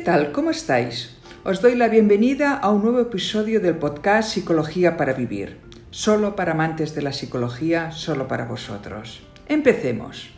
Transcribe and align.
tal? 0.00 0.32
¿Cómo 0.32 0.50
estáis? 0.50 1.10
Os 1.44 1.60
doy 1.60 1.74
la 1.74 1.88
bienvenida 1.88 2.54
a 2.54 2.70
un 2.70 2.82
nuevo 2.82 3.00
episodio 3.00 3.60
del 3.60 3.76
podcast 3.76 4.30
Psicología 4.30 4.96
para 4.96 5.12
Vivir. 5.12 5.58
Solo 5.90 6.36
para 6.36 6.52
amantes 6.52 6.94
de 6.94 7.02
la 7.02 7.12
psicología, 7.12 7.90
solo 7.92 8.26
para 8.26 8.46
vosotros. 8.46 9.22
Empecemos. 9.46 10.30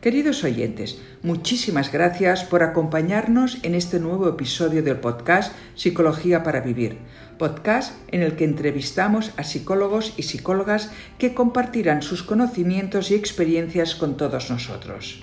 Queridos 0.00 0.42
oyentes, 0.44 1.02
muchísimas 1.22 1.92
gracias 1.92 2.44
por 2.44 2.62
acompañarnos 2.62 3.58
en 3.62 3.74
este 3.74 4.00
nuevo 4.00 4.28
episodio 4.28 4.82
del 4.82 5.00
podcast 5.00 5.52
Psicología 5.74 6.42
para 6.42 6.60
Vivir, 6.60 6.98
podcast 7.36 7.92
en 8.08 8.22
el 8.22 8.36
que 8.36 8.44
entrevistamos 8.44 9.32
a 9.36 9.42
psicólogos 9.42 10.14
y 10.16 10.22
psicólogas 10.22 10.92
que 11.18 11.34
compartirán 11.34 12.00
sus 12.00 12.22
conocimientos 12.22 13.10
y 13.10 13.16
experiencias 13.16 13.96
con 13.96 14.16
todos 14.16 14.50
nosotros. 14.50 15.20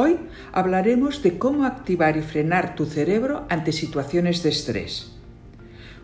Hoy 0.00 0.16
hablaremos 0.52 1.24
de 1.24 1.38
cómo 1.38 1.64
activar 1.64 2.16
y 2.16 2.22
frenar 2.22 2.76
tu 2.76 2.86
cerebro 2.86 3.46
ante 3.48 3.72
situaciones 3.72 4.44
de 4.44 4.50
estrés. 4.50 5.10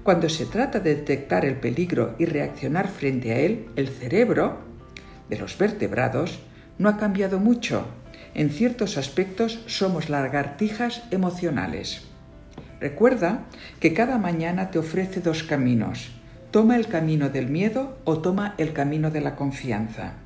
Cuando 0.02 0.28
se 0.28 0.46
trata 0.46 0.80
de 0.80 0.96
detectar 0.96 1.44
el 1.44 1.54
peligro 1.60 2.16
y 2.18 2.24
reaccionar 2.24 2.88
frente 2.88 3.30
a 3.30 3.38
él, 3.38 3.68
el 3.76 3.86
cerebro, 3.86 4.58
de 5.30 5.38
los 5.38 5.56
vertebrados 5.56 6.40
no 6.76 6.88
ha 6.88 6.96
cambiado 6.96 7.38
mucho. 7.38 7.86
En 8.34 8.50
ciertos 8.50 8.98
aspectos 8.98 9.62
somos 9.66 10.08
lagartijas 10.10 11.04
emocionales. 11.12 12.02
Recuerda 12.80 13.44
que 13.78 13.94
cada 13.94 14.18
mañana 14.18 14.72
te 14.72 14.80
ofrece 14.80 15.20
dos 15.20 15.44
caminos. 15.44 16.10
Toma 16.50 16.74
el 16.74 16.88
camino 16.88 17.28
del 17.28 17.46
miedo 17.46 17.96
o 18.02 18.18
toma 18.18 18.56
el 18.58 18.72
camino 18.72 19.12
de 19.12 19.20
la 19.20 19.36
confianza. 19.36 20.23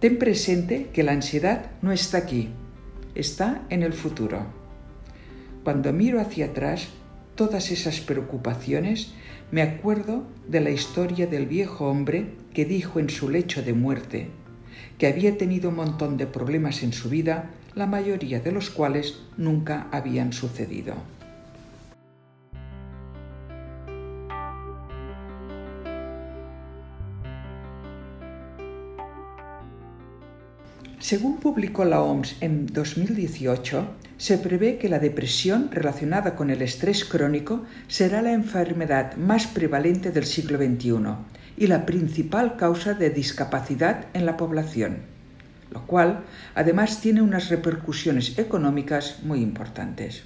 Ten 0.00 0.18
presente 0.18 0.90
que 0.92 1.02
la 1.02 1.12
ansiedad 1.12 1.70
no 1.80 1.90
está 1.90 2.18
aquí, 2.18 2.50
está 3.14 3.62
en 3.70 3.82
el 3.82 3.94
futuro. 3.94 4.46
Cuando 5.64 5.92
miro 5.92 6.20
hacia 6.20 6.46
atrás, 6.46 6.88
todas 7.34 7.70
esas 7.70 8.00
preocupaciones, 8.00 9.14
me 9.50 9.62
acuerdo 9.62 10.26
de 10.48 10.60
la 10.60 10.70
historia 10.70 11.26
del 11.26 11.46
viejo 11.46 11.88
hombre 11.88 12.34
que 12.52 12.66
dijo 12.66 13.00
en 13.00 13.08
su 13.08 13.30
lecho 13.30 13.62
de 13.62 13.72
muerte 13.72 14.28
que 14.98 15.06
había 15.06 15.38
tenido 15.38 15.70
un 15.70 15.76
montón 15.76 16.16
de 16.16 16.26
problemas 16.26 16.82
en 16.82 16.92
su 16.92 17.08
vida, 17.08 17.50
la 17.74 17.86
mayoría 17.86 18.40
de 18.40 18.52
los 18.52 18.70
cuales 18.70 19.20
nunca 19.36 19.88
habían 19.92 20.32
sucedido. 20.32 20.94
Según 30.98 31.36
publicó 31.36 31.84
la 31.84 32.00
OMS 32.00 32.36
en 32.40 32.66
2018, 32.66 33.86
se 34.16 34.38
prevé 34.38 34.78
que 34.78 34.88
la 34.88 34.98
depresión 34.98 35.68
relacionada 35.70 36.34
con 36.34 36.48
el 36.48 36.62
estrés 36.62 37.04
crónico 37.04 37.66
será 37.86 38.22
la 38.22 38.32
enfermedad 38.32 39.14
más 39.16 39.46
prevalente 39.46 40.10
del 40.10 40.24
siglo 40.24 40.56
XXI 40.56 40.96
y 41.58 41.66
la 41.66 41.84
principal 41.84 42.56
causa 42.56 42.94
de 42.94 43.10
discapacidad 43.10 44.06
en 44.14 44.24
la 44.24 44.38
población, 44.38 45.00
lo 45.70 45.86
cual 45.86 46.24
además 46.54 47.02
tiene 47.02 47.20
unas 47.20 47.50
repercusiones 47.50 48.38
económicas 48.38 49.22
muy 49.22 49.40
importantes. 49.40 50.22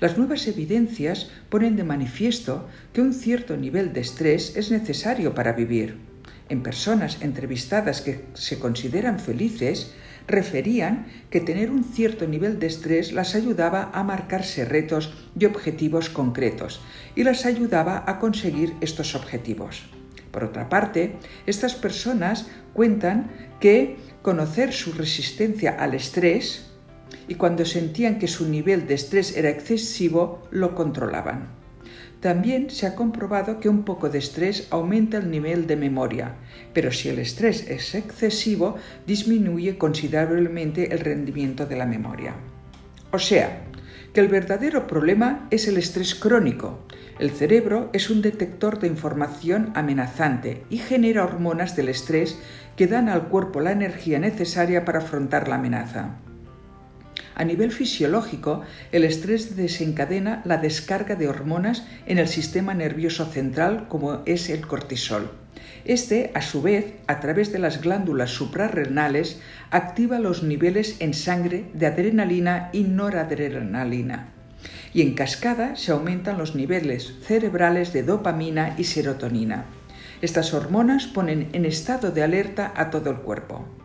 Las 0.00 0.16
nuevas 0.16 0.46
evidencias 0.46 1.28
ponen 1.48 1.74
de 1.74 1.84
manifiesto 1.84 2.68
que 2.92 3.00
un 3.00 3.12
cierto 3.12 3.56
nivel 3.56 3.92
de 3.92 4.00
estrés 4.00 4.56
es 4.56 4.70
necesario 4.70 5.34
para 5.34 5.52
vivir 5.52 6.11
en 6.52 6.62
personas 6.62 7.16
entrevistadas 7.22 8.02
que 8.02 8.26
se 8.34 8.58
consideran 8.58 9.18
felices, 9.18 9.94
referían 10.28 11.06
que 11.30 11.40
tener 11.40 11.70
un 11.70 11.82
cierto 11.82 12.26
nivel 12.26 12.58
de 12.58 12.66
estrés 12.66 13.12
las 13.12 13.34
ayudaba 13.34 13.90
a 13.94 14.04
marcarse 14.04 14.66
retos 14.66 15.14
y 15.38 15.46
objetivos 15.46 16.10
concretos 16.10 16.82
y 17.16 17.24
las 17.24 17.46
ayudaba 17.46 18.04
a 18.06 18.18
conseguir 18.18 18.74
estos 18.82 19.14
objetivos. 19.14 19.84
Por 20.30 20.44
otra 20.44 20.68
parte, 20.68 21.16
estas 21.46 21.74
personas 21.74 22.46
cuentan 22.74 23.30
que 23.58 23.96
conocer 24.20 24.74
su 24.74 24.92
resistencia 24.92 25.70
al 25.78 25.94
estrés 25.94 26.70
y 27.28 27.36
cuando 27.36 27.64
sentían 27.64 28.18
que 28.18 28.28
su 28.28 28.46
nivel 28.46 28.86
de 28.86 28.94
estrés 28.94 29.36
era 29.38 29.48
excesivo, 29.48 30.46
lo 30.50 30.74
controlaban. 30.74 31.61
También 32.22 32.70
se 32.70 32.86
ha 32.86 32.94
comprobado 32.94 33.58
que 33.58 33.68
un 33.68 33.82
poco 33.82 34.08
de 34.08 34.20
estrés 34.20 34.68
aumenta 34.70 35.18
el 35.18 35.28
nivel 35.28 35.66
de 35.66 35.74
memoria, 35.74 36.36
pero 36.72 36.92
si 36.92 37.08
el 37.08 37.18
estrés 37.18 37.68
es 37.68 37.96
excesivo, 37.96 38.76
disminuye 39.08 39.76
considerablemente 39.76 40.94
el 40.94 41.00
rendimiento 41.00 41.66
de 41.66 41.76
la 41.76 41.84
memoria. 41.84 42.34
O 43.10 43.18
sea, 43.18 43.64
que 44.14 44.20
el 44.20 44.28
verdadero 44.28 44.86
problema 44.86 45.48
es 45.50 45.66
el 45.66 45.78
estrés 45.78 46.14
crónico. 46.14 46.86
El 47.18 47.32
cerebro 47.32 47.90
es 47.92 48.08
un 48.08 48.22
detector 48.22 48.78
de 48.78 48.86
información 48.86 49.72
amenazante 49.74 50.62
y 50.70 50.78
genera 50.78 51.24
hormonas 51.24 51.74
del 51.74 51.88
estrés 51.88 52.38
que 52.76 52.86
dan 52.86 53.08
al 53.08 53.30
cuerpo 53.30 53.60
la 53.60 53.72
energía 53.72 54.20
necesaria 54.20 54.84
para 54.84 55.00
afrontar 55.00 55.48
la 55.48 55.56
amenaza. 55.56 56.20
A 57.34 57.44
nivel 57.44 57.72
fisiológico, 57.72 58.62
el 58.92 59.04
estrés 59.04 59.56
desencadena 59.56 60.42
la 60.44 60.58
descarga 60.58 61.16
de 61.16 61.28
hormonas 61.28 61.84
en 62.06 62.18
el 62.18 62.28
sistema 62.28 62.74
nervioso 62.74 63.24
central 63.26 63.86
como 63.88 64.22
es 64.26 64.50
el 64.50 64.66
cortisol. 64.66 65.30
Este, 65.84 66.30
a 66.34 66.42
su 66.42 66.62
vez, 66.62 66.94
a 67.06 67.20
través 67.20 67.52
de 67.52 67.58
las 67.58 67.80
glándulas 67.80 68.30
suprarrenales, 68.30 69.40
activa 69.70 70.18
los 70.18 70.42
niveles 70.42 70.96
en 71.00 71.14
sangre 71.14 71.64
de 71.74 71.86
adrenalina 71.86 72.70
y 72.72 72.84
noradrenalina. 72.84 74.28
Y 74.94 75.02
en 75.02 75.14
cascada 75.14 75.74
se 75.74 75.90
aumentan 75.90 76.38
los 76.38 76.54
niveles 76.54 77.14
cerebrales 77.26 77.92
de 77.92 78.04
dopamina 78.04 78.74
y 78.78 78.84
serotonina. 78.84 79.64
Estas 80.20 80.54
hormonas 80.54 81.06
ponen 81.06 81.48
en 81.52 81.64
estado 81.64 82.12
de 82.12 82.22
alerta 82.22 82.72
a 82.76 82.90
todo 82.90 83.10
el 83.10 83.16
cuerpo. 83.16 83.81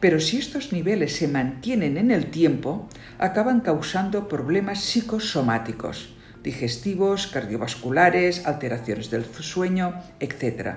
Pero 0.00 0.18
si 0.18 0.38
estos 0.38 0.72
niveles 0.72 1.14
se 1.14 1.28
mantienen 1.28 1.98
en 1.98 2.10
el 2.10 2.26
tiempo, 2.30 2.88
acaban 3.18 3.60
causando 3.60 4.28
problemas 4.28 4.80
psicosomáticos, 4.80 6.14
digestivos, 6.42 7.26
cardiovasculares, 7.26 8.46
alteraciones 8.46 9.10
del 9.10 9.26
sueño, 9.26 9.94
etc., 10.18 10.76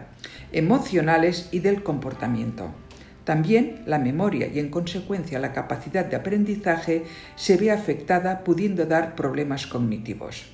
emocionales 0.51 1.47
y 1.51 1.59
del 1.59 1.83
comportamiento. 1.83 2.73
También 3.23 3.83
la 3.85 3.99
memoria 3.99 4.47
y 4.47 4.59
en 4.59 4.69
consecuencia 4.69 5.39
la 5.39 5.53
capacidad 5.53 6.05
de 6.05 6.17
aprendizaje 6.17 7.05
se 7.37 7.55
ve 7.55 7.71
afectada 7.71 8.43
pudiendo 8.43 8.85
dar 8.85 9.15
problemas 9.15 9.65
cognitivos. 9.65 10.52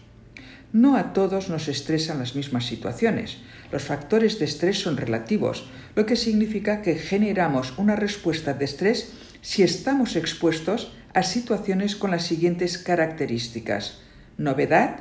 No 0.72 0.98
a 0.98 1.14
todos 1.14 1.50
nos 1.50 1.68
estresan 1.68 2.20
las 2.20 2.36
mismas 2.36 2.66
situaciones. 2.68 3.38
Los 3.72 3.84
factores 3.84 4.38
de 4.38 4.46
estrés 4.46 4.80
son 4.80 4.98
relativos, 4.98 5.68
lo 5.96 6.06
que 6.06 6.16
significa 6.16 6.84
que 6.84 6.94
generamos 6.94 7.74
una 7.78 7.96
respuesta 7.96 8.54
de 8.54 8.66
estrés 8.66 9.14
si 9.42 9.64
estamos 9.64 10.16
expuestos 10.16 10.94
a 11.16 11.24
situaciones 11.24 11.96
con 11.96 12.12
las 12.12 12.24
siguientes 12.24 12.78
características. 12.78 14.02
Novedad, 14.38 15.00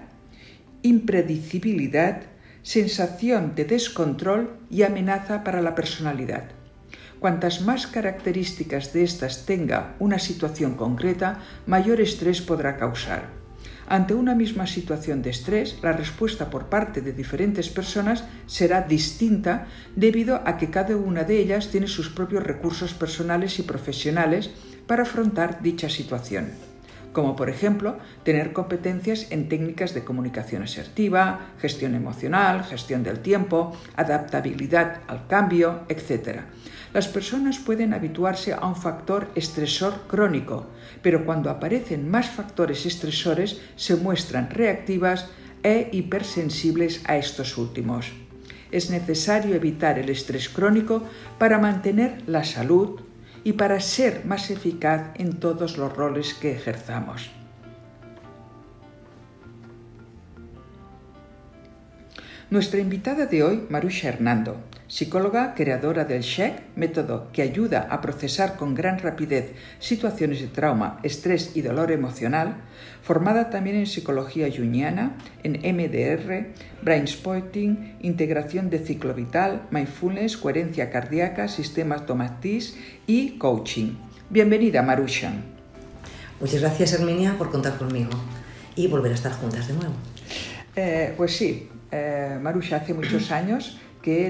impredecibilidad, 0.82 2.22
sensación 2.62 3.54
de 3.54 3.66
descontrol 3.66 4.58
y 4.70 4.84
amenaza 4.84 5.44
para 5.44 5.60
la 5.60 5.74
personalidad. 5.74 6.44
Cuantas 7.20 7.60
más 7.60 7.86
características 7.86 8.94
de 8.94 9.02
estas 9.02 9.44
tenga 9.44 9.96
una 9.98 10.18
situación 10.18 10.76
concreta, 10.76 11.40
mayor 11.66 12.00
estrés 12.00 12.40
podrá 12.40 12.78
causar. 12.78 13.37
Ante 13.90 14.12
una 14.12 14.34
misma 14.34 14.66
situación 14.66 15.22
de 15.22 15.30
estrés, 15.30 15.78
la 15.82 15.92
respuesta 15.92 16.50
por 16.50 16.66
parte 16.66 17.00
de 17.00 17.14
diferentes 17.14 17.70
personas 17.70 18.24
será 18.46 18.82
distinta 18.82 19.66
debido 19.96 20.42
a 20.44 20.58
que 20.58 20.68
cada 20.68 20.94
una 20.94 21.24
de 21.24 21.38
ellas 21.40 21.70
tiene 21.70 21.86
sus 21.86 22.10
propios 22.10 22.42
recursos 22.44 22.92
personales 22.92 23.58
y 23.58 23.62
profesionales 23.62 24.50
para 24.86 25.04
afrontar 25.04 25.62
dicha 25.62 25.88
situación 25.88 26.50
como 27.12 27.34
por 27.34 27.50
ejemplo 27.50 27.98
tener 28.22 28.52
competencias 28.52 29.32
en 29.32 29.48
técnicas 29.48 29.94
de 29.94 30.04
comunicación 30.04 30.62
asertiva, 30.62 31.52
gestión 31.58 31.96
emocional, 31.96 32.62
gestión 32.62 33.02
del 33.02 33.18
tiempo, 33.20 33.72
adaptabilidad 33.96 35.00
al 35.08 35.26
cambio, 35.26 35.80
etc. 35.88 36.42
Las 36.92 37.08
personas 37.08 37.58
pueden 37.58 37.92
habituarse 37.92 38.52
a 38.52 38.64
un 38.66 38.76
factor 38.76 39.28
estresor 39.34 40.02
crónico, 40.06 40.66
pero 41.02 41.24
cuando 41.24 41.50
aparecen 41.50 42.10
más 42.10 42.28
factores 42.28 42.86
estresores 42.86 43.60
se 43.76 43.96
muestran 43.96 44.50
reactivas 44.50 45.26
e 45.62 45.88
hipersensibles 45.92 47.02
a 47.06 47.16
estos 47.16 47.58
últimos. 47.58 48.12
Es 48.70 48.90
necesario 48.90 49.54
evitar 49.54 49.98
el 49.98 50.10
estrés 50.10 50.48
crónico 50.48 51.02
para 51.38 51.58
mantener 51.58 52.22
la 52.26 52.44
salud, 52.44 53.00
y 53.44 53.54
para 53.54 53.80
ser 53.80 54.24
más 54.24 54.50
eficaz 54.50 55.10
en 55.14 55.40
todos 55.40 55.78
los 55.78 55.96
roles 55.96 56.34
que 56.34 56.52
ejerzamos. 56.52 57.30
Nuestra 62.50 62.80
invitada 62.80 63.26
de 63.26 63.42
hoy, 63.42 63.66
Marusha 63.68 64.08
Hernando, 64.08 64.56
psicóloga 64.88 65.54
creadora 65.54 66.06
del 66.06 66.22
SHEC, 66.22 66.74
método 66.74 67.28
que 67.32 67.42
ayuda 67.42 67.86
a 67.90 68.00
procesar 68.00 68.56
con 68.56 68.74
gran 68.74 68.98
rapidez 68.98 69.52
situaciones 69.78 70.40
de 70.40 70.48
trauma, 70.48 70.98
estrés 71.02 71.52
y 71.54 71.60
dolor 71.60 71.92
emocional, 71.92 72.56
formada 73.02 73.50
también 73.50 73.76
en 73.76 73.86
psicología 73.86 74.48
junguiana, 74.50 75.16
en 75.42 75.52
MDR, 75.52 76.54
brainspotting, 76.82 77.98
integración 78.00 78.70
de 78.70 78.78
ciclo 78.78 79.12
vital, 79.12 79.66
mindfulness, 79.70 80.38
coherencia 80.38 80.90
cardíaca, 80.90 81.48
sistemas 81.48 82.06
Tomatis 82.06 82.78
y 83.06 83.36
coaching. 83.36 83.92
Bienvenida, 84.30 84.82
Marusha. 84.82 85.32
Muchas 86.40 86.60
gracias, 86.60 86.94
Herminia, 86.94 87.36
por 87.36 87.50
contar 87.50 87.76
conmigo 87.76 88.10
y 88.74 88.86
volver 88.86 89.12
a 89.12 89.16
estar 89.16 89.32
juntas 89.32 89.68
de 89.68 89.74
nuevo. 89.74 89.94
Eh, 90.76 91.12
pues 91.16 91.36
sí, 91.36 91.68
eh, 91.90 92.38
Marusha, 92.40 92.76
hace 92.76 92.94
muchos 92.94 93.30
años 93.32 93.78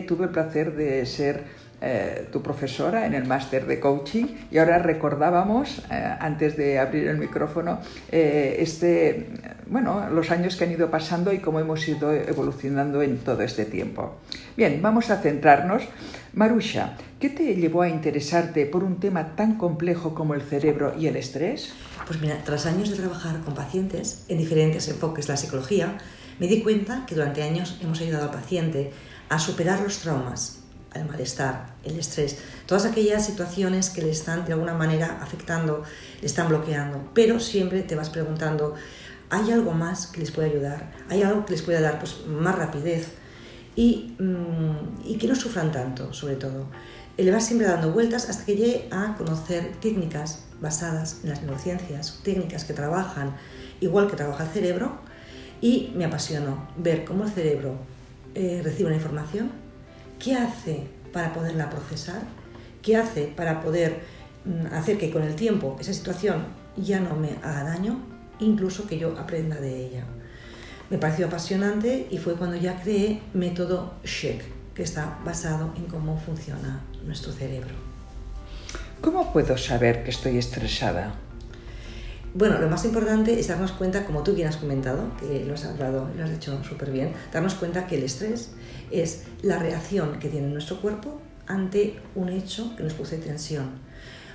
tuve 0.06 0.24
el 0.24 0.30
placer 0.30 0.74
de 0.74 1.06
ser 1.06 1.44
eh, 1.80 2.26
tu 2.32 2.42
profesora 2.42 3.06
en 3.06 3.14
el 3.14 3.24
máster 3.24 3.64
de 3.64 3.78
coaching 3.78 4.24
y 4.50 4.58
ahora 4.58 4.80
recordábamos, 4.80 5.78
eh, 5.92 6.16
antes 6.18 6.56
de 6.56 6.80
abrir 6.80 7.06
el 7.06 7.18
micrófono, 7.18 7.78
eh, 8.10 8.56
este, 8.58 9.28
bueno, 9.66 10.10
los 10.10 10.32
años 10.32 10.56
que 10.56 10.64
han 10.64 10.72
ido 10.72 10.90
pasando 10.90 11.32
y 11.32 11.38
cómo 11.38 11.60
hemos 11.60 11.86
ido 11.86 12.12
evolucionando 12.12 13.00
en 13.00 13.18
todo 13.18 13.42
este 13.42 13.64
tiempo. 13.64 14.16
Bien, 14.56 14.82
vamos 14.82 15.10
a 15.10 15.18
centrarnos. 15.18 15.84
Marusha, 16.32 16.96
¿qué 17.20 17.30
te 17.30 17.54
llevó 17.54 17.82
a 17.82 17.88
interesarte 17.88 18.66
por 18.66 18.82
un 18.82 18.98
tema 18.98 19.36
tan 19.36 19.56
complejo 19.56 20.16
como 20.16 20.34
el 20.34 20.42
cerebro 20.42 20.94
y 20.98 21.06
el 21.06 21.14
estrés? 21.14 21.72
Pues 22.08 22.20
mira, 22.20 22.42
tras 22.44 22.66
años 22.66 22.90
de 22.90 22.96
trabajar 22.96 23.38
con 23.44 23.54
pacientes 23.54 24.24
en 24.28 24.38
diferentes 24.38 24.88
enfoques 24.88 25.28
de 25.28 25.34
la 25.34 25.36
psicología, 25.36 25.96
me 26.40 26.48
di 26.48 26.60
cuenta 26.60 27.04
que 27.06 27.14
durante 27.14 27.44
años 27.44 27.78
hemos 27.80 28.00
ayudado 28.00 28.24
al 28.24 28.30
paciente 28.32 28.90
a 29.28 29.38
superar 29.38 29.80
los 29.80 29.98
traumas, 29.98 30.58
el 30.94 31.04
malestar, 31.04 31.74
el 31.84 31.98
estrés, 31.98 32.38
todas 32.66 32.84
aquellas 32.84 33.26
situaciones 33.26 33.90
que 33.90 34.02
le 34.02 34.10
están 34.10 34.44
de 34.44 34.52
alguna 34.52 34.74
manera 34.74 35.18
afectando, 35.22 35.82
le 36.20 36.26
están 36.26 36.48
bloqueando, 36.48 37.10
pero 37.14 37.40
siempre 37.40 37.82
te 37.82 37.94
vas 37.94 38.10
preguntando, 38.10 38.74
¿hay 39.30 39.50
algo 39.50 39.72
más 39.72 40.06
que 40.06 40.20
les 40.20 40.30
puede 40.30 40.50
ayudar? 40.50 40.92
¿Hay 41.08 41.22
algo 41.22 41.44
que 41.44 41.52
les 41.52 41.62
pueda 41.62 41.80
dar 41.80 41.98
pues, 41.98 42.26
más 42.26 42.56
rapidez? 42.56 43.12
Y, 43.76 44.16
mm, 44.18 45.04
y 45.04 45.18
que 45.18 45.28
no 45.28 45.36
sufran 45.36 45.70
tanto, 45.70 46.12
sobre 46.12 46.34
todo. 46.34 46.66
Y 47.16 47.22
le 47.22 47.30
vas 47.30 47.46
siempre 47.46 47.68
dando 47.68 47.92
vueltas 47.92 48.28
hasta 48.28 48.44
que 48.44 48.56
llegue 48.56 48.88
a 48.90 49.14
conocer 49.16 49.72
técnicas 49.80 50.44
basadas 50.60 51.18
en 51.22 51.30
las 51.30 51.42
neurociencias, 51.42 52.20
técnicas 52.24 52.64
que 52.64 52.72
trabajan 52.72 53.36
igual 53.80 54.08
que 54.08 54.16
trabaja 54.16 54.44
el 54.44 54.50
cerebro, 54.50 54.98
y 55.60 55.92
me 55.96 56.04
apasionó 56.04 56.68
ver 56.76 57.04
cómo 57.04 57.24
el 57.24 57.30
cerebro 57.30 57.78
eh, 58.38 58.60
recibe 58.62 58.86
una 58.86 58.96
información, 58.96 59.50
qué 60.20 60.36
hace 60.36 60.86
para 61.12 61.32
poderla 61.32 61.70
procesar, 61.70 62.22
qué 62.82 62.96
hace 62.96 63.24
para 63.24 63.60
poder 63.60 63.98
mm, 64.44 64.72
hacer 64.74 64.96
que 64.96 65.10
con 65.10 65.24
el 65.24 65.34
tiempo 65.34 65.76
esa 65.80 65.92
situación 65.92 66.44
ya 66.76 67.00
no 67.00 67.16
me 67.16 67.30
haga 67.42 67.64
daño, 67.64 67.98
incluso 68.38 68.86
que 68.86 68.96
yo 68.96 69.18
aprenda 69.18 69.56
de 69.56 69.86
ella. 69.86 70.04
Me 70.88 70.98
pareció 70.98 71.26
apasionante 71.26 72.06
y 72.12 72.18
fue 72.18 72.34
cuando 72.34 72.56
ya 72.56 72.80
creé 72.80 73.20
método 73.34 73.94
SHEK, 74.04 74.44
que 74.72 74.84
está 74.84 75.18
basado 75.24 75.72
en 75.76 75.86
cómo 75.86 76.16
funciona 76.16 76.80
nuestro 77.04 77.32
cerebro. 77.32 77.74
¿Cómo 79.00 79.32
puedo 79.32 79.58
saber 79.58 80.04
que 80.04 80.10
estoy 80.10 80.38
estresada? 80.38 81.12
Bueno, 82.38 82.60
lo 82.60 82.68
más 82.68 82.84
importante 82.84 83.40
es 83.40 83.48
darnos 83.48 83.72
cuenta, 83.72 84.06
como 84.06 84.22
tú 84.22 84.32
bien 84.32 84.46
has 84.46 84.58
comentado, 84.58 85.10
que 85.18 85.44
lo 85.44 85.54
has 85.54 85.64
hablado, 85.64 86.08
lo 86.16 86.22
has 86.22 86.30
hecho 86.30 86.62
súper 86.62 86.92
bien, 86.92 87.12
darnos 87.32 87.56
cuenta 87.56 87.88
que 87.88 87.96
el 87.96 88.04
estrés 88.04 88.50
es 88.92 89.24
la 89.42 89.58
reacción 89.58 90.20
que 90.20 90.28
tiene 90.28 90.46
nuestro 90.46 90.80
cuerpo 90.80 91.20
ante 91.48 91.98
un 92.14 92.28
hecho 92.28 92.76
que 92.76 92.84
nos 92.84 92.92
produce 92.92 93.18
tensión 93.18 93.80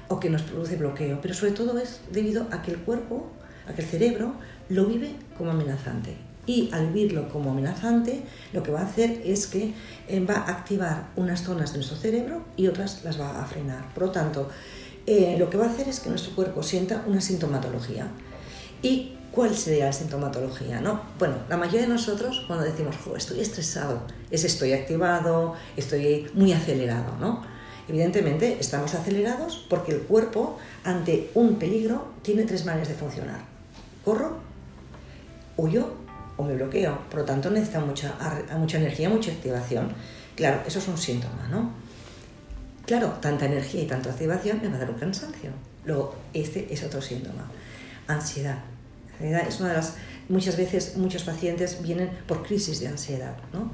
o 0.10 0.20
que 0.20 0.30
nos 0.30 0.42
produce 0.42 0.76
bloqueo, 0.76 1.22
pero 1.22 1.34
sobre 1.34 1.54
todo 1.54 1.78
es 1.78 2.02
debido 2.12 2.46
a 2.52 2.62
que 2.62 2.72
el 2.72 2.80
cuerpo, 2.80 3.32
a 3.70 3.74
que 3.74 3.84
el 3.84 3.88
cerebro 3.88 4.34
lo 4.68 4.86
vive 4.86 5.16
como 5.38 5.52
amenazante. 5.52 6.18
Y 6.46 6.72
al 6.74 6.88
vivirlo 6.88 7.30
como 7.30 7.52
amenazante, 7.52 8.24
lo 8.52 8.64
que 8.64 8.72
va 8.74 8.82
a 8.82 8.86
hacer 8.86 9.22
es 9.24 9.48
que 9.48 9.74
eh, 10.10 10.20
va 10.20 10.40
a 10.40 10.52
activar 10.52 11.08
unas 11.16 11.44
zonas 11.44 11.72
de 11.72 11.78
nuestro 11.78 11.96
cerebro 11.96 12.44
y 12.58 12.68
otras 12.68 13.06
las 13.06 13.18
va 13.18 13.42
a 13.42 13.46
frenar. 13.46 13.94
Por 13.94 14.04
lo 14.04 14.12
tanto, 14.12 14.50
eh, 15.06 15.36
lo 15.38 15.50
que 15.50 15.58
va 15.58 15.66
a 15.66 15.70
hacer 15.70 15.90
es 15.90 16.00
que 16.00 16.10
nuestro 16.10 16.34
cuerpo 16.36 16.64
sienta 16.64 17.04
una 17.08 17.22
sintomatología. 17.22 18.08
¿Y 18.82 19.18
cuál 19.32 19.56
sería 19.56 19.86
la 19.86 19.94
sintomatología? 19.94 20.80
¿no? 20.82 21.02
Bueno, 21.20 21.36
la 21.50 21.58
mayoría 21.58 21.82
de 21.82 21.88
nosotros 21.88 22.44
cuando 22.48 22.66
decimos, 22.66 22.96
estoy 23.18 23.40
estresado, 23.42 24.02
es 24.32 24.44
estoy 24.44 24.74
activado, 24.74 25.56
estoy 25.76 26.30
muy 26.34 26.54
acelerado. 26.54 27.18
¿no? 27.20 27.44
Evidentemente 27.88 28.58
estamos 28.60 28.94
acelerados 28.94 29.66
porque 29.70 29.92
el 29.92 30.02
cuerpo 30.02 30.58
ante 30.84 31.32
un 31.34 31.56
peligro 31.56 32.08
tiene 32.22 32.44
tres 32.44 32.66
maneras 32.66 32.88
de 32.88 32.94
funcionar. 32.94 33.42
Corro, 34.06 34.38
huyo 35.58 35.94
o 36.38 36.44
me 36.44 36.56
bloqueo. 36.56 36.98
Por 37.10 37.22
lo 37.22 37.26
tanto 37.26 37.50
necesita 37.50 37.80
mucha, 37.82 38.14
mucha 38.58 38.78
energía, 38.78 39.10
mucha 39.10 39.32
activación. 39.32 39.94
Claro, 40.36 40.62
eso 40.66 40.80
es 40.80 40.88
un 40.88 40.98
síntoma, 40.98 41.48
¿no? 41.52 41.83
Claro, 42.86 43.10
tanta 43.22 43.46
energía 43.46 43.84
y 43.84 43.88
tanta 43.88 44.10
activación 44.10 44.60
me 44.62 44.68
va 44.68 44.76
a 44.76 44.80
dar 44.80 44.90
un 44.90 44.98
cansancio. 44.98 45.52
Luego, 45.86 46.16
este 46.34 46.74
es 46.74 46.84
otro 46.84 47.02
síntoma. 47.02 47.50
Ansiedad. 48.08 48.60
Ansiedad 49.14 49.48
es 49.48 49.60
una 49.60 49.70
de 49.70 49.76
las... 49.76 49.96
Muchas 50.28 50.58
veces 50.58 50.98
muchos 50.98 51.24
pacientes 51.24 51.82
vienen 51.82 52.10
por 52.28 52.44
crisis 52.44 52.80
de 52.80 52.88
ansiedad, 52.88 53.36
¿no? 53.54 53.72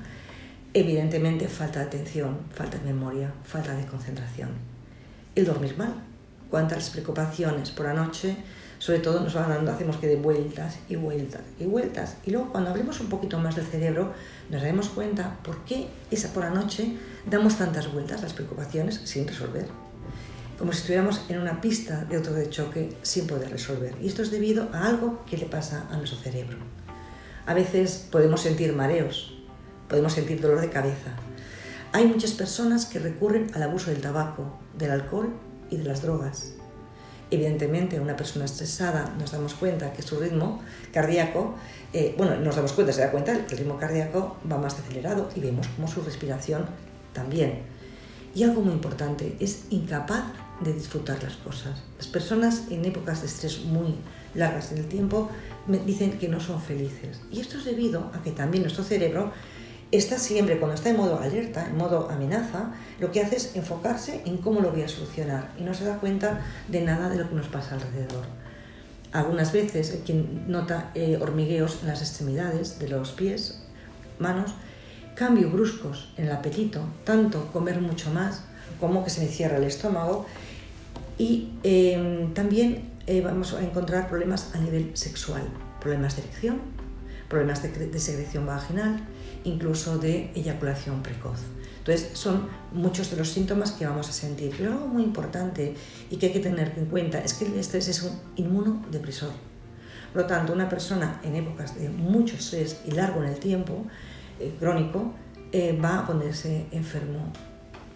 Evidentemente 0.74 1.48
falta 1.48 1.80
de 1.80 1.86
atención, 1.86 2.40
falta 2.54 2.78
de 2.78 2.86
memoria, 2.86 3.34
falta 3.44 3.74
de 3.74 3.86
concentración. 3.86 4.50
El 5.36 5.46
dormir 5.46 5.76
mal. 5.78 5.96
Cuántas 6.52 6.90
preocupaciones 6.90 7.72
por 7.72 7.86
la 7.86 7.94
noche, 7.94 8.36
sobre 8.80 9.00
todo 9.00 9.20
nos 9.20 9.34
van 9.34 9.50
dando, 9.50 9.72
hacemos 9.72 9.98
que 9.98 10.08
de 10.08 10.16
vueltas 10.16 10.80
y 10.88 10.96
vueltas 10.96 11.42
y 11.60 11.66
vueltas. 11.66 12.16
Y 12.26 12.32
luego 12.32 12.50
cuando 12.50 12.70
hablemos 12.70 13.00
un 13.02 13.10
poquito 13.10 13.38
más 13.38 13.58
del 13.58 13.66
cerebro, 13.66 14.14
nos 14.50 14.62
daremos 14.62 14.90
cuenta 14.90 15.38
por 15.44 15.66
qué 15.66 15.90
esa 16.10 16.34
por 16.34 16.46
la 16.46 16.50
noche 16.50 16.98
damos 17.30 17.58
tantas 17.58 17.92
vueltas 17.92 18.22
las 18.22 18.34
preocupaciones 18.34 19.02
sin 19.04 19.28
resolver. 19.28 19.68
Como 20.58 20.72
si 20.72 20.80
estuviéramos 20.80 21.22
en 21.30 21.40
una 21.40 21.62
pista 21.62 22.06
de 22.06 22.16
auto 22.16 22.34
de 22.34 22.50
choque 22.50 22.96
sin 23.02 23.28
poder 23.28 23.52
resolver. 23.52 23.96
Y 24.02 24.08
esto 24.08 24.22
es 24.22 24.32
debido 24.32 24.70
a 24.74 24.88
algo 24.88 25.26
que 25.26 25.38
le 25.38 25.46
pasa 25.46 25.88
a 25.92 25.98
nuestro 25.98 26.18
cerebro. 26.20 26.58
A 27.46 27.54
veces 27.54 28.08
podemos 28.10 28.42
sentir 28.42 28.74
mareos, 28.74 29.38
podemos 29.90 30.14
sentir 30.14 30.40
dolor 30.40 30.62
de 30.62 30.70
cabeza. 30.70 31.12
Hay 31.92 32.06
muchas 32.06 32.32
personas 32.32 32.86
que 32.86 33.00
recurren 33.00 33.52
al 33.56 33.64
abuso 33.64 33.90
del 33.90 34.00
tabaco, 34.00 34.58
del 34.78 34.92
alcohol 34.92 35.34
y 35.70 35.78
de 35.78 35.84
las 35.84 36.02
drogas. 36.02 36.59
Evidentemente, 37.32 38.00
una 38.00 38.16
persona 38.16 38.46
estresada 38.46 39.14
nos 39.20 39.32
damos 39.32 39.54
cuenta 39.54 39.94
que 39.94 40.02
su 40.02 40.20
ritmo 40.20 40.62
cardíaco, 40.92 41.56
eh, 41.94 42.16
bueno, 42.18 42.36
nos 42.38 42.56
damos 42.56 42.74
cuenta, 42.74 42.92
se 42.92 43.02
da 43.02 43.12
cuenta 43.12 43.46
que 43.46 43.54
el 43.54 43.60
ritmo 43.60 43.78
cardíaco 43.78 44.38
va 44.52 44.58
más 44.58 44.80
acelerado 44.80 45.30
y 45.36 45.40
vemos 45.40 45.68
como 45.68 45.88
su 45.88 46.02
respiración 46.02 46.66
también. 47.14 47.62
Y 48.34 48.44
algo 48.44 48.62
muy 48.62 48.74
importante, 48.74 49.36
es 49.40 49.66
incapaz 49.70 50.24
de 50.62 50.74
disfrutar 50.74 51.22
las 51.24 51.38
cosas. 51.38 51.82
Las 51.98 52.08
personas 52.08 52.64
en 52.70 52.86
épocas 52.86 53.22
de 53.22 53.28
estrés 53.28 53.64
muy 53.64 53.96
largas 54.36 54.72
en 54.72 54.80
el 54.80 54.88
tiempo 54.88 55.30
me 55.68 55.80
dicen 55.80 56.18
que 56.18 56.28
no 56.28 56.40
son 56.40 56.62
felices. 56.62 57.22
Y 57.32 57.40
esto 57.40 57.58
es 57.58 57.66
debido 57.66 58.12
a 58.14 58.22
que 58.22 58.32
también 58.32 58.64
nuestro 58.64 58.84
cerebro 58.84 59.32
está 59.92 60.20
siempre, 60.20 60.60
cuando 60.60 60.76
está 60.76 60.90
en 60.90 60.98
modo 60.98 61.20
alerta, 61.20 61.66
en 61.68 61.78
modo 61.78 62.10
amenaza, 62.10 62.72
lo 63.00 63.12
que 63.12 63.22
hace 63.22 63.38
es 63.38 63.56
enfocarse 63.56 64.22
en 64.26 64.38
cómo 64.38 64.62
lo 64.62 64.72
voy 64.72 64.84
a 64.84 64.88
solucionar 64.88 65.52
y 65.58 65.64
no 65.64 65.74
se 65.74 65.86
da 65.86 65.98
cuenta 65.98 66.42
de 66.68 66.82
nada 66.82 67.10
de 67.10 67.18
lo 67.18 67.28
que 67.28 67.36
nos 67.36 67.48
pasa 67.48 67.76
alrededor. 67.76 68.26
Algunas 69.12 69.52
veces 69.52 69.98
quien 70.06 70.52
nota 70.52 70.92
eh, 70.94 71.18
hormigueos 71.20 71.80
en 71.82 71.88
las 71.88 72.02
extremidades 72.02 72.78
de 72.78 72.90
los 72.90 73.12
pies, 73.12 73.64
manos, 74.20 74.54
cambios 75.16 75.52
bruscos 75.52 76.14
en 76.18 76.26
el 76.26 76.32
apetito, 76.32 76.82
tanto 77.04 77.48
comer 77.52 77.82
mucho 77.82 78.12
más 78.12 78.44
como 78.80 79.04
que 79.04 79.10
se 79.10 79.22
me 79.22 79.28
cierra 79.28 79.58
el 79.58 79.64
estómago 79.64 80.28
y 81.18 81.50
em, 81.64 82.34
también 82.34 82.92
eh, 83.08 83.22
vamos 83.22 83.54
a 83.54 83.64
encontrar 83.64 84.08
problemas 84.08 84.52
a 84.54 84.60
nivel 84.60 84.96
sexual, 84.96 85.42
problemas 85.82 86.16
de 86.16 86.22
erección, 86.22 86.62
problemas 87.28 87.62
de 87.64 88.00
secreción 88.00 88.46
vaginal, 88.46 89.02
incluso 89.44 89.98
de 89.98 90.32
eyaculación 90.36 91.02
precoz. 91.02 91.40
Entonces, 91.80 92.18
son 92.18 92.48
muchos 92.72 93.10
de 93.10 93.18
los 93.18 93.30
síntomas 93.30 93.72
que 93.72 93.86
vamos 93.86 94.10
a 94.10 94.12
sentir. 94.12 94.54
Pero 94.58 94.74
algo 94.74 94.88
muy 94.88 95.04
importante 95.04 95.76
y 96.10 96.18
que 96.18 96.28
hay 96.28 96.34
que 96.34 96.40
tener 96.40 96.74
en 96.78 96.86
cuenta 96.86 97.20
es 97.20 97.34
que 97.34 97.46
el 97.46 97.58
estrés 97.58 97.88
es 97.88 98.04
un 98.04 98.20
inmunodepresor. 98.36 99.32
Por 100.14 100.24
lo 100.24 100.28
tanto, 100.28 100.54
una 100.54 100.68
persona 100.68 101.20
en 101.24 101.36
épocas 101.36 101.80
de 101.80 101.90
mucho 101.90 102.36
estrés 102.36 102.82
y 102.86 102.92
largo 102.92 103.24
en 103.24 103.30
el 103.30 103.40
tiempo, 103.40 103.86
eh, 104.40 104.56
crónico, 104.60 105.14
eh, 105.52 105.80
va 105.84 106.00
a 106.00 106.08
ponerse 106.08 106.68
enfermo 106.72 107.32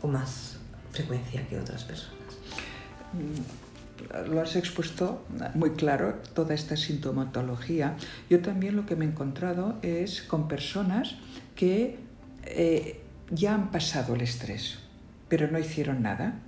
con 0.01 0.11
más 0.11 0.57
frecuencia 0.91 1.47
que 1.47 1.59
otras 1.59 1.83
personas. 1.83 2.17
Lo 4.29 4.41
has 4.41 4.55
expuesto 4.55 5.25
muy 5.55 5.71
claro, 5.71 6.19
toda 6.33 6.53
esta 6.53 6.77
sintomatología. 6.77 7.95
Yo 8.29 8.41
también 8.41 8.75
lo 8.75 8.85
que 8.85 8.95
me 8.95 9.05
he 9.05 9.07
encontrado 9.07 9.77
es 9.81 10.21
con 10.21 10.47
personas 10.47 11.15
que 11.55 11.97
eh, 12.45 13.01
ya 13.31 13.53
han 13.55 13.71
pasado 13.71 14.15
el 14.15 14.21
estrés, 14.21 14.79
pero 15.29 15.49
no 15.49 15.59
hicieron 15.59 16.01
nada. 16.01 16.39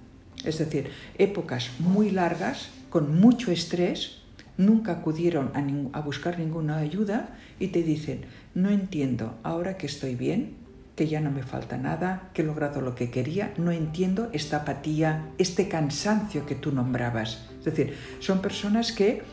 Es 0.43 0.59
decir, 0.59 0.91
épocas 1.17 1.71
muy 1.79 2.11
largas, 2.11 2.69
con 2.89 3.19
mucho 3.19 3.51
estrés, 3.51 4.19
nunca 4.57 4.93
acudieron 4.93 5.51
a 5.93 6.01
buscar 6.01 6.39
ninguna 6.39 6.77
ayuda 6.77 7.29
y 7.59 7.67
te 7.69 7.83
dicen, 7.83 8.25
no 8.53 8.69
entiendo, 8.69 9.37
ahora 9.43 9.77
que 9.77 9.87
estoy 9.87 10.15
bien, 10.15 10.64
que 10.95 11.07
ya 11.07 11.19
no 11.19 11.29
me 11.29 11.43
falta 11.43 11.77
nada, 11.77 12.29
que 12.33 12.41
he 12.41 12.45
logrado 12.45 12.81
lo 12.81 12.95
que 12.95 13.11
quería, 13.11 13.53
no 13.57 13.71
entiendo 13.71 14.29
esta 14.31 14.57
apatía, 14.57 15.27
este 15.37 15.67
cansancio 15.67 16.45
que 16.45 16.55
tú 16.55 16.71
nombrabas. 16.71 17.49
Es 17.59 17.65
decir, 17.65 17.95
son 18.19 18.41
personas 18.41 18.91
que 18.91 19.23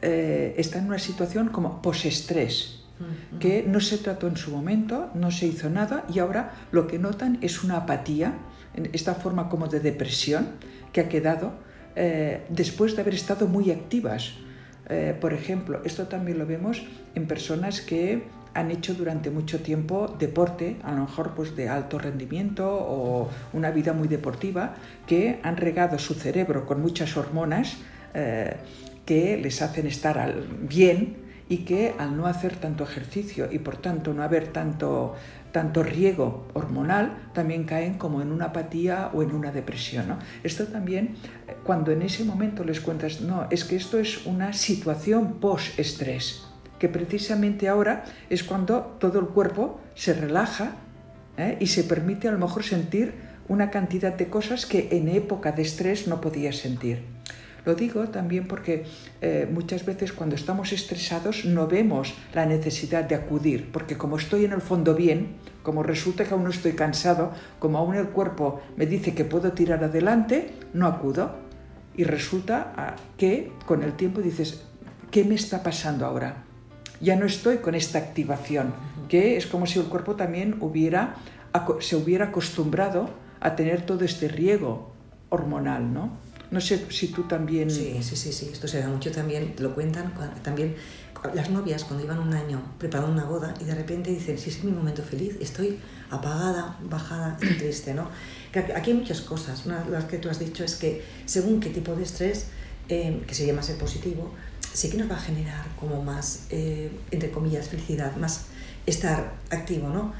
eh, 0.00 0.54
están 0.56 0.82
en 0.82 0.88
una 0.88 0.98
situación 0.98 1.48
como 1.48 1.82
posestrés, 1.82 2.78
que 3.40 3.64
no 3.66 3.80
se 3.80 3.98
trató 3.98 4.28
en 4.28 4.36
su 4.36 4.52
momento, 4.52 5.10
no 5.14 5.32
se 5.32 5.48
hizo 5.48 5.68
nada 5.68 6.04
y 6.12 6.20
ahora 6.20 6.52
lo 6.70 6.86
que 6.86 7.00
notan 7.00 7.38
es 7.42 7.64
una 7.64 7.78
apatía, 7.78 8.34
esta 8.92 9.16
forma 9.16 9.48
como 9.48 9.66
de 9.66 9.80
depresión 9.80 10.50
que 10.92 11.00
ha 11.00 11.08
quedado 11.08 11.52
eh, 11.96 12.44
después 12.48 12.94
de 12.94 13.02
haber 13.02 13.14
estado 13.14 13.48
muy 13.48 13.70
activas. 13.72 14.34
Eh, 14.88 15.16
por 15.20 15.32
ejemplo, 15.32 15.80
esto 15.84 16.06
también 16.06 16.38
lo 16.38 16.46
vemos 16.46 16.84
en 17.14 17.26
personas 17.26 17.80
que 17.80 18.22
han 18.54 18.70
hecho 18.70 18.94
durante 18.94 19.30
mucho 19.30 19.60
tiempo 19.60 20.14
deporte, 20.18 20.76
a 20.82 20.92
lo 20.92 21.02
mejor 21.02 21.34
pues 21.34 21.56
de 21.56 21.68
alto 21.68 21.98
rendimiento 21.98 22.68
o 22.68 23.28
una 23.52 23.70
vida 23.70 23.92
muy 23.92 24.08
deportiva, 24.08 24.74
que 25.06 25.40
han 25.42 25.56
regado 25.56 25.98
su 25.98 26.14
cerebro 26.14 26.66
con 26.66 26.80
muchas 26.80 27.16
hormonas 27.16 27.78
eh, 28.14 28.56
que 29.06 29.36
les 29.36 29.62
hacen 29.62 29.86
estar 29.86 30.34
bien 30.60 31.16
y 31.48 31.58
que 31.58 31.94
al 31.98 32.16
no 32.16 32.26
hacer 32.26 32.56
tanto 32.56 32.84
ejercicio 32.84 33.48
y 33.50 33.58
por 33.58 33.76
tanto 33.76 34.14
no 34.14 34.22
haber 34.22 34.48
tanto, 34.48 35.14
tanto 35.50 35.82
riego 35.82 36.46
hormonal, 36.54 37.30
también 37.34 37.64
caen 37.64 37.94
como 37.94 38.22
en 38.22 38.32
una 38.32 38.46
apatía 38.46 39.10
o 39.12 39.22
en 39.22 39.32
una 39.32 39.50
depresión. 39.50 40.18
Esto 40.44 40.66
también, 40.66 41.16
cuando 41.64 41.90
en 41.90 42.02
ese 42.02 42.24
momento 42.24 42.64
les 42.64 42.80
cuentas, 42.80 43.20
no, 43.20 43.48
es 43.50 43.64
que 43.64 43.76
esto 43.76 43.98
es 43.98 44.24
una 44.24 44.52
situación 44.52 45.40
post-estrés 45.40 46.51
que 46.82 46.88
precisamente 46.88 47.68
ahora 47.68 48.02
es 48.28 48.42
cuando 48.42 48.96
todo 48.98 49.20
el 49.20 49.26
cuerpo 49.26 49.78
se 49.94 50.14
relaja 50.14 50.72
¿eh? 51.36 51.56
y 51.60 51.68
se 51.68 51.84
permite 51.84 52.26
a 52.26 52.32
lo 52.32 52.38
mejor 52.38 52.64
sentir 52.64 53.14
una 53.46 53.70
cantidad 53.70 54.12
de 54.12 54.26
cosas 54.26 54.66
que 54.66 54.88
en 54.90 55.06
época 55.06 55.52
de 55.52 55.62
estrés 55.62 56.08
no 56.08 56.20
podías 56.20 56.56
sentir. 56.56 57.04
Lo 57.64 57.76
digo 57.76 58.08
también 58.08 58.48
porque 58.48 58.82
eh, 59.20 59.48
muchas 59.48 59.86
veces 59.86 60.12
cuando 60.12 60.34
estamos 60.34 60.72
estresados 60.72 61.44
no 61.44 61.68
vemos 61.68 62.14
la 62.34 62.46
necesidad 62.46 63.04
de 63.04 63.14
acudir, 63.14 63.70
porque 63.70 63.96
como 63.96 64.16
estoy 64.16 64.44
en 64.44 64.50
el 64.50 64.60
fondo 64.60 64.96
bien, 64.96 65.36
como 65.62 65.84
resulta 65.84 66.24
que 66.24 66.34
aún 66.34 66.42
no 66.42 66.50
estoy 66.50 66.72
cansado, 66.72 67.30
como 67.60 67.78
aún 67.78 67.94
el 67.94 68.08
cuerpo 68.08 68.60
me 68.76 68.86
dice 68.86 69.14
que 69.14 69.24
puedo 69.24 69.52
tirar 69.52 69.84
adelante, 69.84 70.50
no 70.74 70.88
acudo. 70.88 71.36
Y 71.96 72.02
resulta 72.02 72.72
ah, 72.76 72.96
que 73.16 73.52
con 73.66 73.84
el 73.84 73.92
tiempo 73.92 74.20
dices, 74.20 74.64
¿qué 75.12 75.22
me 75.22 75.36
está 75.36 75.62
pasando 75.62 76.06
ahora? 76.06 76.46
Ya 77.02 77.16
no 77.16 77.26
estoy 77.26 77.58
con 77.58 77.74
esta 77.74 77.98
activación, 77.98 78.72
que 79.08 79.36
es 79.36 79.46
como 79.46 79.66
si 79.66 79.78
el 79.78 79.86
cuerpo 79.86 80.14
también 80.14 80.56
hubiera, 80.60 81.16
se 81.80 81.96
hubiera 81.96 82.26
acostumbrado 82.26 83.10
a 83.40 83.56
tener 83.56 83.84
todo 83.84 84.04
este 84.04 84.28
riego 84.28 84.92
hormonal, 85.28 85.92
¿no? 85.92 86.16
No 86.50 86.60
sé 86.60 86.86
si 86.90 87.08
tú 87.08 87.24
también... 87.24 87.70
Sí, 87.70 87.98
sí, 88.02 88.14
sí, 88.14 88.32
sí. 88.32 88.50
esto 88.52 88.68
se 88.68 88.80
da 88.80 88.88
mucho 88.88 89.10
también, 89.10 89.54
lo 89.58 89.74
cuentan 89.74 90.12
también 90.42 90.76
las 91.34 91.50
novias 91.50 91.84
cuando 91.84 92.04
iban 92.04 92.18
un 92.18 92.34
año 92.34 92.60
preparando 92.78 93.12
una 93.12 93.24
boda 93.24 93.54
y 93.60 93.64
de 93.64 93.74
repente 93.74 94.10
dicen, 94.10 94.38
si 94.38 94.50
es 94.50 94.62
mi 94.62 94.72
momento 94.72 95.02
feliz, 95.02 95.36
estoy 95.40 95.78
apagada, 96.10 96.76
bajada, 96.82 97.36
triste, 97.58 97.94
¿no? 97.94 98.08
Aquí 98.76 98.90
hay 98.90 98.96
muchas 98.96 99.22
cosas. 99.22 99.64
Una 99.66 99.82
de 99.82 99.90
las 99.90 100.04
que 100.04 100.18
tú 100.18 100.28
has 100.28 100.38
dicho 100.38 100.62
es 100.62 100.76
que 100.76 101.02
según 101.24 101.58
qué 101.58 101.70
tipo 101.70 101.94
de 101.94 102.02
estrés, 102.02 102.48
eh, 102.88 103.22
que 103.26 103.34
se 103.34 103.46
llama 103.46 103.62
ser 103.62 103.76
positivo, 103.78 104.34
sí 104.72 104.90
que 104.90 104.96
nos 104.96 105.10
va 105.10 105.16
a 105.16 105.20
generar 105.20 105.66
como 105.78 106.02
más, 106.02 106.46
eh, 106.50 106.90
entre 107.10 107.30
comillas, 107.30 107.68
felicidad, 107.68 108.16
más 108.16 108.46
estar 108.86 109.34
activo, 109.50 109.88
¿no? 109.88 110.12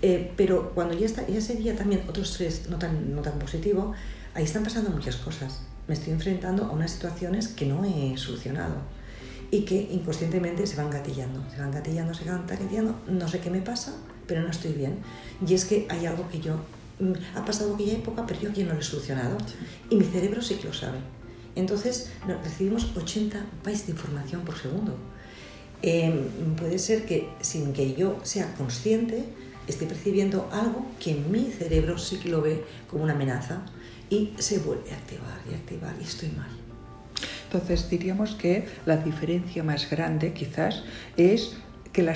Eh, 0.00 0.32
pero 0.36 0.72
cuando 0.74 0.94
ya, 0.94 1.06
está, 1.06 1.26
ya 1.26 1.40
sería 1.40 1.76
también 1.76 2.02
otro 2.08 2.22
estrés 2.22 2.68
no 2.68 2.78
tan, 2.78 3.14
no 3.14 3.22
tan 3.22 3.38
positivo, 3.38 3.92
ahí 4.34 4.44
están 4.44 4.62
pasando 4.62 4.90
muchas 4.90 5.16
cosas. 5.16 5.60
Me 5.86 5.94
estoy 5.94 6.12
enfrentando 6.12 6.64
a 6.66 6.70
unas 6.70 6.92
situaciones 6.92 7.48
que 7.48 7.66
no 7.66 7.84
he 7.84 8.16
solucionado 8.16 8.76
y 9.50 9.62
que 9.62 9.88
inconscientemente 9.90 10.66
se 10.66 10.76
van 10.76 10.90
gatillando, 10.90 11.42
se 11.50 11.58
van 11.58 11.72
gatillando, 11.72 12.14
se 12.14 12.24
van 12.24 12.46
gatillando, 12.46 12.94
no 13.08 13.28
sé 13.28 13.40
qué 13.40 13.50
me 13.50 13.60
pasa, 13.60 13.94
pero 14.26 14.42
no 14.42 14.50
estoy 14.50 14.72
bien. 14.72 14.98
Y 15.46 15.54
es 15.54 15.64
que 15.64 15.86
hay 15.88 16.06
algo 16.06 16.28
que 16.28 16.40
yo, 16.40 16.56
mm, 17.00 17.12
ha 17.36 17.44
pasado 17.44 17.74
aquella 17.74 17.94
época, 17.94 18.24
pero 18.26 18.40
yo 18.40 18.50
aquí 18.50 18.64
no 18.64 18.74
lo 18.74 18.80
he 18.80 18.82
solucionado 18.82 19.38
y 19.90 19.96
mi 19.96 20.04
cerebro 20.04 20.42
sí 20.42 20.56
que 20.56 20.68
lo 20.68 20.74
sabe. 20.74 20.98
Entonces 21.58 22.10
recibimos 22.44 22.88
80 22.96 23.44
bytes 23.64 23.86
de 23.86 23.92
información 23.92 24.42
por 24.42 24.56
segundo. 24.56 24.96
Em, 25.82 26.28
puede 26.56 26.78
ser 26.78 27.04
que 27.04 27.28
sin 27.40 27.72
que 27.72 27.94
yo 27.94 28.20
sea 28.22 28.54
consciente 28.54 29.24
esté 29.66 29.86
percibiendo 29.86 30.48
algo 30.52 30.86
que 31.00 31.14
mi 31.14 31.50
cerebro 31.50 31.98
sí 31.98 32.18
que 32.18 32.28
lo 32.28 32.42
ve 32.42 32.64
como 32.88 33.04
una 33.04 33.12
amenaza 33.12 33.62
y 34.08 34.32
se 34.38 34.58
vuelve 34.60 34.90
a 34.92 34.94
activar 34.94 35.38
y 35.50 35.54
activar 35.54 35.94
y 36.00 36.04
estoy 36.04 36.30
mal. 36.30 36.48
Entonces 37.44 37.90
diríamos 37.90 38.34
que 38.36 38.68
la 38.86 38.96
diferencia 38.96 39.64
más 39.64 39.90
grande 39.90 40.32
quizás 40.32 40.84
es 41.16 41.56
que 41.92 42.02
la, 42.02 42.14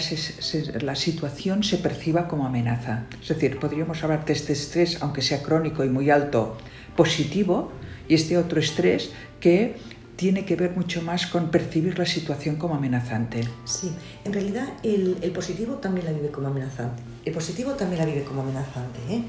la, 0.83 0.95
situación 0.95 1.65
se 1.65 1.79
perciba 1.79 2.29
como 2.29 2.47
amenaza. 2.47 3.07
Es 3.21 3.29
decir, 3.29 3.59
podríamos 3.59 4.03
hablar 4.05 4.25
de 4.25 4.35
este 4.35 4.53
estrés, 4.53 4.99
aunque 5.03 5.23
sea 5.23 5.43
crónico 5.43 5.85
y 5.85 5.89
muy 5.89 6.11
alto, 6.11 6.57
positivo, 6.97 7.73
y 8.09 8.15
este 8.15 8.37
otro 8.39 8.61
estrés 8.61 9.11
que 9.41 9.77
tiene 10.17 10.45
que 10.45 10.57
ver 10.57 10.77
mucho 10.77 11.03
más 11.03 11.27
con 11.27 11.51
percibir 11.51 11.99
la 11.99 12.07
situación 12.07 12.57
como 12.57 12.75
amenazante. 12.75 13.49
Sí, 13.65 13.93
en 14.25 14.33
realidad 14.33 14.69
el, 14.83 15.17
positivo 15.35 15.75
también 15.77 16.07
la 16.07 16.13
vive 16.13 16.31
como 16.31 16.49
amenazante. 16.49 17.03
El 17.25 17.33
positivo 17.33 17.73
también 17.73 18.01
la 18.01 18.07
vive 18.07 18.23
como 18.25 18.43
amenazante. 18.43 19.01
¿eh? 19.09 19.23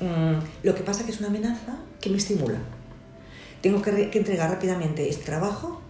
Mm, 0.00 0.66
lo 0.66 0.74
que 0.74 0.82
pasa 0.82 1.00
es 1.00 1.06
que 1.06 1.12
es 1.12 1.18
una 1.20 1.28
amenaza 1.28 1.78
que 2.00 2.10
me 2.10 2.16
estimula. 2.16 2.58
Tengo 3.62 3.80
que, 3.80 4.10
que 4.10 4.18
entregar 4.18 4.50
rápidamente 4.50 5.08
este 5.08 5.24
trabajo 5.24 5.80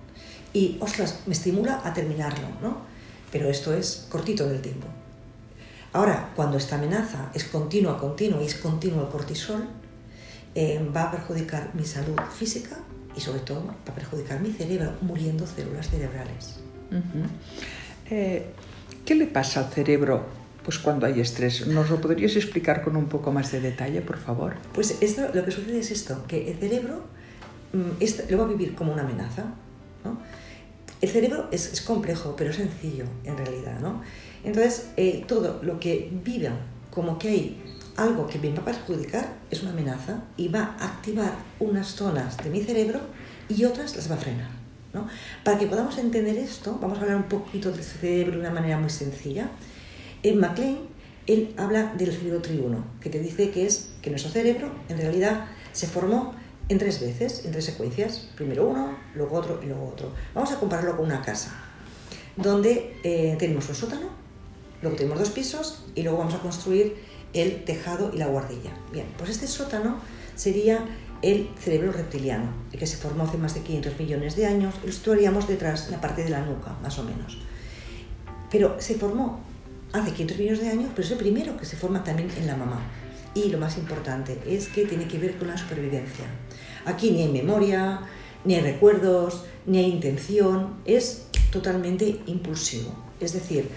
y, 0.53 0.77
ostras, 0.81 1.23
me 1.27 1.33
estimula 1.33 1.81
a 1.85 1.93
terminarlo, 1.93 2.47
¿no? 2.63 2.79
Pero 3.33 3.51
esto 3.51 3.75
es 3.75 4.07
cortito 4.09 4.45
en 4.45 4.53
el 4.53 4.63
tiempo. 4.63 4.87
Ahora, 5.93 6.33
cuando 6.37 6.59
esta 6.59 6.77
amenaza 6.77 7.31
es 7.35 7.45
continua, 7.45 7.99
continua 7.99 8.41
y 8.41 8.47
es 8.47 8.55
continuo 8.55 9.03
el 9.03 9.09
cortisol, 9.09 9.67
eh, 10.55 10.81
va 10.95 11.05
a 11.05 11.11
perjudicar 11.11 11.71
mi 11.75 11.85
salud 11.85 12.17
física 12.37 12.77
y 13.17 13.21
sobre 13.21 13.41
todo 13.41 13.67
va 13.67 13.75
a 13.93 13.95
perjudicar 13.95 14.41
mi 14.41 14.53
cerebro, 14.53 14.93
muriendo 15.01 15.47
células 15.47 15.89
cerebrales. 15.91 16.61
Eh, 18.11 18.47
¿Qué 19.05 19.15
le 19.15 19.27
pasa 19.27 19.61
al 19.61 19.73
cerebro 19.73 20.25
pues 20.65 20.79
cuando 20.79 21.07
hay 21.07 21.21
estrés? 21.21 21.67
¿Nos 21.67 21.91
lo 21.91 22.01
podrías 22.01 22.37
explicar 22.37 22.83
con 22.83 22.97
un 22.97 23.07
poco 23.07 23.33
más 23.33 23.53
de 23.53 23.61
detalle, 23.61 24.01
por 24.01 24.19
favor? 24.19 24.55
Pues 24.73 24.99
esto, 25.01 25.29
lo 25.35 25.45
que 25.45 25.51
sucede 25.51 25.79
es 25.81 25.91
esto, 25.91 26.25
que 26.27 26.51
el 26.51 26.59
cerebro 26.59 27.03
mm, 27.73 28.31
lo 28.31 28.39
va 28.39 28.45
a 28.45 28.49
vivir 28.49 28.75
como 28.75 28.93
una 28.93 29.03
amenaza. 29.03 29.45
¿no? 30.05 30.19
El 31.01 31.09
cerebro 31.09 31.49
es, 31.51 31.73
es, 31.73 31.81
complejo, 31.83 32.35
pero 32.37 32.53
sencillo 32.53 33.05
en 33.25 33.37
realidad. 33.37 33.79
¿no? 33.81 34.03
Entonces, 34.43 34.91
eh, 34.97 35.25
todo 35.27 35.61
lo 35.63 35.79
que 35.81 36.11
viva 36.25 36.53
como 36.91 37.19
que 37.19 37.29
hay 37.29 37.63
algo 37.97 38.27
que 38.27 38.39
me 38.39 38.51
va 38.51 38.63
a 38.63 38.65
perjudicar 38.65 39.35
es 39.51 39.63
una 39.63 39.73
amenaza 39.73 40.23
y 40.37 40.49
va 40.49 40.77
a 40.79 40.85
activar 40.85 41.33
unas 41.61 41.89
zonas 41.89 42.37
de 42.39 42.51
mi 42.51 42.63
cerebro 42.63 43.01
y 43.49 43.65
otras 43.65 43.97
las 43.97 44.11
va 44.11 44.17
a 44.17 44.19
frenar. 44.19 44.51
¿no? 44.93 45.09
Para 45.43 45.59
que 45.59 45.67
podamos 45.67 45.99
entender 45.99 46.37
esto, 46.37 46.79
vamos 46.81 46.99
a 46.99 47.03
hablar 47.03 47.17
un 47.17 47.25
poquito 47.29 47.71
del 47.71 47.83
cerebro 47.83 48.33
de 48.33 48.41
una 48.41 48.51
manera 48.51 48.79
muy 48.79 48.91
sencilla. 48.91 49.51
En 50.23 50.39
MacLean, 50.39 50.79
él 51.27 51.55
habla 51.57 51.95
del 51.95 52.13
cerebro 52.13 52.41
triuno, 52.43 52.85
que 53.01 53.11
te 53.11 53.19
dice 53.19 53.51
que 53.51 53.67
es 53.67 53.91
que 54.03 54.11
nuestro 54.11 54.31
cerebro 54.31 54.71
en 54.89 54.99
realidad 54.99 55.47
se 55.73 55.87
formó 55.87 56.35
en 56.69 56.79
tres 56.79 57.01
veces, 57.01 57.45
en 57.45 57.53
tres 57.53 57.65
secuencias. 57.65 58.29
Primero 58.37 58.69
uno, 58.69 58.97
luego 59.15 59.37
otro 59.37 59.61
y 59.63 59.67
luego 59.67 59.89
otro. 59.89 60.13
Vamos 60.35 60.53
a 60.53 60.59
compararlo 60.59 60.97
con 60.97 61.07
una 61.07 61.23
casa, 61.23 61.55
donde 62.37 62.97
eh, 63.05 63.37
tenemos 63.39 63.69
un 63.69 63.75
sótano, 63.75 64.09
luego 64.83 64.97
tenemos 64.97 65.19
dos 65.19 65.31
pisos 65.31 65.85
y 65.95 66.03
luego 66.03 66.19
vamos 66.19 66.35
a 66.35 66.39
construir 66.39 66.97
el 67.35 67.65
tejado 67.65 68.11
y 68.15 68.19
la 68.19 68.27
guardilla. 68.27 68.71
Bien, 68.93 69.07
pues 69.19 69.31
este 69.31 69.47
sótano 69.47 69.99
sería 70.35 70.85
el 71.23 71.49
cerebro 71.59 71.93
reptiliano, 71.93 72.51
el 72.73 72.79
que 72.79 72.87
se 72.87 72.97
formó 72.97 73.25
hace 73.25 73.39
más 73.39 73.55
de 73.55 73.61
500 73.61 73.99
millones 73.99 74.37
de 74.37 74.47
años, 74.47 74.75
lo 74.85 74.93
situaríamos 74.93 75.49
detrás, 75.49 75.91
la 75.91 76.01
parte 76.01 76.23
de 76.23 76.31
la 76.31 76.45
nuca, 76.45 76.77
más 76.83 76.99
o 76.99 77.03
menos. 77.03 77.39
Pero 78.51 78.77
se 78.79 78.95
formó 78.95 79.41
hace 79.93 80.13
500 80.13 80.39
millones 80.39 80.61
de 80.61 80.69
años, 80.69 80.91
pero 80.95 81.07
es 81.07 81.13
el 81.13 81.19
primero 81.19 81.57
que 81.57 81.65
se 81.65 81.77
forma 81.77 82.05
también 82.05 82.31
en 82.37 82.47
la 82.47 82.57
mamá. 82.57 82.81
Y 83.35 83.49
lo 83.49 83.59
más 83.59 83.79
importante 83.79 84.39
es 84.47 84.69
que 84.69 84.85
tiene 84.85 85.09
que 85.09 85.19
ver 85.19 85.37
con 85.37 85.49
la 85.49 85.57
supervivencia. 85.57 86.27
Aquí 86.85 87.11
ni 87.11 87.23
hay 87.23 87.33
memoria, 87.33 88.01
ni 88.45 88.55
hay 88.55 88.61
recuerdos, 88.61 89.45
ni 89.67 89.79
hay 89.79 89.91
intención, 89.91 90.75
es 90.85 91.27
totalmente 91.51 92.21
impulsivo. 92.27 92.95
Es 93.19 93.33
decir, 93.33 93.69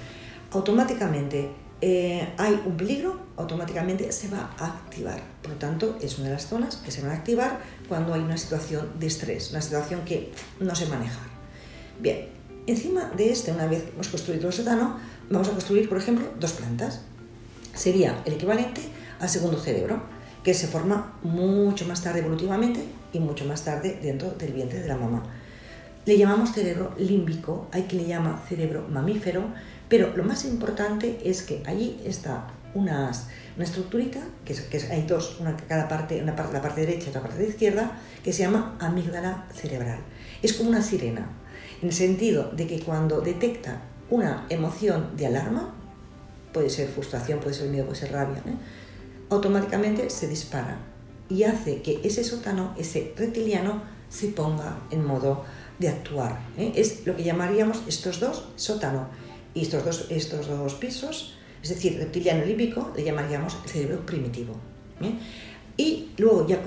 automáticamente 0.51 1.49
eh, 1.79 2.27
hay 2.37 2.61
un 2.65 2.75
peligro, 2.75 3.19
automáticamente 3.35 4.11
se 4.11 4.29
va 4.29 4.51
a 4.57 4.65
activar. 4.65 5.21
Por 5.41 5.51
lo 5.51 5.57
tanto, 5.57 5.97
es 6.01 6.17
una 6.17 6.27
de 6.27 6.33
las 6.33 6.47
zonas 6.47 6.77
que 6.77 6.91
se 6.91 7.01
van 7.01 7.11
a 7.11 7.13
activar 7.15 7.59
cuando 7.87 8.13
hay 8.13 8.21
una 8.21 8.37
situación 8.37 8.89
de 8.99 9.07
estrés, 9.07 9.51
una 9.51 9.61
situación 9.61 10.01
que 10.03 10.31
no 10.59 10.73
se 10.75 10.87
maneja. 10.87 11.19
Bien, 11.99 12.29
encima 12.65 13.11
de 13.15 13.31
este, 13.31 13.51
una 13.51 13.67
vez 13.67 13.85
hemos 13.93 14.07
construido 14.07 14.47
el 14.47 14.53
sótano, 14.53 14.97
vamos 15.29 15.49
a 15.49 15.51
construir, 15.51 15.87
por 15.87 15.99
ejemplo, 15.99 16.27
dos 16.39 16.53
plantas. 16.53 17.01
Sería 17.75 18.21
el 18.25 18.33
equivalente 18.33 18.81
al 19.19 19.29
segundo 19.29 19.59
cerebro, 19.59 20.01
que 20.43 20.53
se 20.53 20.67
forma 20.67 21.13
mucho 21.23 21.85
más 21.85 22.01
tarde 22.01 22.19
evolutivamente 22.19 22.83
y 23.13 23.19
mucho 23.19 23.45
más 23.45 23.63
tarde 23.63 23.99
dentro 24.01 24.31
del 24.31 24.53
vientre 24.53 24.79
de 24.79 24.87
la 24.87 24.95
mamá. 24.95 25.23
Le 26.05 26.17
llamamos 26.17 26.53
cerebro 26.53 26.93
límbico, 26.97 27.67
hay 27.71 27.83
quien 27.83 28.03
le 28.03 28.07
llama 28.07 28.41
cerebro 28.47 28.87
mamífero, 28.89 29.43
pero 29.89 30.15
lo 30.15 30.23
más 30.23 30.45
importante 30.45 31.19
es 31.23 31.43
que 31.43 31.63
allí 31.65 32.01
está 32.05 32.47
unas, 32.73 33.27
una 33.55 33.65
estructurita, 33.65 34.19
que, 34.45 34.53
que 34.53 34.77
hay 34.91 35.03
dos, 35.03 35.37
una 35.39 35.55
cada 35.55 35.87
parte, 35.87 36.21
una 36.21 36.35
parte, 36.35 36.53
la 36.53 36.61
parte 36.61 36.81
derecha 36.81 37.07
y 37.07 37.09
otra 37.09 37.21
parte 37.21 37.37
de 37.37 37.49
izquierda, 37.49 37.99
que 38.23 38.33
se 38.33 38.43
llama 38.43 38.77
amígdala 38.79 39.47
cerebral. 39.53 39.99
Es 40.41 40.53
como 40.53 40.69
una 40.69 40.81
sirena, 40.81 41.27
en 41.81 41.87
el 41.87 41.93
sentido 41.93 42.51
de 42.51 42.67
que 42.67 42.79
cuando 42.81 43.21
detecta 43.21 43.81
una 44.09 44.45
emoción 44.49 45.15
de 45.15 45.27
alarma, 45.27 45.73
puede 46.53 46.69
ser 46.69 46.89
frustración, 46.89 47.39
puede 47.39 47.55
ser 47.55 47.69
miedo, 47.69 47.85
puede 47.85 47.99
ser 47.99 48.11
rabia, 48.11 48.41
¿eh? 48.45 48.55
automáticamente 49.29 50.09
se 50.09 50.27
dispara 50.27 50.77
y 51.29 51.43
hace 51.43 51.81
que 51.81 51.99
ese 52.03 52.23
sótano, 52.23 52.73
ese 52.77 53.13
reptiliano, 53.17 53.81
se 54.09 54.29
ponga 54.29 54.77
en 54.89 55.05
modo 55.05 55.43
de 55.79 55.89
actuar. 55.89 56.39
¿eh? 56.57 56.71
Es 56.75 57.05
lo 57.05 57.15
que 57.15 57.23
llamaríamos 57.23 57.83
estos 57.87 58.19
dos 58.19 58.47
sótano 58.55 59.07
y 59.57 59.63
estos 59.63 59.83
dos, 59.83 60.05
estos 60.09 60.47
dos 60.47 60.75
pisos, 60.75 61.33
es 61.63 61.69
decir, 61.69 61.97
reptiliano 61.97 62.45
límbico, 62.45 62.93
le 62.95 63.03
llamaríamos 63.03 63.57
el 63.63 63.69
cerebro 63.69 64.05
primitivo. 64.05 64.53
¿eh? 65.01 65.13
Y 65.77 66.09
luego 66.17 66.47
ya 66.47 66.61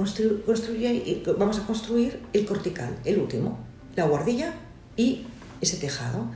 vamos 1.38 1.58
a 1.58 1.66
construir 1.66 2.20
el 2.32 2.44
cortical, 2.46 2.96
el 3.04 3.18
último, 3.18 3.58
la 3.94 4.04
guardilla 4.06 4.54
y 4.96 5.24
ese 5.60 5.76
tejado. 5.76 6.30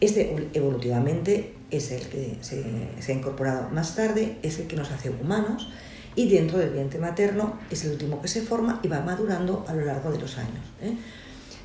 Este 0.00 0.50
evolutivamente 0.52 1.54
es 1.70 1.90
el 1.90 2.02
que 2.02 2.36
se, 2.42 2.62
se, 3.00 3.12
ha 3.12 3.14
incorporado 3.14 3.70
más 3.70 3.96
tarde, 3.96 4.36
es 4.42 4.58
el 4.58 4.66
que 4.66 4.76
nos 4.76 4.90
hace 4.90 5.08
humanos 5.08 5.68
y 6.16 6.28
dentro 6.28 6.58
del 6.58 6.70
vientre 6.70 7.00
materno 7.00 7.58
es 7.70 7.84
el 7.84 7.92
último 7.92 8.20
que 8.20 8.28
se 8.28 8.42
forma 8.42 8.80
y 8.82 8.88
va 8.88 9.00
madurando 9.00 9.64
a 9.66 9.74
lo 9.74 9.84
largo 9.84 10.12
de 10.12 10.18
los 10.18 10.36
años. 10.36 10.64
¿eh? 10.82 10.94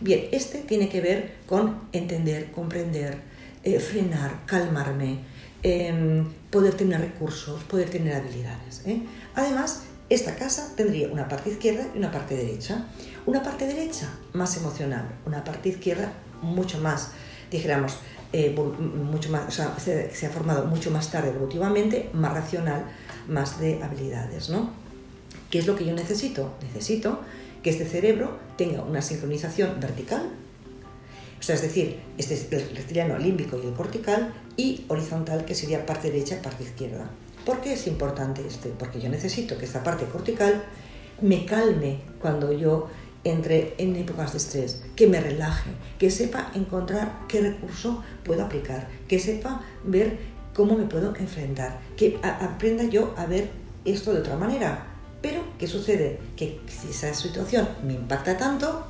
Bien, 0.02 0.30
este 0.32 0.60
tiene 0.60 0.88
que 0.88 1.02
ver 1.02 1.36
con 1.46 1.82
entender, 1.92 2.52
comprender, 2.52 3.18
eh, 3.64 3.80
frenar, 3.80 4.46
calmarme, 4.46 5.20
em, 5.64 6.26
poder 6.50 6.74
tener 6.74 7.02
recursos, 7.02 7.64
poder 7.64 7.90
tener 7.90 8.16
habilidades. 8.16 8.84
¿eh? 8.86 9.02
Además, 9.36 9.84
esta 10.10 10.36
casa 10.36 10.74
tendría 10.76 11.10
una 11.10 11.28
parte 11.28 11.52
izquierda 11.52 11.88
y 11.94 11.98
una 11.98 12.12
parte 12.12 12.36
derecha. 12.36 12.86
Una 13.26 13.44
parte 13.44 13.68
derecha 13.68 14.10
más 14.34 14.58
emocional, 14.58 15.08
una 15.26 15.44
parte 15.44 15.70
izquierda 15.70 16.14
mucho 16.42 16.80
más, 16.80 17.12
dijéramos, 17.52 17.98
eh, 18.32 18.56
mucho 18.56 19.30
más, 19.32 19.54
se, 19.54 20.26
ha 20.26 20.30
formado 20.30 20.66
mucho 20.66 20.92
más 20.92 21.12
tarde 21.12 21.30
evolutivamente, 21.30 22.10
más 22.14 22.34
racional, 22.34 22.86
más 23.28 23.60
de 23.60 23.84
habilidades, 23.84 24.50
¿no? 24.50 24.72
¿Qué 25.50 25.60
es 25.60 25.68
lo 25.68 25.76
que 25.76 25.86
yo 25.86 25.94
necesito? 25.94 26.54
Necesito 26.62 27.22
que 27.64 27.72
este 27.72 27.86
cerebro 27.86 28.38
tenga 28.58 28.84
una 28.84 29.02
sincronización 29.02 29.80
vertical, 29.80 30.30
o 31.40 31.44
sea, 31.44 31.56
es 31.56 31.62
decir, 31.62 32.00
este 32.18 32.34
es 32.34 32.52
el 32.52 32.76
reptiliano 32.76 33.18
límbico 33.18 33.60
y 33.62 33.68
el 33.68 33.74
cortical, 33.74 34.34
y 34.58 34.86
horizontal, 34.90 35.46
que 35.46 35.56
sería 35.56 35.86
parte 35.86 36.12
derecha 36.12 36.36
y 36.36 36.44
parte 36.44 36.64
izquierda. 36.64 37.10
¿Por 37.46 37.62
qué 37.62 37.74
es 37.74 37.88
importante 37.88 38.46
este? 38.46 38.70
Porque 38.70 39.00
yo 39.00 39.10
necesito 39.10 39.58
que 39.58 39.66
esta 39.66 39.84
parte 39.84 40.06
cortical 40.06 40.66
me 41.22 41.46
calme 41.46 42.02
cuando 42.22 42.52
yo 42.52 42.90
entre 43.24 43.74
en 43.78 43.96
épocas 43.96 44.32
de 44.32 44.38
estrés, 44.38 44.82
que 44.96 45.08
me 45.08 45.20
relaje, 45.20 45.72
que 45.98 46.10
sepa 46.10 46.52
encontrar 46.56 47.20
qué 47.28 47.42
recurso 47.42 48.04
puedo 48.24 48.44
aplicar, 48.44 48.88
que 49.08 49.20
sepa 49.20 49.62
ver 49.84 50.18
cómo 50.54 50.78
me 50.78 50.86
puedo 50.86 51.16
enfrentar, 51.16 51.80
que 51.98 52.20
aprenda 52.22 52.84
yo 52.86 53.14
a 53.18 53.26
ver 53.26 53.50
esto 53.86 54.14
de 54.14 54.20
otra 54.20 54.38
manera. 54.38 54.88
Pero, 55.22 55.44
¿qué 55.58 55.68
sucede? 55.68 56.20
Que 56.38 56.62
si 56.68 56.90
esa 56.92 57.14
situación 57.14 57.68
me 57.86 57.94
impacta 57.94 58.38
tanto, 58.38 58.86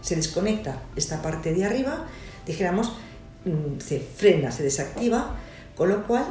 se 0.00 0.16
desconecta 0.16 0.82
esta 0.96 1.22
parte 1.22 1.52
de 1.54 1.64
arriba, 1.64 2.06
dijéramos, 2.46 2.92
mm, 3.44 3.80
se 3.80 4.00
frena, 4.00 4.50
se 4.50 4.62
desactiva, 4.62 5.36
con 5.76 5.88
lo 5.88 6.06
cual 6.06 6.24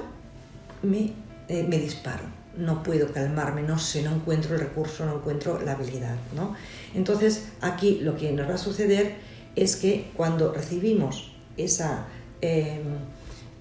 me, 0.83 1.13
eh, 1.47 1.65
me 1.67 1.77
disparo 1.77 2.39
no 2.59 2.83
puedo 2.83 3.11
calmarme, 3.11 3.63
no 3.63 3.79
sé, 3.79 4.03
no 4.03 4.13
encuentro 4.13 4.55
el 4.55 4.61
recurso, 4.61 5.05
no 5.05 5.15
encuentro 5.15 5.61
la 5.61 5.73
habilidad. 5.73 6.15
¿no? 6.35 6.55
Entonces, 6.93 7.45
aquí 7.61 7.99
lo 8.01 8.15
que 8.15 8.31
nos 8.31 8.49
va 8.49 8.55
a 8.55 8.57
suceder 8.57 9.15
es 9.55 9.75
que 9.75 10.11
cuando 10.15 10.53
recibimos 10.53 11.31
esa, 11.57 12.05
em, 12.41 12.97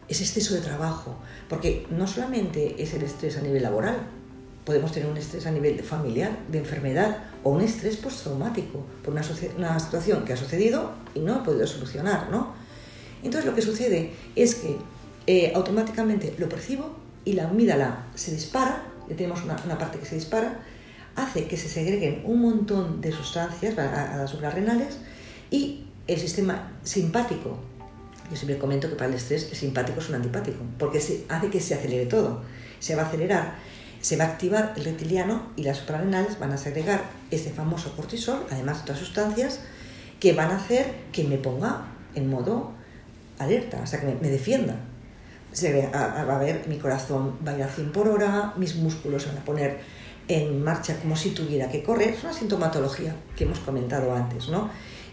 ese 0.08 0.24
exceso 0.24 0.54
de 0.54 0.60
trabajo, 0.60 1.16
porque 1.48 1.86
no 1.90 2.06
solamente 2.06 2.82
es 2.82 2.92
el 2.94 3.02
estrés 3.02 3.36
a 3.36 3.40
nivel 3.40 3.62
laboral, 3.62 3.96
podemos 4.68 4.92
tener 4.92 5.08
un 5.08 5.16
estrés 5.16 5.46
a 5.46 5.50
nivel 5.50 5.82
familiar, 5.82 6.30
de 6.52 6.58
enfermedad 6.58 7.24
o 7.42 7.52
un 7.52 7.62
estrés 7.62 7.96
postraumático 7.96 8.84
por 9.02 9.14
una, 9.14 9.22
una 9.56 9.80
situación 9.80 10.26
que 10.26 10.34
ha 10.34 10.36
sucedido 10.36 10.92
y 11.14 11.20
no 11.20 11.36
ha 11.36 11.42
podido 11.42 11.66
solucionar. 11.66 12.28
¿no? 12.30 12.52
Entonces, 13.22 13.46
lo 13.46 13.54
que 13.54 13.62
sucede 13.62 14.12
es 14.36 14.56
que 14.56 14.76
eh, 15.26 15.52
automáticamente 15.54 16.34
lo 16.36 16.50
percibo, 16.50 17.08
y 17.24 17.32
la 17.32 17.44
amígdala 17.44 18.06
se 18.14 18.30
dispara, 18.30 18.84
ya 19.08 19.16
tenemos 19.16 19.42
una, 19.42 19.78
parte 19.78 19.98
que 19.98 20.06
se 20.06 20.14
dispara, 20.14 20.60
hace 21.16 21.46
que 21.46 21.56
se 21.56 21.68
segreguen 21.68 22.22
un 22.24 22.40
montón 22.40 23.00
de 23.00 23.12
sustancias 23.12 23.76
a, 23.78 24.16
las 24.16 24.30
suprarrenales 24.30 24.98
y 25.50 25.84
el 26.06 26.18
sistema 26.18 26.72
simpático, 26.84 27.58
yo 28.30 28.36
siempre 28.36 28.58
comento 28.58 28.88
que 28.88 28.96
para 28.96 29.10
el 29.10 29.16
estrés 29.16 29.48
el 29.50 29.56
simpático 29.56 30.00
es 30.00 30.08
un 30.08 30.16
antipático, 30.16 30.58
porque 30.78 31.00
se, 31.00 31.24
hace 31.28 31.48
que 31.48 31.60
se 31.60 31.74
acelere 31.74 32.06
todo, 32.06 32.42
se 32.78 32.94
va 32.94 33.02
a 33.02 33.06
acelerar, 33.08 33.56
se 34.00 34.16
va 34.16 34.24
a 34.24 34.28
activar 34.28 34.74
el 34.76 34.84
reptiliano 34.84 35.42
y 35.56 35.62
las 35.64 35.78
suprarrenales 35.78 36.38
van 36.38 36.52
a 36.52 36.56
segregar 36.56 37.02
ese 37.30 37.50
famoso 37.50 37.94
cortisol, 37.96 38.46
además 38.50 38.78
de 38.78 38.82
otras 38.82 38.98
sustancias, 38.98 39.60
que 40.20 40.32
van 40.32 40.50
a 40.50 40.56
hacer 40.56 40.94
que 41.12 41.24
me 41.24 41.38
ponga 41.38 41.86
en 42.14 42.30
modo 42.30 42.72
alerta, 43.38 43.80
o 43.82 43.86
sea, 43.86 44.00
que 44.00 44.06
me 44.06 44.30
defienda 44.30 44.76
se 45.52 45.88
va 45.92 46.20
a, 46.20 46.38
ver 46.38 46.66
mi 46.68 46.76
corazón 46.78 47.36
va 47.46 47.52
a 47.52 47.56
ir 47.56 47.62
a 47.62 47.68
100 47.68 47.92
por 47.92 48.08
hora, 48.08 48.52
mis 48.56 48.76
músculos 48.76 49.22
se 49.22 49.28
van 49.28 49.38
a 49.38 49.44
poner 49.44 49.78
en 50.28 50.62
marcha 50.62 50.96
como 51.00 51.16
si 51.16 51.30
tuviera 51.30 51.68
que 51.68 51.82
correr. 51.82 52.10
Es 52.10 52.22
una 52.22 52.32
sintomatología 52.32 53.16
que 53.34 53.44
hemos 53.44 53.60
comentado 53.60 54.14
antes, 54.14 54.48
¿no? 54.48 54.70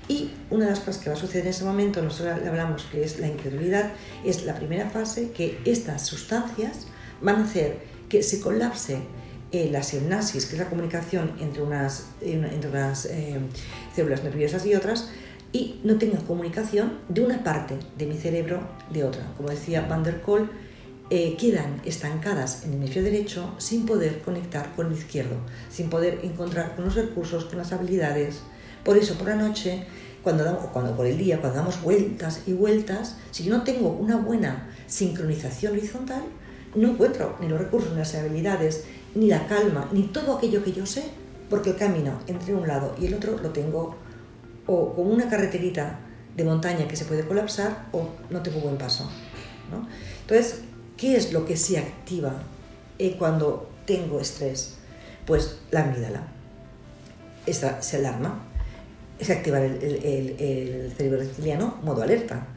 Y 0.08 0.32
una 0.52 0.66
de 0.66 0.72
las 0.72 0.80
cosas 0.80 0.98
que 1.00 1.10
va 1.10 1.16
a 1.16 1.20
suceder 1.20 1.46
en 1.46 1.52
ese 1.52 1.64
momento, 1.64 2.02
nosotros 2.02 2.40
le 2.42 2.50
hablamos 2.50 2.84
que 2.92 3.04
es 3.04 3.20
la 3.20 3.28
incredulidad, 3.28 3.94
es 4.24 4.46
la 4.46 4.54
primera 4.54 4.90
fase 4.90 5.32
que 5.32 5.60
estas 5.66 6.06
sustancias 6.06 6.88
van 7.22 7.38
a 7.38 7.44
hacer 7.46 7.80
que 8.10 8.24
se 8.24 8.40
colapse 8.40 9.00
eh, 9.52 9.70
la 9.72 9.84
sinapsis, 9.84 10.46
que 10.46 10.56
es 10.56 10.62
la 10.62 10.70
comunicación 10.70 11.32
entre 11.40 11.62
unas, 11.62 12.08
entre 12.22 12.70
unas 12.70 13.06
eh, 13.06 13.40
células 13.96 14.24
nerviosas 14.24 14.66
y 14.66 14.76
otras, 14.76 15.10
y 15.52 15.80
no 15.84 15.98
tenga 15.98 16.20
comunicación 16.20 17.00
de 17.08 17.22
una 17.22 17.44
parte 17.44 17.76
de 17.98 18.06
mi 18.06 18.18
cerebro 18.18 18.60
de 18.92 19.04
otra. 19.06 19.32
Como 19.38 19.50
decía 19.50 19.88
Van 19.88 20.04
der 20.04 20.22
Kool, 20.22 20.50
eh, 21.10 21.38
quedan 21.40 21.82
estancadas 21.86 22.64
en 22.64 22.72
el 22.72 22.78
hemisferio 22.78 23.12
derecho 23.12 23.56
sin 23.60 23.86
poder 23.86 24.22
conectar 24.22 24.76
con 24.76 24.88
el 24.88 24.94
izquierdo, 24.94 25.36
sin 25.70 25.90
poder 25.90 26.20
encontrar 26.24 26.76
con 26.76 26.86
los 26.86 26.96
recursos, 26.96 27.46
con 27.46 27.60
las 27.60 27.72
habilidades. 27.72 28.42
Por 28.84 28.98
eso, 28.98 29.14
por 29.14 29.28
la 29.28 29.36
noche, 29.36 29.86
cuando 30.24 30.44
damos, 30.44 30.66
cuando 30.74 30.96
por 30.96 31.06
el 31.06 31.18
día, 31.18 31.40
cuando 31.40 31.60
damos 31.60 31.82
vueltas 31.82 32.42
y 32.48 32.54
vueltas, 32.54 33.18
si 33.30 33.44
yo 33.44 33.56
no 33.56 33.64
tengo 33.64 33.90
una 33.90 34.18
buena 34.18 34.68
sincronización 34.88 35.74
horizontal, 35.74 36.24
no 36.76 36.90
encuentro 36.92 37.38
ni 37.40 37.48
los 37.48 37.60
recursos, 37.60 37.92
ni 37.92 38.00
las 38.00 38.14
habilidades, 38.16 38.86
ni 39.16 39.28
la 39.28 39.48
calma, 39.48 39.90
ni 39.92 40.04
todo 40.04 40.38
aquello 40.38 40.64
que 40.64 40.74
yo 40.74 40.86
sé, 40.86 41.06
porque 41.50 41.72
el 41.72 41.76
camino 41.78 42.20
entre 42.28 42.54
un 42.54 42.68
lado 42.68 42.96
y 43.00 43.06
el 43.08 43.14
otro 43.14 43.38
lo 43.38 43.50
tengo 43.50 43.96
o 44.68 44.94
con 44.94 45.12
una 45.12 45.30
carreterita 45.30 46.00
de 46.36 46.44
montaña 46.44 46.88
que 46.88 46.96
se 46.96 47.06
puede 47.06 47.26
colapsar 47.26 47.88
o 47.92 48.10
no 48.30 48.42
tengo 48.42 48.60
buen 48.60 48.78
paso. 48.78 49.10
¿no? 49.72 49.88
Entonces, 50.22 50.62
¿qué 50.98 51.16
es 51.16 51.34
lo 51.34 51.46
que 51.46 51.56
se 51.56 51.78
activa 51.78 52.34
eh, 53.00 53.16
cuando 53.18 53.70
tengo 53.86 54.20
estrés? 54.20 54.76
Pues 55.26 55.60
la 55.72 55.84
amígdala. 55.84 56.28
Esta 57.46 57.82
se 57.82 57.98
alarma, 57.98 58.44
se 59.20 59.34
activa 59.34 59.62
el, 59.62 59.82
el, 59.84 60.94
cerebro 60.98 61.20
reptiliano, 61.20 61.78
modo 61.84 62.02
alerta. 62.02 62.48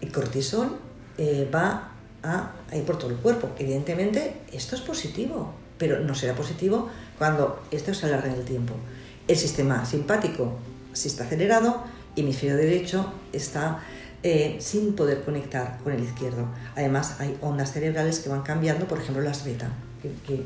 El 0.00 0.10
cortisol 0.10 0.78
eh, 1.18 1.48
va 1.54 1.92
a, 2.22 2.52
a, 2.70 2.76
ir 2.76 2.84
por 2.84 2.98
todo 2.98 3.10
el 3.10 3.16
cuerpo. 3.16 3.50
Evidentemente, 3.58 4.42
esto 4.52 4.76
es 4.76 4.82
positivo, 4.82 5.52
pero 5.78 6.00
no 6.00 6.14
será 6.14 6.34
positivo 6.34 6.88
cuando 7.18 7.62
esto 7.70 7.94
se 7.94 8.06
alarga 8.06 8.28
en 8.28 8.34
el 8.34 8.44
tiempo. 8.44 8.74
El 9.26 9.36
sistema 9.36 9.84
simpático 9.84 10.56
si 10.92 11.08
está 11.08 11.24
acelerado 11.24 11.84
y 12.14 12.22
mi 12.22 12.30
hemisferio 12.30 12.56
derecho 12.56 13.12
está 13.32 13.80
eh, 14.22 14.56
sin 14.60 14.94
poder 14.94 15.22
conectar 15.22 15.78
con 15.84 15.92
el 15.92 16.02
izquierdo. 16.02 16.48
Además, 16.74 17.16
hay 17.20 17.38
ondas 17.40 17.72
cerebrales 17.72 18.18
que 18.18 18.28
van 18.28 18.42
cambiando, 18.42 18.88
por 18.88 18.98
ejemplo, 18.98 19.22
las 19.22 19.44
beta, 19.44 19.70
que, 20.02 20.44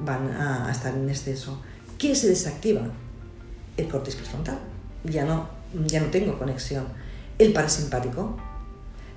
van 0.00 0.32
a, 0.32 0.70
estar 0.70 0.94
en 0.94 1.08
exceso. 1.08 1.60
¿Qué 1.98 2.14
se 2.14 2.28
desactiva? 2.28 2.82
El 3.76 3.86
córtex 3.88 4.16
prefrontal. 4.16 4.58
Ya 5.04 5.24
no, 5.24 5.48
ya 5.86 6.00
no 6.00 6.06
tengo 6.06 6.38
conexión. 6.38 6.86
El 7.38 7.52
parasimpático. 7.52 8.36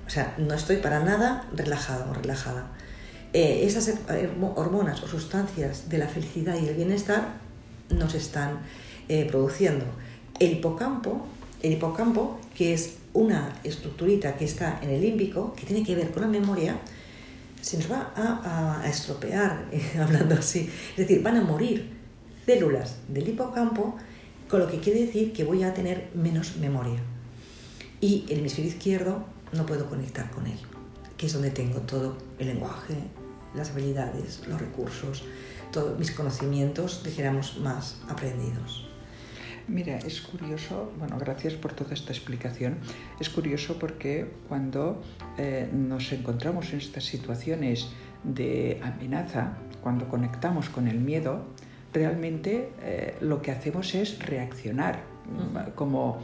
O 0.06 0.10
sea, 0.10 0.34
no 0.38 0.54
estoy 0.54 0.76
para 0.76 1.00
nada 1.00 1.48
relajado 1.54 2.10
o 2.10 2.14
relajada. 2.14 2.66
Eh, 3.32 3.64
esas 3.66 3.92
hormonas 4.54 5.02
o 5.02 5.08
sustancias 5.08 5.88
de 5.88 5.98
la 5.98 6.06
felicidad 6.06 6.56
y 6.60 6.68
el 6.68 6.76
bienestar 6.76 7.34
no 7.90 8.08
se 8.08 8.18
están 8.18 8.60
eh, 9.08 9.26
produciendo. 9.28 9.84
El 10.38 10.52
hipocampo, 10.52 11.26
el 11.62 11.72
hipocampo, 11.72 12.38
que 12.54 12.74
es 12.74 12.94
una 13.12 13.52
estructurita 13.64 14.36
que 14.36 14.44
está 14.44 14.78
en 14.82 14.90
el 14.90 15.00
límbico, 15.00 15.54
que 15.54 15.66
tiene 15.66 15.84
que 15.84 15.94
ver 15.94 16.10
con 16.10 16.22
la 16.22 16.28
memoria, 16.28 16.78
se 17.60 17.78
nos 17.78 17.90
va 17.90 18.12
a, 18.14 18.86
estropear, 18.86 19.64
hablando 20.00 20.34
así. 20.34 20.70
Es 20.90 20.96
decir, 20.96 21.22
van 21.22 21.36
a 21.36 21.40
morir 21.40 21.90
células 22.44 22.96
del 23.08 23.28
hipocampo, 23.28 23.96
con 24.48 24.60
lo 24.60 24.68
que 24.68 24.78
quiere 24.78 25.06
decir 25.06 25.32
que 25.32 25.44
voy 25.44 25.62
a 25.62 25.72
tener 25.72 26.10
menos 26.14 26.56
memoria. 26.58 27.00
Y 28.00 28.26
el 28.28 28.40
hemisferio 28.40 28.70
izquierdo 28.70 29.24
no 29.54 29.66
puedo 29.66 29.88
conectar 29.88 30.30
con 30.30 30.46
él, 30.46 30.58
que 31.16 31.26
es 31.26 31.32
donde 31.32 31.50
tengo 31.50 31.80
todo 31.80 32.16
el 32.38 32.48
lenguaje, 32.48 32.94
las 33.54 33.70
habilidades, 33.70 34.46
los 34.48 34.60
recursos, 34.60 35.24
todos 35.72 35.98
mis 35.98 36.10
conocimientos, 36.10 37.02
dijéramos, 37.04 37.58
más 37.60 38.00
aprendidos. 38.08 38.86
Mira, 39.66 39.96
es 39.96 40.20
curioso, 40.20 40.92
bueno, 40.98 41.16
gracias 41.18 41.54
por 41.54 41.72
toda 41.72 41.94
esta 41.94 42.12
explicación. 42.12 42.76
Es 43.18 43.30
curioso 43.30 43.78
porque 43.78 44.30
cuando 44.46 45.02
eh, 45.38 45.70
nos 45.72 46.12
encontramos 46.12 46.72
en 46.72 46.78
estas 46.78 47.04
situaciones 47.04 47.88
de 48.24 48.78
amenaza, 48.82 49.56
cuando 49.82 50.08
conectamos 50.08 50.68
con 50.68 50.86
el 50.86 51.00
miedo, 51.00 51.46
realmente 51.94 52.70
eh, 52.82 53.16
lo 53.20 53.40
que 53.40 53.52
hacemos 53.52 53.94
es 53.94 54.18
reaccionar 54.18 55.13
como 55.74 56.22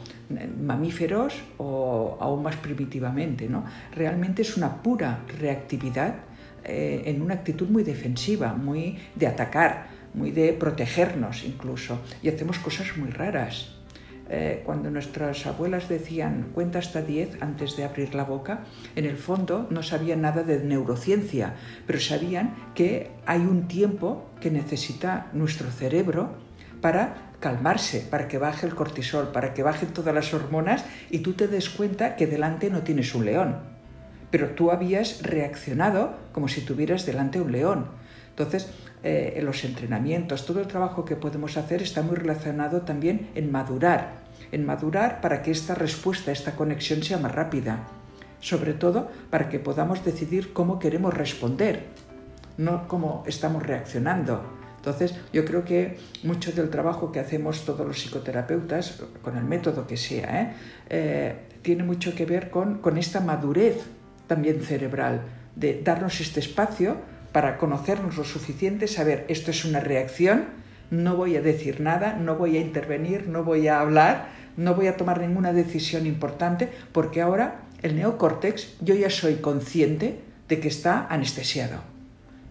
mamíferos 0.61 1.41
o 1.57 2.17
aún 2.19 2.43
más 2.43 2.55
primitivamente. 2.57 3.47
¿no? 3.49 3.65
Realmente 3.93 4.41
es 4.43 4.57
una 4.57 4.81
pura 4.81 5.19
reactividad 5.39 6.15
eh, 6.63 7.03
en 7.05 7.21
una 7.21 7.35
actitud 7.35 7.67
muy 7.67 7.83
defensiva, 7.83 8.53
muy 8.53 8.97
de 9.15 9.27
atacar 9.27 10.01
muy 10.13 10.31
de 10.31 10.53
protegernos 10.53 11.43
incluso, 11.43 11.99
y 12.21 12.29
hacemos 12.29 12.59
cosas 12.59 12.97
muy 12.97 13.09
raras. 13.09 13.75
Eh, 14.33 14.61
cuando 14.65 14.89
nuestras 14.89 15.45
abuelas 15.45 15.89
decían 15.89 16.51
cuenta 16.53 16.79
hasta 16.79 17.01
10 17.01 17.41
antes 17.41 17.75
de 17.75 17.83
abrir 17.83 18.15
la 18.15 18.23
boca, 18.23 18.63
en 18.95 19.05
el 19.05 19.17
fondo 19.17 19.67
no 19.69 19.83
sabían 19.83 20.21
nada 20.21 20.43
de 20.43 20.63
neurociencia, 20.63 21.55
pero 21.85 21.99
sabían 21.99 22.55
que 22.73 23.11
hay 23.25 23.41
un 23.41 23.67
tiempo 23.67 24.29
que 24.39 24.49
necesita 24.49 25.27
nuestro 25.33 25.69
cerebro 25.69 26.37
para 26.79 27.30
calmarse, 27.41 27.99
para 28.09 28.29
que 28.29 28.37
baje 28.37 28.65
el 28.65 28.75
cortisol, 28.75 29.33
para 29.33 29.53
que 29.53 29.63
bajen 29.63 29.89
todas 29.89 30.15
las 30.15 30.33
hormonas 30.33 30.85
y 31.09 31.19
tú 31.19 31.33
te 31.33 31.49
des 31.49 31.69
cuenta 31.69 32.15
que 32.15 32.27
delante 32.27 32.69
no 32.69 32.83
tienes 32.83 33.13
un 33.13 33.25
león. 33.25 33.57
Pero 34.29 34.51
tú 34.51 34.71
habías 34.71 35.21
reaccionado 35.23 36.15
como 36.31 36.47
si 36.47 36.61
tuvieras 36.61 37.05
delante 37.05 37.41
un 37.41 37.51
león. 37.51 37.87
Entonces, 38.29 38.71
eh, 39.03 39.41
los 39.43 39.65
entrenamientos, 39.65 40.45
todo 40.45 40.61
el 40.61 40.67
trabajo 40.67 41.03
que 41.03 41.17
podemos 41.17 41.57
hacer 41.57 41.81
está 41.81 42.01
muy 42.01 42.15
relacionado 42.15 42.83
también 42.83 43.29
en 43.35 43.51
madurar, 43.51 44.13
en 44.51 44.65
madurar 44.65 45.19
para 45.19 45.41
que 45.41 45.51
esta 45.51 45.75
respuesta, 45.75 46.31
esta 46.31 46.55
conexión 46.55 47.03
sea 47.03 47.17
más 47.17 47.33
rápida, 47.33 47.87
sobre 48.39 48.73
todo 48.73 49.09
para 49.29 49.49
que 49.49 49.59
podamos 49.59 50.05
decidir 50.05 50.53
cómo 50.53 50.79
queremos 50.79 51.13
responder, 51.13 51.87
no 52.57 52.87
cómo 52.87 53.23
estamos 53.25 53.63
reaccionando. 53.63 54.60
Entonces, 54.81 55.13
yo 55.31 55.45
creo 55.45 55.63
que 55.63 55.99
mucho 56.23 56.51
del 56.51 56.71
trabajo 56.71 57.11
que 57.11 57.19
hacemos 57.19 57.65
todos 57.65 57.85
los 57.85 58.01
psicoterapeutas, 58.01 59.03
con 59.21 59.37
el 59.37 59.43
método 59.43 59.85
que 59.85 59.95
sea, 59.95 60.41
¿eh? 60.41 60.53
Eh, 60.89 61.35
tiene 61.61 61.83
mucho 61.83 62.15
que 62.15 62.25
ver 62.25 62.49
con, 62.49 62.79
con 62.79 62.97
esta 62.97 63.19
madurez 63.19 63.77
también 64.25 64.63
cerebral, 64.63 65.21
de 65.55 65.79
darnos 65.83 66.19
este 66.19 66.39
espacio 66.39 66.97
para 67.31 67.59
conocernos 67.59 68.17
lo 68.17 68.23
suficiente, 68.23 68.87
saber 68.87 69.25
esto 69.27 69.51
es 69.51 69.65
una 69.65 69.81
reacción, 69.81 70.45
no 70.89 71.15
voy 71.15 71.35
a 71.35 71.41
decir 71.41 71.79
nada, 71.79 72.13
no 72.13 72.35
voy 72.35 72.57
a 72.57 72.61
intervenir, 72.61 73.27
no 73.27 73.43
voy 73.43 73.67
a 73.67 73.81
hablar, 73.81 74.29
no 74.57 74.73
voy 74.73 74.87
a 74.87 74.97
tomar 74.97 75.21
ninguna 75.21 75.53
decisión 75.53 76.07
importante, 76.07 76.69
porque 76.91 77.21
ahora 77.21 77.67
el 77.83 77.95
neocórtex 77.95 78.77
yo 78.81 78.95
ya 78.95 79.11
soy 79.11 79.35
consciente 79.35 80.21
de 80.49 80.59
que 80.59 80.69
está 80.69 81.05
anestesiado. 81.07 81.90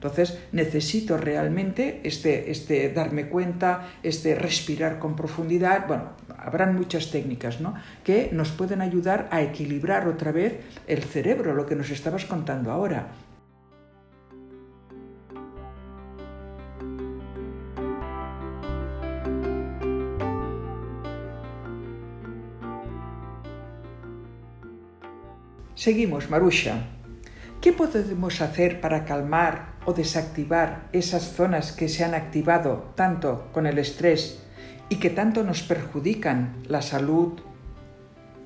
Entonces 0.00 0.38
necesito 0.52 1.18
realmente 1.18 2.00
este, 2.04 2.50
este 2.50 2.88
darme 2.88 3.28
cuenta, 3.28 3.90
este 4.02 4.34
respirar 4.34 4.98
con 4.98 5.14
profundidad. 5.14 5.86
Bueno, 5.86 6.12
habrán 6.38 6.74
muchas 6.74 7.10
técnicas 7.10 7.60
¿no? 7.60 7.74
que 8.02 8.30
nos 8.32 8.48
pueden 8.48 8.80
ayudar 8.80 9.28
a 9.30 9.42
equilibrar 9.42 10.08
otra 10.08 10.32
vez 10.32 10.54
el 10.86 11.02
cerebro, 11.02 11.54
lo 11.54 11.66
que 11.66 11.76
nos 11.76 11.90
estabas 11.90 12.24
contando 12.24 12.70
ahora. 12.70 13.08
Seguimos, 25.74 26.30
Marusha. 26.30 26.99
¿Qué 27.60 27.74
podemos 27.74 28.40
hacer 28.40 28.80
para 28.80 29.04
calmar 29.04 29.74
o 29.84 29.92
desactivar 29.92 30.88
esas 30.94 31.34
zonas 31.34 31.72
que 31.72 31.90
se 31.90 32.02
han 32.02 32.14
activado 32.14 32.90
tanto 32.94 33.48
con 33.52 33.66
el 33.66 33.78
estrés 33.78 34.38
y 34.88 34.96
que 34.96 35.10
tanto 35.10 35.44
nos 35.44 35.60
perjudican 35.60 36.62
la 36.68 36.80
salud? 36.80 37.38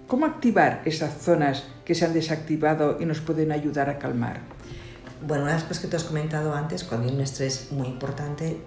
¿Cómo 0.09 0.27
activar 0.27 0.83
esas 0.85 1.17
zonas 1.19 1.63
que 1.85 1.95
se 1.95 2.05
han 2.05 2.13
desactivado 2.13 2.97
y 3.01 3.07
nos 3.07 3.21
pueden 3.21 3.53
ayudar 3.53 3.89
a 3.89 4.01
calmar? 4.01 4.41
Bueno, 5.25 5.45
una 5.45 5.53
de 5.53 5.59
las 5.59 5.69
cosas 5.69 5.85
que 5.85 5.89
te 5.89 5.97
has 5.97 6.05
comentado 6.05 6.53
antes, 6.53 6.83
cuando 6.83 7.07
hay 7.07 7.15
un 7.15 7.21
estrés 7.21 7.71
muy 7.71 7.87
importante, 7.87 8.65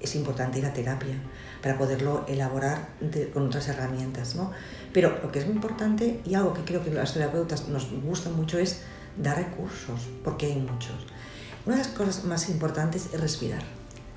es 0.00 0.14
importante 0.16 0.60
ir 0.60 0.64
a 0.64 0.72
terapia 0.72 1.16
para 1.62 1.76
poderlo 1.76 2.24
elaborar 2.26 2.88
con 3.34 3.48
otras 3.48 3.68
herramientas, 3.68 4.34
¿no? 4.34 4.50
Pero 4.94 5.18
lo 5.22 5.30
que 5.30 5.40
es 5.40 5.46
muy 5.46 5.56
importante 5.56 6.22
y 6.24 6.34
algo 6.36 6.54
que 6.54 6.62
creo 6.64 6.82
que 6.82 6.90
las 6.90 7.12
terapeutas 7.12 7.68
nos 7.68 7.90
gusta 8.02 8.30
mucho 8.30 8.58
es 8.58 8.82
dar 9.16 9.36
recursos, 9.36 10.00
porque 10.22 10.46
hay 10.46 10.56
muchos. 10.56 10.94
Una 11.66 11.76
de 11.76 11.82
las 11.82 11.92
cosas 11.92 12.24
más 12.24 12.48
importantes 12.48 13.08
es 13.12 13.20
respirar. 13.20 13.62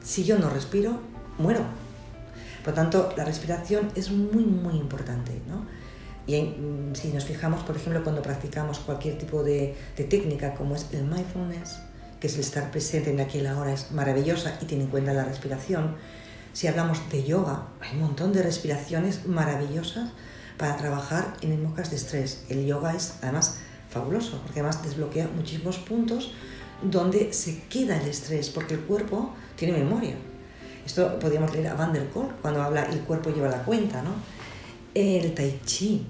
Si 0.04 0.24
yo 0.24 0.38
no 0.38 0.50
respiro, 0.50 1.00
muero. 1.38 1.62
Por 2.64 2.70
lo 2.70 2.76
tanto, 2.76 3.14
la 3.16 3.24
respiración 3.24 3.92
es 3.96 4.12
muy, 4.12 4.44
muy 4.44 4.76
importante, 4.76 5.42
¿no? 5.48 5.66
Y 6.28 6.42
mm, 6.42 6.94
si 6.94 7.08
nos 7.14 7.24
fijamos, 7.24 7.64
por 7.64 7.78
ejemplo, 7.78 8.04
cuando 8.04 8.22
practicamos 8.22 8.80
cualquier 8.80 9.18
tipo 9.18 9.44
de, 9.44 9.76
técnica 9.96 10.54
como 10.54 10.76
es 10.76 10.88
el 10.92 11.06
mindfulness, 11.06 11.80
que 12.20 12.28
es 12.28 12.34
el 12.34 12.42
estar 12.42 12.70
presente 12.70 13.12
en 13.12 13.22
aquí 13.22 13.40
y 13.40 13.46
ahora, 13.46 13.72
es 13.74 13.92
maravillosa 13.92 14.58
y 14.62 14.66
tiene 14.66 14.84
en 14.84 14.90
cuenta 14.90 15.14
la 15.14 15.24
respiración. 15.24 15.96
Si 16.52 16.68
hablamos 16.68 17.10
de 17.10 17.24
yoga, 17.24 17.68
hay 17.80 17.96
un 17.96 18.02
montón 18.02 18.34
de 18.34 18.44
respiraciones 18.44 19.26
maravillosas 19.26 20.12
para 20.58 20.76
trabajar 20.76 21.36
en 21.42 21.54
épocas 21.54 21.92
de 21.92 21.96
estrés. 21.96 22.44
El 22.50 22.66
yoga 22.66 22.94
es 22.94 23.14
además 23.22 23.60
fabuloso, 23.98 24.40
porque 24.44 24.60
además 24.60 24.84
desbloquea 24.84 25.30
muchísimos 25.36 25.78
puntos 25.78 26.32
donde 26.82 27.34
se 27.34 27.64
queda 27.64 28.00
el 28.00 28.08
estrés, 28.08 28.50
porque 28.50 28.76
el 28.76 28.82
cuerpo 28.82 29.34
tiene 29.56 29.78
memoria. 29.78 30.16
Esto 30.86 31.20
podríamos 31.20 31.54
leer 31.54 31.68
a 31.68 31.74
Van 31.74 31.92
der 31.92 32.10
Kolk 32.10 32.42
cuando 32.42 32.62
habla 32.62 32.84
el 32.84 33.02
cuerpo 33.02 33.30
lleva 33.30 33.50
la 33.50 33.64
cuenta, 33.64 34.02
¿no? 34.02 34.12
El 34.94 35.34
tai 35.34 35.60
chi, 35.66 36.06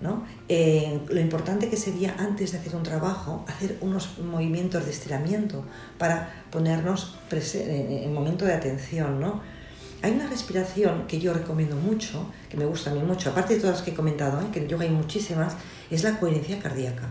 ¿no? 0.00 0.24
Eh, 0.48 1.00
lo 1.08 1.20
importante 1.20 1.68
que 1.68 1.76
sería 1.76 2.14
antes 2.18 2.52
de 2.52 2.58
hacer 2.58 2.76
un 2.76 2.82
trabajo, 2.82 3.44
hacer 3.48 3.78
unos 3.80 4.18
movimientos 4.18 4.84
de 4.84 4.90
estiramiento 4.92 5.64
para 5.98 6.44
ponernos 6.50 7.16
en 7.30 8.14
momento 8.14 8.44
de 8.44 8.54
atención, 8.54 9.20
¿no? 9.20 9.40
Hay 10.02 10.12
una 10.12 10.26
respiración 10.28 11.06
que 11.06 11.20
yo 11.20 11.34
recomiendo 11.34 11.76
mucho, 11.76 12.26
que 12.48 12.56
me 12.56 12.64
gusta 12.64 12.90
a 12.90 12.94
mí 12.94 13.02
mucho, 13.02 13.30
aparte 13.30 13.54
de 13.54 13.60
todas 13.60 13.76
las 13.76 13.84
que 13.84 13.90
he 13.90 13.94
comentado, 13.94 14.40
¿eh? 14.40 14.46
que 14.50 14.60
en 14.60 14.68
yoga 14.68 14.84
hay 14.84 14.90
muchísimas, 14.90 15.56
es 15.90 16.02
la 16.02 16.18
coherencia 16.18 16.58
cardíaca. 16.58 17.08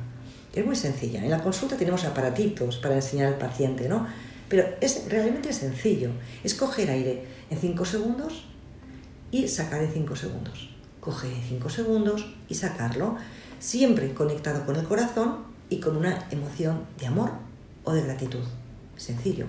Es 0.54 0.66
muy 0.66 0.76
sencilla. 0.76 1.24
En 1.24 1.30
la 1.30 1.44
consulta 1.44 1.78
tenemos 1.78 2.06
aparatitos 2.06 2.78
para 2.78 2.96
enseñar 2.96 3.28
al 3.28 3.38
paciente, 3.38 3.88
¿no? 3.88 4.08
Pero 4.48 4.66
es 4.82 5.06
realmente 5.10 5.54
sencillo. 5.54 6.10
Es 6.44 6.56
coger 6.56 6.90
aire 6.90 7.26
en 7.50 7.60
5 7.60 7.86
segundos 7.86 8.46
y 9.32 9.48
sacar 9.48 9.84
en 9.84 9.94
5 9.94 10.16
segundos. 10.16 10.70
Coger 11.00 11.32
en 11.32 11.44
5 11.44 11.70
segundos 11.70 12.26
y 12.48 12.56
sacarlo, 12.56 13.16
siempre 13.60 14.14
conectado 14.14 14.66
con 14.66 14.76
el 14.76 14.86
corazón 14.86 15.46
y 15.70 15.80
con 15.80 15.96
una 15.96 16.28
emoción 16.32 16.86
de 17.00 17.08
amor 17.08 17.32
o 17.84 17.94
de 17.94 18.02
gratitud. 18.02 18.44
Sencillo. 18.98 19.46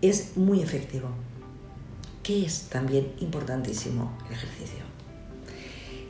Es 0.00 0.36
muy 0.36 0.60
efectivo 0.60 1.08
que 2.24 2.44
es 2.44 2.62
también 2.68 3.12
importantísimo 3.20 4.16
el 4.26 4.34
ejercicio. 4.34 4.84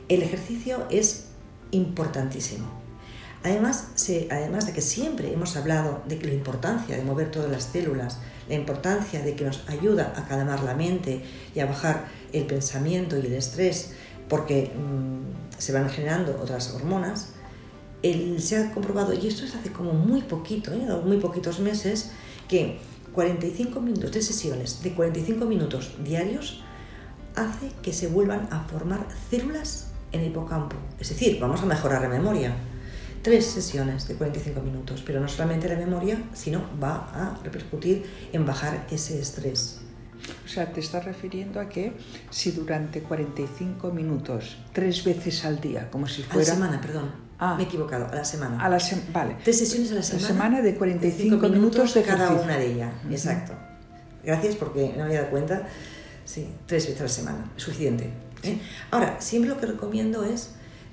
El 0.09 0.23
ejercicio 0.23 0.85
es 0.89 1.27
importantísimo. 1.71 2.82
Además, 3.43 3.89
además 4.31 4.65
de 4.65 4.73
que 4.73 4.81
siempre 4.81 5.33
hemos 5.33 5.57
hablado 5.57 6.01
de 6.07 6.17
la 6.21 6.33
importancia 6.33 6.95
de 6.95 7.03
mover 7.03 7.29
todas 7.29 7.51
las 7.51 7.63
células, 7.63 8.19
la 8.47 8.55
importancia 8.55 9.21
de 9.21 9.35
que 9.35 9.43
nos 9.43 9.67
ayuda 9.67 10.13
a 10.15 10.25
calmar 10.27 10.63
la 10.63 10.75
mente 10.75 11.23
y 11.53 11.59
a 11.59 11.65
bajar 11.65 12.05
el 12.31 12.45
pensamiento 12.45 13.17
y 13.17 13.25
el 13.25 13.33
estrés, 13.33 13.91
porque 14.29 14.71
mm, 14.73 15.59
se 15.59 15.73
van 15.73 15.89
generando 15.89 16.39
otras 16.41 16.71
hormonas, 16.71 17.33
se 18.37 18.57
ha 18.57 18.71
comprobado, 18.71 19.13
y 19.13 19.27
esto 19.27 19.45
es 19.45 19.55
hace 19.55 19.71
como 19.71 19.93
muy 19.93 20.21
poquito, 20.21 20.73
¿eh? 20.73 20.85
muy 21.05 21.17
poquitos 21.17 21.59
meses, 21.59 22.11
que 22.47 22.79
45 23.13 23.79
minutos 23.79 24.11
de 24.11 24.21
sesiones 24.21 24.81
de 24.83 24.93
45 24.93 25.45
minutos 25.45 25.95
diarios 26.03 26.63
hace 27.35 27.71
que 27.81 27.93
se 27.93 28.07
vuelvan 28.07 28.47
a 28.51 28.63
formar 28.63 29.05
células 29.29 29.87
en 30.11 30.21
el 30.21 30.27
hipocampo. 30.27 30.75
Es 30.99 31.09
decir, 31.09 31.39
vamos 31.39 31.61
a 31.61 31.65
mejorar 31.65 32.01
la 32.01 32.09
memoria. 32.09 32.55
Tres 33.23 33.45
sesiones 33.45 34.05
de 34.09 34.15
45 34.15 34.59
minutos, 34.59 35.01
pero 35.05 35.21
no 35.21 35.29
solamente 35.29 35.69
la 35.69 35.77
memoria, 35.77 36.21
sino 36.33 36.61
va 36.81 37.09
a 37.13 37.39
repercutir 37.41 38.03
en 38.33 38.45
bajar 38.45 38.85
ese 38.91 39.17
estrés. 39.17 39.79
O 40.45 40.49
sea, 40.49 40.73
te 40.73 40.81
estás 40.81 41.05
refiriendo 41.05 41.61
a 41.61 41.69
que 41.69 41.93
si 42.29 42.51
durante 42.51 43.01
45 43.01 43.91
minutos, 43.91 44.57
tres 44.73 45.05
veces 45.05 45.45
al 45.45 45.61
día, 45.61 45.89
como 45.89 46.05
si 46.05 46.21
fuera... 46.23 46.35
A 46.35 46.49
la 46.49 46.53
semana, 46.53 46.81
perdón. 46.81 47.11
Ah, 47.39 47.55
Me 47.55 47.63
he 47.63 47.65
equivocado, 47.65 48.07
a 48.11 48.13
la 48.13 48.25
semana. 48.25 48.61
A 48.61 48.67
la 48.67 48.77
vale. 49.13 49.37
Tres 49.41 49.57
sesiones 49.57 49.91
a 49.93 49.95
la 49.95 50.03
semana. 50.03 50.27
semana 50.27 50.61
de 50.61 50.75
45 50.75 51.47
minutos, 51.47 51.93
de 51.93 52.03
cada 52.03 52.29
una 52.29 52.57
de 52.57 52.73
ellas. 52.73 52.93
Exacto. 53.09 53.53
Gracias 54.21 54.55
porque 54.55 54.89
no 54.89 54.97
me 54.97 55.03
había 55.03 55.19
dado 55.19 55.31
cuenta. 55.31 55.67
Sí, 56.25 56.49
tres 56.65 56.87
veces 56.87 56.99
a 56.99 57.03
la 57.03 57.09
semana. 57.09 57.51
Suficiente. 57.55 58.09
¿eh? 58.43 58.59
Ahora, 58.91 59.21
siempre 59.21 59.49
lo 59.49 59.57
que 59.57 59.65
recomiendo 59.65 60.25
es 60.25 60.51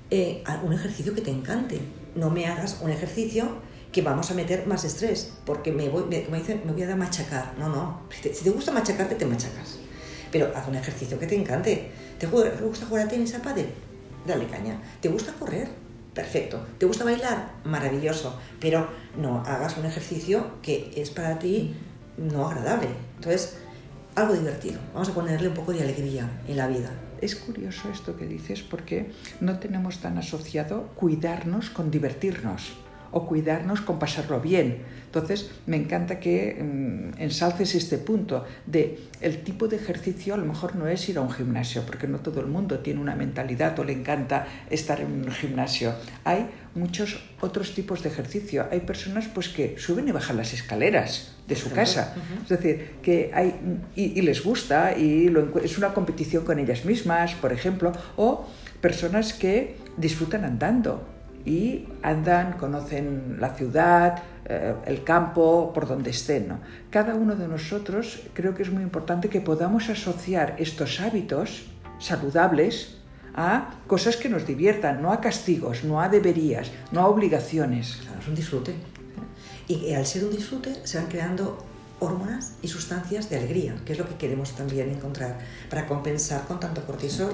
eh, 0.09 0.43
un 0.63 0.71
ejercicio 0.71 1.13
que 1.13 1.21
te 1.21 1.31
encante. 1.31 1.79
No 2.15 2.29
me 2.29 2.47
hagas 2.47 2.79
un 2.81 2.89
ejercicio 2.89 3.47
que 3.91 4.01
vamos 4.01 4.31
a 4.31 4.33
meter 4.33 4.67
más 4.67 4.83
estrés, 4.85 5.33
porque 5.45 5.71
me 5.71 5.89
voy, 5.89 6.05
me, 6.05 6.37
dicen, 6.37 6.61
me 6.65 6.71
voy 6.71 6.83
a 6.83 6.87
dar 6.87 6.97
machacar. 6.97 7.53
No, 7.57 7.69
no. 7.69 8.01
Si 8.09 8.43
te, 8.43 8.49
gusta 8.49 8.71
machacarte, 8.71 9.15
te 9.15 9.25
machacas. 9.25 9.79
Pero 10.31 10.51
haz 10.55 10.67
un 10.67 10.75
ejercicio 10.75 11.19
que 11.19 11.27
te 11.27 11.35
encante. 11.35 11.91
¿Te, 12.17 12.27
gusta 12.27 12.85
jugar 12.85 13.07
a 13.07 13.09
tenis, 13.09 13.35
a 13.35 13.41
pádel? 13.41 13.67
Dale 14.25 14.47
caña. 14.47 14.81
¿Te 15.01 15.09
gusta 15.09 15.33
correr? 15.33 15.67
Perfecto. 16.13 16.65
¿Te 16.77 16.85
gusta 16.85 17.03
bailar? 17.03 17.53
Maravilloso. 17.65 18.39
Pero 18.59 18.87
no 19.17 19.43
hagas 19.45 19.77
un 19.77 19.85
ejercicio 19.85 20.51
que 20.61 20.91
es 20.95 21.09
para 21.09 21.37
ti 21.39 21.75
no 22.17 22.47
agradable. 22.47 22.87
Entonces, 23.15 23.57
algo 24.15 24.33
divertido. 24.33 24.79
Vamos 24.93 25.09
a 25.09 25.13
ponerle 25.13 25.49
un 25.49 25.53
poco 25.53 25.73
de 25.73 25.81
alegría 25.81 26.29
en 26.47 26.57
la 26.57 26.67
vida. 26.67 26.91
Es 27.21 27.35
curioso 27.35 27.89
esto 27.91 28.17
que 28.17 28.25
dices 28.25 28.63
porque 28.63 29.11
no 29.39 29.59
tenemos 29.59 29.99
tan 29.99 30.17
asociado 30.17 30.87
cuidarnos 30.95 31.69
con 31.69 31.91
divertirnos 31.91 32.73
o 33.11 33.27
cuidarnos 33.27 33.81
con 33.81 33.99
pasarlo 33.99 34.39
bien. 34.39 34.79
Entonces, 35.05 35.51
me 35.65 35.75
encanta 35.75 36.19
que 36.19 36.57
mm, 36.61 37.21
ensalces 37.21 37.75
este 37.75 37.97
punto 37.97 38.45
de 38.65 38.99
el 39.19 39.43
tipo 39.43 39.67
de 39.67 39.75
ejercicio 39.75 40.33
a 40.33 40.37
lo 40.37 40.45
mejor 40.45 40.75
no 40.75 40.87
es 40.87 41.07
ir 41.09 41.17
a 41.17 41.21
un 41.21 41.31
gimnasio, 41.31 41.83
porque 41.85 42.07
no 42.07 42.19
todo 42.19 42.39
el 42.39 42.47
mundo 42.47 42.79
tiene 42.79 43.01
una 43.01 43.15
mentalidad 43.15 43.77
o 43.79 43.83
le 43.83 43.93
encanta 43.93 44.47
estar 44.69 45.01
en 45.01 45.11
un 45.11 45.31
gimnasio. 45.31 45.93
Hay 46.23 46.47
muchos 46.75 47.21
otros 47.41 47.73
tipos 47.73 48.03
de 48.03 48.09
ejercicio. 48.09 48.67
Hay 48.71 48.81
personas 48.81 49.27
pues 49.27 49.49
que 49.49 49.75
suben 49.77 50.07
y 50.07 50.11
bajan 50.11 50.37
las 50.37 50.53
escaleras 50.53 51.35
de 51.47 51.55
su 51.55 51.71
casa. 51.71 52.15
Es 52.43 52.49
decir, 52.49 52.95
que 53.03 53.31
hay 53.33 53.55
y, 53.95 54.21
les 54.21 54.43
gusta 54.43 54.97
y 54.97 55.33
es 55.61 55.77
una 55.77 55.93
competición 55.93 56.45
con 56.45 56.59
ellas 56.59 56.85
mismas, 56.85 57.33
por 57.35 57.51
ejemplo, 57.51 57.91
o 58.15 58.47
personas 58.79 59.33
que 59.33 59.75
disfrutan 59.97 60.45
andando 60.45 61.05
y 61.45 61.87
andan, 62.03 62.53
conocen 62.53 63.37
la 63.39 63.53
ciudad, 63.55 64.23
eh, 64.45 64.75
el 64.85 65.03
campo, 65.03 65.71
por 65.73 65.87
donde 65.87 66.09
estén. 66.09 66.47
¿no? 66.47 66.59
Cada 66.89 67.15
uno 67.15 67.35
de 67.35 67.47
nosotros 67.47 68.21
creo 68.33 68.53
que 68.53 68.63
es 68.63 68.71
muy 68.71 68.83
importante 68.83 69.29
que 69.29 69.41
podamos 69.41 69.89
asociar 69.89 70.55
estos 70.57 70.99
hábitos 70.99 71.63
saludables 71.99 72.97
a 73.33 73.75
cosas 73.87 74.17
que 74.17 74.29
nos 74.29 74.45
diviertan, 74.45 75.01
no 75.01 75.11
a 75.11 75.21
castigos, 75.21 75.83
no 75.83 76.01
a 76.01 76.09
deberías, 76.09 76.71
no 76.91 77.01
a 77.01 77.07
obligaciones. 77.07 77.99
Claro, 78.01 78.19
es 78.19 78.27
un 78.27 78.35
disfrute. 78.35 78.75
Y 79.67 79.93
al 79.93 80.05
ser 80.05 80.25
un 80.25 80.31
disfrute 80.31 80.75
se 80.83 80.97
van 80.97 81.07
creando 81.07 81.65
hormonas 81.99 82.55
y 82.61 82.67
sustancias 82.67 83.29
de 83.29 83.37
alegría, 83.37 83.75
que 83.85 83.93
es 83.93 83.99
lo 83.99 84.07
que 84.07 84.15
queremos 84.15 84.55
también 84.55 84.89
encontrar 84.89 85.37
para 85.69 85.87
compensar 85.87 86.45
con 86.47 86.59
tanto 86.59 86.85
cortisol. 86.85 87.33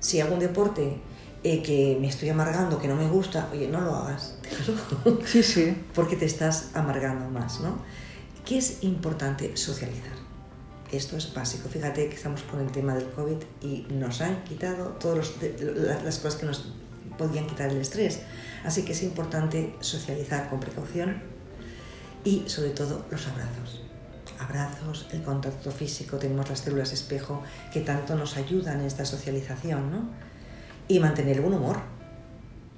Si 0.00 0.20
hago 0.20 0.34
un 0.34 0.40
deporte 0.40 0.98
eh, 1.44 1.62
que 1.62 1.98
me 2.00 2.08
estoy 2.08 2.28
amargando, 2.28 2.78
que 2.78 2.88
no 2.88 2.96
me 2.96 3.08
gusta, 3.08 3.48
oye, 3.52 3.68
no 3.68 3.80
lo 3.80 3.94
hagas, 3.94 4.36
Sí, 5.26 5.42
sí. 5.42 5.76
Porque 5.94 6.16
te 6.16 6.24
estás 6.24 6.70
amargando 6.74 7.28
más, 7.28 7.60
¿no? 7.60 7.78
¿Qué 8.44 8.58
es 8.58 8.82
importante 8.82 9.56
socializar? 9.56 10.12
Esto 10.90 11.16
es 11.16 11.32
básico. 11.32 11.68
Fíjate 11.68 12.08
que 12.08 12.16
estamos 12.16 12.42
con 12.42 12.60
el 12.60 12.70
tema 12.70 12.94
del 12.94 13.08
COVID 13.10 13.38
y 13.62 13.86
nos 13.90 14.20
han 14.20 14.44
quitado 14.44 14.88
todas 15.00 15.32
las 16.04 16.18
cosas 16.18 16.38
que 16.38 16.46
nos 16.46 16.72
podían 17.16 17.46
quitar 17.46 17.70
el 17.70 17.78
estrés. 17.78 18.20
Así 18.64 18.84
que 18.84 18.92
es 18.92 19.02
importante 19.02 19.74
socializar 19.80 20.50
con 20.50 20.60
precaución 20.60 21.22
y 22.24 22.44
sobre 22.46 22.70
todo 22.70 23.04
los 23.10 23.26
abrazos. 23.26 23.82
Abrazos, 24.38 25.06
el 25.12 25.22
contacto 25.22 25.70
físico, 25.70 26.18
tenemos 26.18 26.48
las 26.48 26.60
células 26.60 26.92
espejo 26.92 27.42
que 27.72 27.80
tanto 27.80 28.16
nos 28.16 28.36
ayudan 28.36 28.80
en 28.80 28.86
esta 28.86 29.04
socialización, 29.04 29.90
¿no? 29.90 30.10
Y 30.88 30.98
mantener 30.98 31.40
buen 31.40 31.54
humor. 31.54 31.78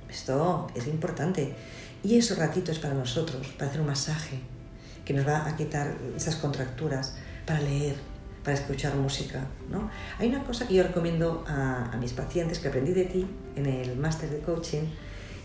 Esto 0.09 0.69
es 0.75 0.87
importante. 0.87 1.55
Y 2.03 2.19
esos 2.19 2.39
ratitos 2.39 2.79
para 2.79 2.95
nosotros, 2.95 3.49
para 3.59 3.71
hacer 3.71 3.81
un 3.81 3.87
masaje, 3.87 4.39
que 5.05 5.15
nos 5.15 5.27
va 5.27 5.47
a 5.47 5.57
quitar 5.57 5.95
esas 6.17 6.37
contracturas, 6.37 7.15
para 7.47 7.61
leer, 7.61 7.97
para 8.43 8.57
escuchar 8.57 8.95
música. 8.97 9.47
¿no? 9.71 9.91
Hay 10.19 10.29
una 10.29 10.45
cosa 10.45 10.67
que 10.67 10.75
yo 10.75 10.83
recomiendo 10.83 11.45
a, 11.47 11.97
mis 12.01 12.13
pacientes 12.13 12.59
que 12.59 12.69
aprendí 12.69 12.93
de 12.93 13.05
ti 13.05 13.27
en 13.57 13.67
el 13.67 13.97
máster 13.97 14.31
de 14.31 14.41
coaching, 14.41 14.85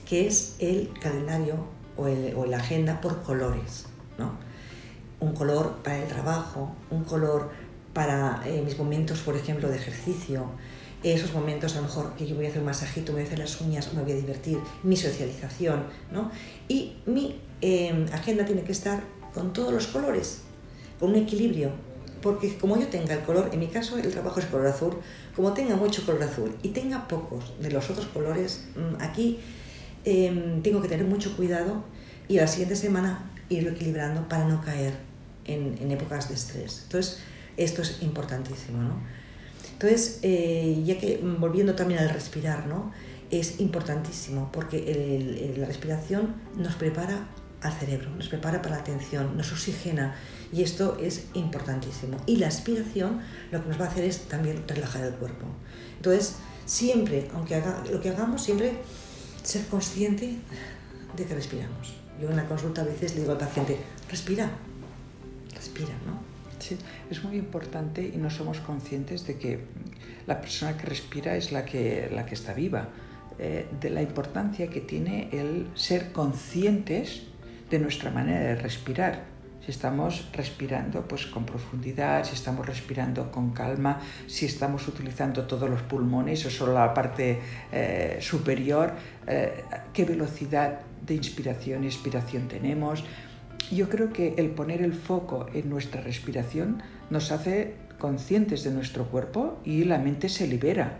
que 0.07 0.27
es 0.27 0.55
el 0.59 0.91
calendario 1.01 1.55
o, 1.97 2.07
el, 2.07 2.35
la 2.49 2.57
agenda 2.57 3.01
por 3.01 3.21
colores. 3.23 3.85
¿no? 4.17 4.31
Un 5.19 5.33
color 5.33 5.77
para 5.83 5.97
el 5.97 6.07
trabajo, 6.07 6.75
un 6.89 7.03
color 7.03 7.51
para 7.93 8.41
eh, 8.45 8.61
mis 8.63 8.77
momentos, 8.77 9.19
por 9.19 9.35
ejemplo, 9.35 9.67
de 9.69 9.77
ejercicio, 9.77 10.51
esos 11.03 11.33
momentos, 11.33 11.73
a 11.73 11.77
lo 11.77 11.83
mejor 11.83 12.13
que 12.15 12.27
yo 12.27 12.35
voy 12.35 12.45
a 12.45 12.49
hacer 12.49 12.59
un 12.59 12.65
masajito, 12.65 13.13
me 13.13 13.19
voy 13.19 13.23
a 13.23 13.25
hacer 13.27 13.39
las 13.39 13.61
uñas, 13.61 13.93
me 13.93 14.03
voy 14.03 14.11
a 14.11 14.15
divertir, 14.15 14.57
mi 14.83 14.97
socialización, 14.97 15.83
¿no? 16.11 16.31
Y 16.67 16.97
mi 17.05 17.39
em, 17.61 18.05
agenda 18.11 18.45
tiene 18.45 18.63
que 18.63 18.71
estar 18.71 19.03
con 19.33 19.53
todos 19.53 19.73
los 19.73 19.87
colores, 19.87 20.41
con 20.99 21.11
un 21.11 21.15
equilibrio, 21.15 21.71
porque 22.21 22.57
como 22.57 22.77
yo 22.77 22.87
tenga 22.87 23.13
el 23.13 23.21
color, 23.21 23.49
en 23.53 23.59
mi 23.59 23.67
caso 23.67 23.97
el 23.97 24.11
trabajo 24.11 24.39
es 24.41 24.45
color 24.47 24.67
azul, 24.67 24.97
como 25.35 25.53
tenga 25.53 25.75
mucho 25.75 26.05
color 26.05 26.23
azul 26.23 26.53
y 26.63 26.69
tenga 26.69 27.07
pocos 27.07 27.53
de 27.61 27.71
los 27.71 27.89
otros 27.89 28.07
colores, 28.07 28.65
mm, 28.75 29.01
aquí 29.01 29.39
em, 30.03 30.61
tengo 30.61 30.81
que 30.81 30.89
tener 30.89 31.05
mucho 31.05 31.35
cuidado 31.37 31.83
y 32.27 32.37
la 32.37 32.47
siguiente 32.47 32.75
semana 32.75 33.31
irlo 33.49 33.71
equilibrando 33.71 34.27
para 34.27 34.45
no 34.45 34.61
caer 34.61 34.93
en, 35.45 35.77
en 35.79 35.91
épocas 35.91 36.29
de 36.29 36.35
estrés. 36.35 36.81
Entonces, 36.83 37.19
esto 37.57 37.81
es 37.81 38.01
importantísimo, 38.01 38.81
¿no? 38.81 39.18
Entonces, 39.81 40.19
eh, 40.23 40.83
ya 40.85 40.97
que 40.97 41.19
mm, 41.23 41.39
volviendo 41.39 41.73
también 41.73 42.01
al 42.01 42.09
respirar, 42.09 42.67
¿no? 42.67 42.91
Es 43.31 43.61
importantísimo 43.61 44.49
porque 44.51 45.55
la 45.55 45.65
respiración 45.65 46.35
nos 46.57 46.75
prepara 46.75 47.29
al 47.61 47.71
cerebro, 47.73 48.09
nos 48.09 48.27
prepara 48.27 48.61
para 48.61 48.75
la 48.75 48.81
atención, 48.81 49.37
nos 49.37 49.53
oxigena 49.53 50.15
y 50.51 50.63
esto 50.63 50.97
es 50.99 51.27
importantísimo. 51.33 52.17
Y 52.25 52.37
la 52.37 52.47
aspiración 52.47 53.21
lo 53.51 53.61
que 53.61 53.69
nos 53.69 53.79
va 53.79 53.85
a 53.85 53.87
hacer 53.87 54.03
es 54.03 54.23
también 54.27 54.63
relajar 54.67 55.03
el 55.03 55.13
cuerpo. 55.13 55.45
Entonces, 55.95 56.35
siempre, 56.65 57.29
aunque 57.33 57.55
haga, 57.55 57.83
lo 57.89 58.01
que 58.01 58.09
hagamos, 58.09 58.43
siempre 58.43 58.73
ser 59.43 59.65
consciente 59.67 60.39
de 61.15 61.25
que 61.25 61.35
respiramos. 61.35 61.93
Yo 62.19 62.29
en 62.29 62.35
la 62.35 62.47
consulta 62.47 62.81
a 62.81 62.85
veces 62.85 63.13
le 63.15 63.21
digo 63.21 63.31
al 63.31 63.37
paciente, 63.37 63.77
respira, 64.09 64.49
respira, 65.55 65.93
¿no? 66.05 66.28
Sí, 66.59 66.77
es 67.09 67.23
muy 67.23 67.37
importante 67.37 68.11
y 68.13 68.17
no 68.17 68.29
somos 68.29 68.59
conscientes 68.59 69.25
de 69.25 69.37
que 69.37 69.59
la 70.27 70.39
persona 70.41 70.77
que 70.77 70.85
respira 70.85 71.35
es 71.35 71.51
la 71.51 71.65
que, 71.65 72.09
la 72.11 72.25
que 72.25 72.35
está 72.35 72.53
viva, 72.53 72.89
eh, 73.39 73.67
de 73.79 73.89
la 73.89 74.01
importancia 74.01 74.69
que 74.69 74.81
tiene 74.81 75.29
el 75.31 75.67
ser 75.73 76.11
conscientes 76.11 77.23
de 77.69 77.79
nuestra 77.79 78.11
manera 78.11 78.39
de 78.41 78.55
respirar. 78.55 79.23
Si 79.63 79.71
estamos 79.71 80.27
respirando 80.33 81.07
pues, 81.07 81.25
con 81.25 81.45
profundidad, 81.45 82.25
si 82.25 82.33
estamos 82.33 82.65
respirando 82.65 83.31
con 83.31 83.51
calma, 83.51 84.01
si 84.27 84.45
estamos 84.45 84.87
utilizando 84.87 85.45
todos 85.45 85.69
los 85.69 85.81
pulmones 85.83 86.45
o 86.45 86.49
solo 86.49 86.73
la 86.73 86.93
parte 86.93 87.39
eh, 87.71 88.17
superior, 88.19 88.93
eh, 89.27 89.63
qué 89.93 90.05
velocidad 90.05 90.79
de 91.05 91.15
inspiración 91.15 91.83
y 91.83 91.87
expiración 91.87 92.47
tenemos, 92.47 93.03
yo 93.71 93.89
creo 93.89 94.11
que 94.11 94.35
el 94.37 94.49
poner 94.51 94.81
el 94.81 94.93
foco 94.93 95.47
en 95.53 95.69
nuestra 95.69 96.01
respiración 96.01 96.81
nos 97.09 97.31
hace 97.31 97.75
conscientes 97.99 98.63
de 98.63 98.71
nuestro 98.71 99.09
cuerpo 99.09 99.59
y 99.63 99.83
la 99.83 99.99
mente 99.99 100.29
se 100.29 100.47
libera. 100.47 100.99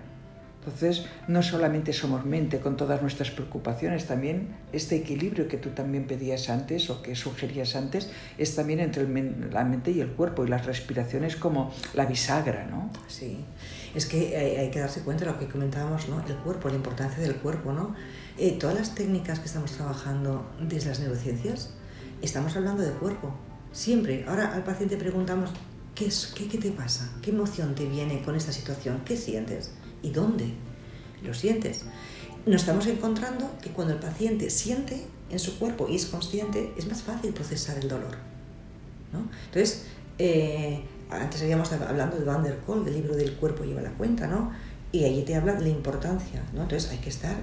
Entonces, 0.60 1.06
no 1.28 1.42
solamente 1.42 1.94
somos 1.94 2.26
mente 2.26 2.60
con 2.60 2.76
todas 2.76 3.02
nuestras 3.02 3.32
preocupaciones, 3.32 4.06
también 4.06 4.58
este 4.74 4.98
equilibrio 4.98 5.48
que 5.48 5.58
tú 5.58 5.70
también 5.70 6.06
pedías 6.06 6.50
antes 6.50 6.90
o 6.90 7.02
que 7.02 7.16
sugerías 7.16 7.76
antes 7.78 8.12
es 8.38 8.56
también 8.56 8.82
entre 8.82 9.08
la 9.52 9.64
mente 9.64 9.92
y 9.92 10.02
el 10.02 10.10
cuerpo 10.10 10.46
y 10.46 10.50
las 10.50 10.66
respiraciones 10.66 11.38
como 11.38 11.72
la 11.94 12.06
bisagra, 12.06 12.68
¿no? 12.68 12.92
Sí, 13.08 13.46
es 13.96 14.06
que 14.06 14.36
hay, 14.36 14.70
que 14.70 14.80
darse 14.80 15.02
cuenta 15.02 15.24
de 15.26 15.32
lo 15.32 15.40
que 15.40 15.48
comentábamos, 15.48 16.10
¿no? 16.10 16.24
El 16.28 16.36
cuerpo, 16.36 16.68
la 16.68 16.76
importancia 16.76 17.24
del 17.24 17.36
cuerpo, 17.38 17.72
¿no? 17.72 17.96
Eh, 18.38 18.58
todas 18.60 18.76
las 18.76 18.96
técnicas 18.96 19.40
que 19.40 19.46
estamos 19.46 19.72
trabajando 19.72 20.46
desde 20.60 20.90
las 20.90 21.00
neurociencias, 21.00 21.74
estamos 22.22 22.56
hablando 22.56 22.84
de 22.84 22.92
cuerpo, 22.92 23.32
siempre. 23.72 24.26
Ahora 24.28 24.54
al 24.54 24.64
paciente 24.64 24.98
preguntamos, 24.98 25.52
¿qué, 25.96 26.08
es, 26.08 26.34
qué, 26.36 26.48
qué 26.48 26.58
te 26.58 26.72
pasa? 26.72 27.12
¿Qué 27.22 27.32
emoción 27.32 27.76
te 27.76 27.86
viene 27.86 28.22
con 28.22 28.36
esta 28.36 28.52
situación? 28.52 29.02
¿Qué 29.06 29.18
sientes? 29.18 29.72
¿Y 30.02 30.12
dónde? 30.12 30.54
Lo 31.24 31.34
sientes. 31.34 31.84
Nos 32.46 32.62
estamos 32.62 32.88
encontrando 32.88 33.52
que 33.62 33.70
cuando 33.72 33.94
el 33.94 34.00
paciente 34.00 34.50
siente 34.50 35.06
en 35.30 35.40
su 35.40 35.60
cuerpo 35.60 35.88
y 35.90 35.96
es 35.96 36.06
consciente, 36.06 36.74
es 36.78 36.88
más 36.88 37.04
fácil 37.04 37.34
procesar 37.34 37.78
el 37.78 37.90
dolor. 37.90 38.18
¿no? 39.12 39.30
Entonces, 39.46 39.86
eh, 40.18 40.82
antes 41.10 41.42
habíamos 41.42 41.72
hablando 41.72 42.18
de 42.18 42.24
Van 42.24 42.44
der 42.44 42.60
del 42.62 42.94
libro 42.94 43.16
del 43.16 43.34
cuerpo 43.34 43.64
lleva 43.64 43.82
la 43.82 43.92
cuenta, 43.92 44.28
¿no? 44.28 44.52
Y 44.92 45.06
allí 45.06 45.24
te 45.24 45.36
habla 45.36 45.54
de 45.54 45.62
la 45.62 45.70
importancia, 45.70 46.44
¿no? 46.54 46.64
Entonces 46.64 46.92
hay 46.92 46.98
que 46.98 47.10
estar 47.10 47.36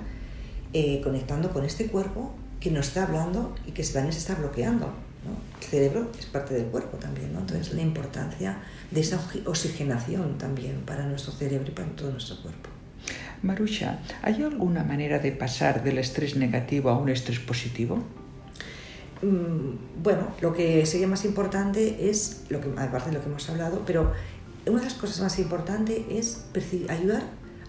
eh, 0.73 1.01
conectando 1.03 1.53
con 1.53 1.65
este 1.65 1.87
cuerpo 1.89 2.33
que 2.61 2.71
nos 2.71 2.89
está 2.89 3.05
hablando 3.05 3.55
y 3.67 3.73
que 3.73 3.83
también 3.85 4.13
se 4.13 4.19
está 4.19 4.35
bloqueando. 4.35 4.87
¿no? 4.87 5.61
El 5.61 5.67
cerebro 5.67 6.11
es 6.19 6.27
parte 6.27 6.55
del 6.55 6.67
cuerpo 6.67 6.97
también, 6.99 7.33
¿no? 7.33 7.41
Entonces 7.41 7.75
la 7.75 7.83
importancia 7.83 8.59
de 8.91 9.01
esa 9.01 9.21
oxigenación 9.45 10.39
también 10.39 10.83
para 10.87 11.07
nuestro 11.07 11.33
cerebro 11.33 11.69
y 11.69 11.73
para 11.73 11.89
todo 11.89 12.11
nuestro 12.11 12.41
cuerpo. 12.43 12.71
Marusha, 13.43 13.99
¿hay 14.23 14.43
alguna 14.43 14.85
manera 14.85 15.19
de 15.19 15.33
pasar 15.33 15.83
del 15.83 15.99
estrés 15.99 16.37
negativo 16.37 16.91
a 16.91 16.99
un 16.99 17.09
estrés 17.09 17.39
positivo? 17.39 18.03
Mm, 19.23 20.03
bueno, 20.03 20.29
lo 20.41 20.53
que 20.53 20.85
sería 20.87 21.07
más 21.07 21.25
importante 21.25 22.09
es, 22.09 22.45
lo 22.49 22.61
que, 22.61 22.69
aparte 22.79 23.11
de 23.11 23.17
lo 23.17 23.23
que 23.23 23.29
hemos 23.29 23.49
hablado, 23.49 23.83
pero 23.87 24.13
una 24.67 24.79
de 24.79 24.85
las 24.85 24.95
cosas 24.95 25.21
más 25.21 25.39
importantes 25.39 26.01
es 26.11 26.47
ayudar 26.89 27.23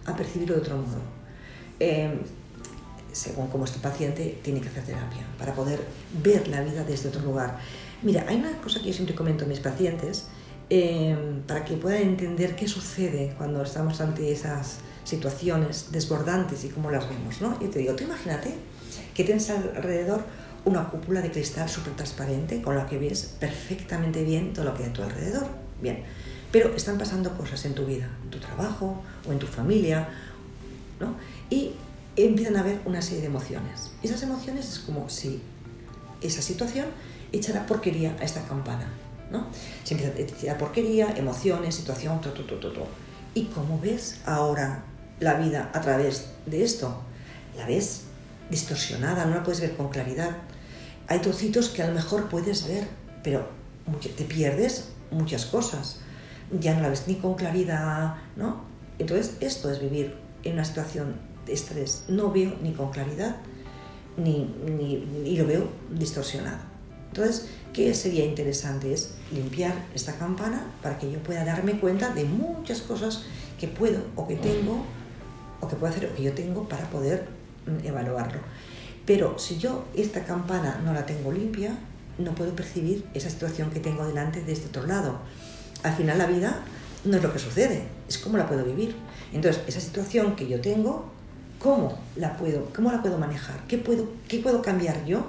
a 0.06 0.16
percibirlo 0.16 0.56
de 0.56 0.62
otro 0.62 0.78
modo. 0.78 1.02
Em, 1.80 2.20
según 3.18 3.48
como 3.48 3.66
este 3.66 3.80
paciente 3.80 4.40
tiene 4.44 4.62
que 4.62 4.70
hacer 4.70 4.84
terapia, 4.84 5.26
para 5.38 5.54
poder 5.54 5.80
ver 6.24 6.48
la 6.48 6.62
vida 6.62 6.84
desde 6.84 7.10
otro 7.10 7.22
lugar. 7.22 7.58
Mira, 8.04 8.26
hay 8.28 8.38
una 8.38 8.52
cosa 8.62 8.82
que 8.82 8.94
siempre 8.94 9.16
comento 9.16 9.46
a 9.46 9.48
mis 9.48 9.60
pacientes, 9.60 10.28
em, 10.70 11.42
para 11.42 11.66
que 11.66 11.76
puedan 11.76 12.02
entender 12.02 12.56
qué 12.56 12.68
sucede 12.68 13.34
cuando 13.38 13.64
estamos 13.64 14.00
ante 14.02 14.32
esas 14.32 14.78
situaciones 15.04 15.88
desbordantes 15.92 16.64
y 16.66 16.70
cómo 16.70 16.92
las 16.92 17.10
vemos, 17.10 17.42
¿no? 17.42 17.60
Yo 17.60 17.70
te 17.70 17.80
digo, 17.80 17.96
tú 17.96 18.04
imagínate 18.04 18.54
que 19.14 19.24
tienes 19.24 19.50
alrededor 19.50 20.24
una 20.66 20.90
cúpula 20.90 21.22
de 21.22 21.32
cristal 21.32 21.70
súper 21.70 21.94
transparente 21.94 22.62
con 22.62 22.76
la 22.76 22.86
que 22.86 23.00
ves 23.00 23.36
perfectamente 23.40 24.24
bien 24.24 24.54
todo 24.54 24.66
lo 24.66 24.74
que 24.74 24.84
hay 24.84 24.90
a 24.90 24.94
tu 24.94 25.02
alrededor. 25.02 25.48
Bien, 25.82 26.04
pero 26.52 26.76
están 26.76 26.98
pasando 26.98 27.36
cosas 27.38 27.64
en 27.66 27.74
tu 27.74 27.86
vida, 27.86 28.10
en 28.24 28.30
tu 28.30 28.40
trabajo 28.40 29.02
o 29.28 29.32
en 29.32 29.40
tu 29.40 29.48
familia, 29.48 30.10
¿no? 31.00 31.16
Y 31.50 31.72
empiezan 32.26 32.58
a 32.58 32.62
haber 32.62 32.82
una 32.86 33.02
serie 33.02 33.22
de 33.22 33.28
emociones. 33.28 33.92
Esas 34.02 34.24
emociones 34.24 34.68
es 34.68 34.80
como 34.80 35.08
si 35.10 35.42
esa 36.22 36.42
situación 36.42 36.88
echara 37.32 37.66
porquería 37.66 38.16
a 38.20 38.24
esta 38.24 38.42
campana, 38.44 38.90
¿no? 39.32 39.48
Se 39.84 39.94
empieza 39.94 40.16
a 40.16 40.20
echar 40.20 40.58
porquería, 40.58 41.14
emociones, 41.16 41.76
situación, 41.76 42.20
todo, 42.22 42.34
todo, 42.34 42.72
todo. 42.72 42.88
¿Y 43.34 43.46
cómo 43.46 43.80
ves 43.80 44.20
ahora 44.26 44.84
la 45.20 45.36
vida 45.36 45.70
a 45.74 45.82
través 45.82 46.30
de 46.46 46.64
esto? 46.64 47.02
La 47.56 47.68
ves 47.68 48.02
distorsionada, 48.50 49.26
no 49.26 49.36
la 49.36 49.44
puedes 49.44 49.62
ver 49.62 49.76
con 49.76 49.90
claridad. 49.90 50.32
Hay 51.08 51.20
trocitos 51.20 51.70
que 51.70 51.84
a 51.84 51.88
lo 51.88 51.94
mejor 51.94 52.30
puedes 52.30 52.68
ver, 52.68 52.88
pero 53.24 53.48
te 54.02 54.24
pierdes 54.26 54.90
muchas 55.12 55.46
cosas. 55.46 56.00
Ya 56.60 56.74
no 56.74 56.82
la 56.82 56.90
ves 56.90 57.04
ni 57.08 57.16
con 57.16 57.36
claridad, 57.36 58.16
¿no? 58.36 58.64
Entonces, 59.00 59.36
esto 59.42 59.70
es 59.70 59.80
vivir 59.80 60.16
en 60.44 60.54
una 60.54 60.66
situación 60.66 61.16
estrés. 61.54 62.06
No 62.08 62.32
veo 62.32 62.56
ni 62.62 62.74
con 62.74 62.92
claridad 62.92 63.38
ni, 64.18 64.52
ni, 64.66 65.38
lo 65.38 65.46
veo 65.46 65.70
distorsionado. 65.92 66.58
Entonces, 67.10 67.48
¿qué 67.74 67.94
sería 67.94 68.26
interesante? 68.26 68.94
Es 68.94 69.16
limpiar 69.32 69.74
esta 69.94 70.18
campana 70.18 70.72
para 70.82 70.98
que 70.98 71.12
yo 71.12 71.20
pueda 71.20 71.46
darme 71.46 71.80
cuenta 71.80 72.14
de 72.14 72.26
muchas 72.26 72.82
cosas 72.82 73.24
que 73.60 73.68
puedo 73.68 74.02
o 74.16 74.28
que 74.28 74.36
tengo 74.36 74.86
o 75.62 75.68
que 75.68 75.76
puedo 75.76 75.92
hacer 75.92 76.10
o 76.12 76.16
que 76.16 76.24
yo 76.24 76.34
tengo 76.34 76.68
para 76.68 76.90
poder 76.90 77.28
mm, 77.66 77.86
evaluarlo. 77.86 78.40
Pero 79.06 79.40
si 79.40 79.58
yo 79.58 79.86
esta 79.96 80.26
campana 80.26 80.82
no 80.84 80.94
la 80.94 81.06
tengo 81.06 81.32
limpia, 81.32 81.78
no 82.18 82.36
puedo 82.36 82.56
percibir 82.56 83.06
esa 83.14 83.30
situación 83.30 83.70
que 83.70 83.80
tengo 83.80 84.06
delante 84.06 84.44
de 84.44 84.52
este 84.52 84.68
otro 84.68 84.86
lado. 84.86 85.20
Al 85.84 85.94
final 85.96 86.18
la 86.18 86.26
vida 86.26 86.64
no 87.06 87.18
es 87.18 87.24
lo 87.24 87.32
que 87.32 87.40
sucede, 87.40 87.84
es 88.10 88.18
cómo 88.18 88.38
la 88.38 88.48
puedo 88.48 88.66
vivir. 88.66 88.96
Entonces, 89.32 89.64
esa 89.68 89.80
situación 89.80 90.36
que 90.36 90.48
yo 90.48 90.60
tengo, 90.62 91.12
¿Cómo 91.60 91.98
la 92.16 92.38
puedo, 92.38 92.72
cómo 92.76 92.92
la 92.92 93.02
puedo 93.02 93.18
manejar? 93.18 93.66
¿Qué 93.68 93.78
puedo, 93.78 94.08
¿Qué 94.28 94.40
puedo 94.40 94.62
cambiar 94.62 95.06
yo 95.06 95.26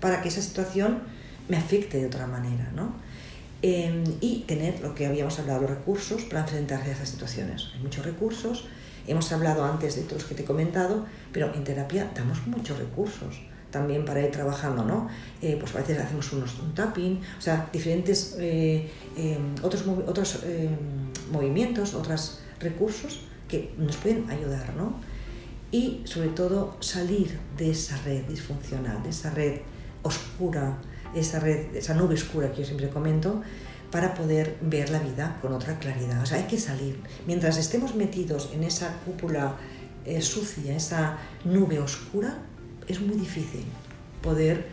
para 0.00 0.20
que 0.20 0.28
esa 0.28 0.42
situación 0.42 1.00
me 1.48 1.56
afecte 1.56 1.98
de 1.98 2.06
otra 2.06 2.26
manera? 2.26 2.70
¿no? 2.74 2.92
Em, 3.62 4.04
y 4.20 4.40
tener 4.40 4.80
lo 4.80 4.94
que 4.94 5.06
habíamos 5.06 5.38
hablado, 5.38 5.62
los 5.62 5.70
recursos 5.70 6.22
para 6.24 6.40
enfrentarse 6.40 6.90
a 6.90 6.92
esas 6.94 7.08
situaciones. 7.08 7.70
Hay 7.74 7.80
muchos 7.80 8.04
recursos, 8.04 8.66
hemos 9.06 9.30
hablado 9.32 9.64
antes 9.64 9.96
de 9.96 10.02
todos 10.02 10.22
los 10.22 10.28
que 10.28 10.34
te 10.34 10.42
he 10.42 10.44
comentado, 10.44 11.06
pero 11.32 11.54
en 11.54 11.64
terapia 11.64 12.10
damos 12.14 12.46
muchos 12.46 12.78
recursos 12.78 13.40
también 13.70 14.04
para 14.04 14.20
ir 14.20 14.30
trabajando, 14.30 14.84
¿no? 14.84 15.08
Eh, 15.40 15.56
pues 15.58 15.74
a 15.74 15.78
veces 15.78 15.98
hacemos 15.98 16.32
unos, 16.32 16.58
un 16.58 16.74
tapping, 16.74 17.20
o 17.38 17.40
sea, 17.40 17.68
diferentes 17.72 18.36
eh, 18.38 18.90
em, 19.16 19.54
otros, 19.62 19.84
otros 20.06 20.40
em, 20.44 20.76
movimientos, 21.32 21.94
otros 21.94 22.40
recursos 22.60 23.20
que 23.48 23.72
nos 23.78 23.96
pueden 23.96 24.28
ayudar, 24.28 24.74
¿no? 24.76 25.00
Y 25.72 26.02
sobre 26.04 26.28
todo 26.28 26.76
salir 26.80 27.38
de 27.56 27.70
esa 27.70 27.96
red 28.04 28.24
disfuncional, 28.24 29.02
de 29.02 29.08
esa 29.08 29.30
red 29.30 29.62
oscura, 30.02 30.78
esa 31.14 31.40
red, 31.40 31.74
esa 31.74 31.94
nube 31.94 32.14
oscura 32.14 32.52
que 32.52 32.58
yo 32.58 32.66
siempre 32.66 32.90
comento, 32.90 33.42
para 33.90 34.14
poder 34.14 34.56
ver 34.60 34.90
la 34.90 34.98
vida 34.98 35.38
con 35.40 35.52
otra 35.52 35.78
claridad. 35.78 36.22
O 36.22 36.26
sea, 36.26 36.38
hay 36.38 36.44
que 36.44 36.58
salir. 36.58 37.00
Mientras 37.26 37.56
estemos 37.56 37.94
metidos 37.94 38.50
en 38.54 38.64
esa 38.64 38.94
cúpula 39.04 39.56
eh, 40.04 40.20
sucia, 40.20 40.76
esa 40.76 41.18
nube 41.44 41.78
oscura, 41.78 42.38
es 42.86 43.00
muy 43.00 43.16
difícil 43.16 43.64
poder 44.22 44.66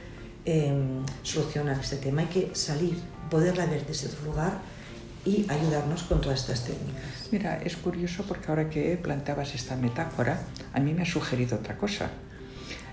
em, 0.45 1.03
solucionar 1.23 1.79
este 1.79 1.97
tema. 1.97 2.21
Hay 2.21 2.27
que 2.27 2.51
salir, 2.53 2.97
poderla 3.29 3.65
ver 3.65 3.85
desde 3.85 4.07
otro 4.07 4.25
lugar 4.25 4.61
y 5.25 5.45
ayudarnos 5.49 6.03
con 6.03 6.21
todas 6.21 6.41
estas 6.41 6.65
técnicas. 6.65 7.29
Mira, 7.31 7.61
es 7.63 7.75
curioso 7.75 8.23
porque 8.27 8.47
ahora 8.47 8.69
que 8.69 8.97
planteabas 8.97 9.55
esta 9.55 9.75
metáfora, 9.75 10.41
a 10.73 10.79
mí 10.79 10.93
me 10.93 11.03
ha 11.03 11.05
sugerido 11.05 11.57
otra 11.57 11.77
cosa. 11.77 12.09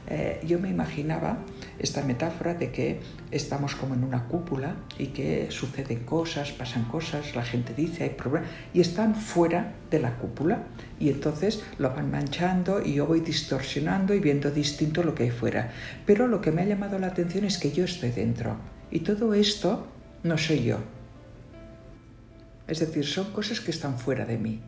Eh, 0.08 0.40
yo 0.46 0.60
me 0.60 0.68
imaginaba 0.68 1.38
esta 1.78 2.02
metáfora 2.02 2.54
de 2.54 2.70
que 2.70 3.00
estamos 3.32 3.74
como 3.74 3.94
en 3.94 4.04
una 4.04 4.24
cúpula 4.24 4.76
y 4.98 5.08
que 5.08 5.48
suceden 5.50 6.04
cosas, 6.04 6.52
pasan 6.52 6.84
cosas, 6.84 7.34
la 7.34 7.42
gente 7.42 7.74
dice, 7.74 8.04
hay 8.04 8.10
problemas, 8.10 8.48
y 8.72 8.80
están 8.80 9.14
fuera 9.14 9.74
de 9.90 9.98
la 9.98 10.16
cúpula. 10.16 10.64
Y 11.00 11.08
entonces 11.10 11.62
lo 11.78 11.90
van 11.90 12.10
manchando 12.10 12.82
y 12.82 12.94
yo 12.94 13.06
voy 13.06 13.20
distorsionando 13.20 14.14
y 14.14 14.20
viendo 14.20 14.50
distinto 14.50 15.02
lo 15.02 15.14
que 15.14 15.24
hay 15.24 15.30
fuera. 15.30 15.72
Pero 16.06 16.28
lo 16.28 16.40
que 16.40 16.52
me 16.52 16.62
ha 16.62 16.66
llamado 16.66 16.98
la 16.98 17.08
atención 17.08 17.44
es 17.44 17.58
que 17.58 17.72
yo 17.72 17.84
estoy 17.84 18.10
dentro. 18.10 18.56
Y 18.90 19.00
todo 19.00 19.34
esto 19.34 19.88
no 20.22 20.38
soy 20.38 20.64
yo, 20.64 20.78
es 22.68 22.80
decir, 22.80 23.04
son 23.04 23.32
cosas 23.32 23.60
que 23.60 23.70
están 23.70 23.98
fuera 23.98 24.24
de 24.24 24.38
mí. 24.38 24.60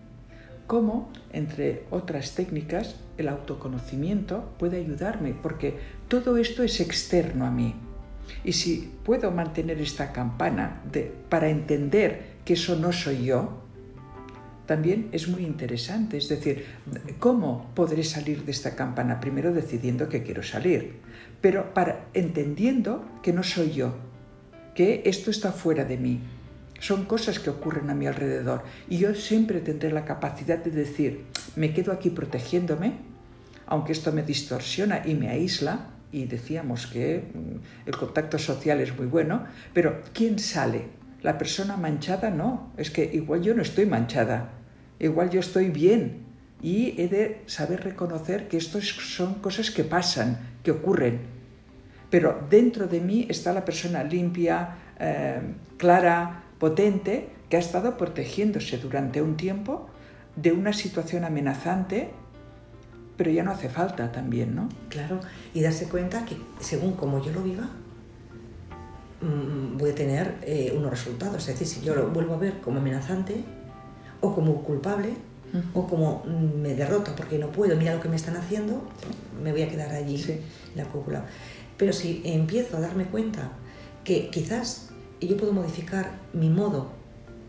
Cómo, 0.66 1.11
entre 1.32 1.84
otras 1.90 2.34
técnicas, 2.34 2.96
el 3.16 3.28
autoconocimiento 3.28 4.53
puede 4.59 4.78
ayudarme, 4.78 5.34
porque 5.34 5.78
todo 6.09 6.36
esto 6.36 6.62
es 6.62 6.80
externo 6.80 7.46
a 7.46 7.51
mí. 7.51 7.74
Y 8.44 8.53
si 8.53 8.92
puedo 9.05 9.30
mantener 9.30 9.80
esta 9.80 10.12
campana 10.12 10.82
de, 10.92 11.12
para 11.28 11.49
entender 11.49 12.36
que 12.44 12.53
eso 12.53 12.76
no 12.76 12.92
soy 12.92 13.24
yo, 13.24 13.62
también 14.66 15.09
es 15.12 15.26
muy 15.28 15.44
interesante. 15.46 16.18
Es 16.18 16.28
decir, 16.28 16.66
¿cómo 17.18 17.70
podré 17.74 18.05
salir 18.05 18.44
de 18.44 18.53
esta 18.53 18.76
campana? 18.76 19.18
Primero 19.18 19.55
decidiendo 19.55 20.11
que 20.11 20.22
quiero 20.22 20.42
salir, 20.42 20.96
pero 21.40 21.72
para, 21.72 22.07
entendiendo 22.12 23.09
que 23.22 23.32
no 23.32 23.42
soy 23.42 23.72
yo, 23.72 23.94
que 24.74 25.03
esto 25.07 25.30
está 25.30 25.53
fuera 25.53 25.84
de 25.84 25.96
mí, 25.96 26.20
son 26.81 27.05
cosas 27.05 27.39
que 27.39 27.51
ocurren 27.51 27.91
a 27.91 27.95
mi 27.95 28.07
alrededor 28.07 28.62
y 28.89 28.99
yo 28.99 29.14
siempre 29.14 29.61
tendré 29.61 29.91
la 29.91 30.05
capacidad 30.05 30.59
de 30.59 30.70
decir, 30.70 31.24
me 31.57 31.72
quedo 31.72 31.93
aquí 31.93 32.11
protegiéndome, 32.11 32.95
aunque 33.66 33.93
esto 33.93 34.12
me 34.12 34.22
distorsiona 34.22 35.03
y 35.05 35.14
me 35.14 35.29
aísla, 35.29 35.89
y 36.11 36.24
decíamos 36.24 36.87
que 36.87 37.22
mm, 37.35 37.89
el 37.89 37.97
contacto 37.97 38.39
social 38.39 38.81
es 38.81 38.97
muy 38.97 39.07
bueno, 39.07 39.45
pero 39.72 40.03
¿quién 40.12 40.39
sale? 40.39 40.87
La 41.22 41.37
persona 41.37 41.76
manchada 41.76 42.31
no, 42.31 42.72
es 42.76 42.91
que 42.91 43.05
igual 43.12 43.43
yo 43.43 43.55
no 43.55 43.62
estoy 43.62 43.87
manchada, 43.87 44.51
igual 44.99 45.31
yo 45.31 45.41
estoy 45.41 45.68
bien, 45.68 46.24
y 46.62 47.01
he 47.01 47.09
de 47.09 47.43
saber 47.47 47.85
reconocer 47.85 48.49
que 48.49 48.57
esto 48.57 48.81
son 48.81 49.35
cosas 49.35 49.70
que 49.70 49.85
pasan, 49.85 50.39
que 50.62 50.70
ocurren. 50.70 51.20
Pero 52.11 52.47
dentro 52.49 52.87
de 52.87 53.01
mí 53.01 53.26
está 53.29 53.53
la 53.53 53.64
persona 53.64 54.03
limpia, 54.03 54.76
eh, 54.99 55.41
clara, 55.76 56.45
potente, 56.59 57.31
que 57.49 57.57
ha 57.57 57.61
estado 57.61 57.97
protegiéndose 57.97 58.79
durante 58.79 59.23
un 59.23 59.37
tiempo 59.37 59.89
de 60.37 60.53
una 60.53 60.73
situación 60.73 61.25
amenazante, 61.25 62.11
pero 63.17 63.31
ya 63.31 63.43
no 63.43 63.51
hace 63.51 63.69
falta 63.69 64.13
también, 64.13 64.55
¿no? 64.55 64.69
Claro, 64.89 65.21
y 65.55 65.63
darse 65.63 65.89
cuenta 65.89 66.25
que 66.25 66.37
según 66.61 66.93
como 66.93 67.23
yo 67.23 67.33
lo 67.33 67.43
viva, 67.43 67.69
mm, 69.21 69.77
voy 69.79 69.91
a 69.91 69.95
tener 69.95 70.37
eh, 70.43 70.75
unos 70.77 70.91
resultados. 70.91 71.49
Es 71.49 71.59
decir, 71.59 71.67
si 71.67 71.81
yo 71.85 71.95
lo 71.95 72.09
vuelvo 72.09 72.35
a 72.35 72.39
ver 72.39 72.61
como 72.61 72.79
amenazante 72.79 73.45
o 74.21 74.35
como 74.35 74.63
culpable, 74.63 75.15
o 75.75 75.87
como 75.87 76.25
me 76.25 76.75
derroto 76.75 77.15
porque 77.17 77.39
no 77.39 77.51
puedo, 77.51 77.77
mira 77.77 77.95
lo 77.95 78.01
que 78.01 78.09
me 78.09 78.17
están 78.17 78.37
haciendo, 78.37 78.83
me 79.43 79.53
voy 79.53 79.63
a 79.63 79.69
quedar 79.69 79.91
allí 79.91 80.23
en 80.29 80.43
la 80.77 80.85
cúpula. 80.85 81.25
Pero 81.77 81.93
si 81.93 82.23
empiezo 82.25 82.77
a 82.77 82.81
darme 82.81 83.05
cuenta 83.05 83.53
que 84.05 84.29
quizás 84.31 84.88
yo 85.27 85.37
puedo 85.37 85.53
modificar 85.53 86.12
mi 86.33 86.49
modo 86.49 86.91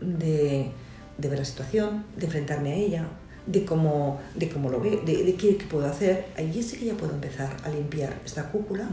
de, 0.00 0.72
ver 1.18 1.38
la 1.38 1.44
situación, 1.44 2.04
de 2.16 2.26
enfrentarme 2.26 2.72
a 2.72 2.76
ella, 2.76 3.04
de 3.46 3.64
cómo, 3.64 4.20
de 4.34 4.48
cómo 4.48 4.70
lo 4.70 4.80
veo, 4.80 5.00
de, 5.02 5.34
qué, 5.34 5.58
puedo 5.70 5.86
hacer, 5.86 6.26
allí 6.36 6.62
sí 6.62 6.76
que 6.78 6.86
ya 6.86 6.94
puedo 6.94 7.12
empezar 7.12 7.56
a 7.64 7.68
limpiar 7.68 8.20
esta 8.24 8.50
cúpula 8.50 8.88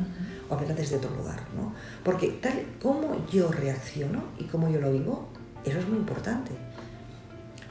o 0.50 0.54
a 0.54 0.58
verla 0.58 0.76
desde 0.76 0.98
otro 0.98 1.10
lugar. 1.16 1.42
¿no? 1.56 1.74
Porque 2.04 2.30
tal 2.42 2.66
como 2.82 3.26
yo 3.32 3.52
reacciono 3.52 4.24
y 4.40 4.46
cómo 4.46 4.70
yo 4.70 4.80
lo 4.80 4.92
vivo, 4.92 5.28
eso 5.66 5.80
es 5.80 5.88
muy 5.88 5.98
importante 5.98 6.52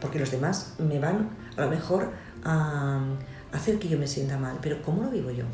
porque 0.00 0.18
los 0.18 0.30
demás 0.30 0.74
me 0.78 0.98
van 0.98 1.30
a 1.56 1.62
lo 1.62 1.70
mejor 1.70 2.12
a 2.44 3.00
hacer 3.52 3.78
que 3.78 3.88
yo 3.88 3.98
me 3.98 4.06
sienta 4.06 4.38
mal, 4.38 4.58
pero 4.60 4.82
¿cómo 4.82 5.02
lo 5.02 5.10
vivo 5.10 5.30
yo? 5.30 5.44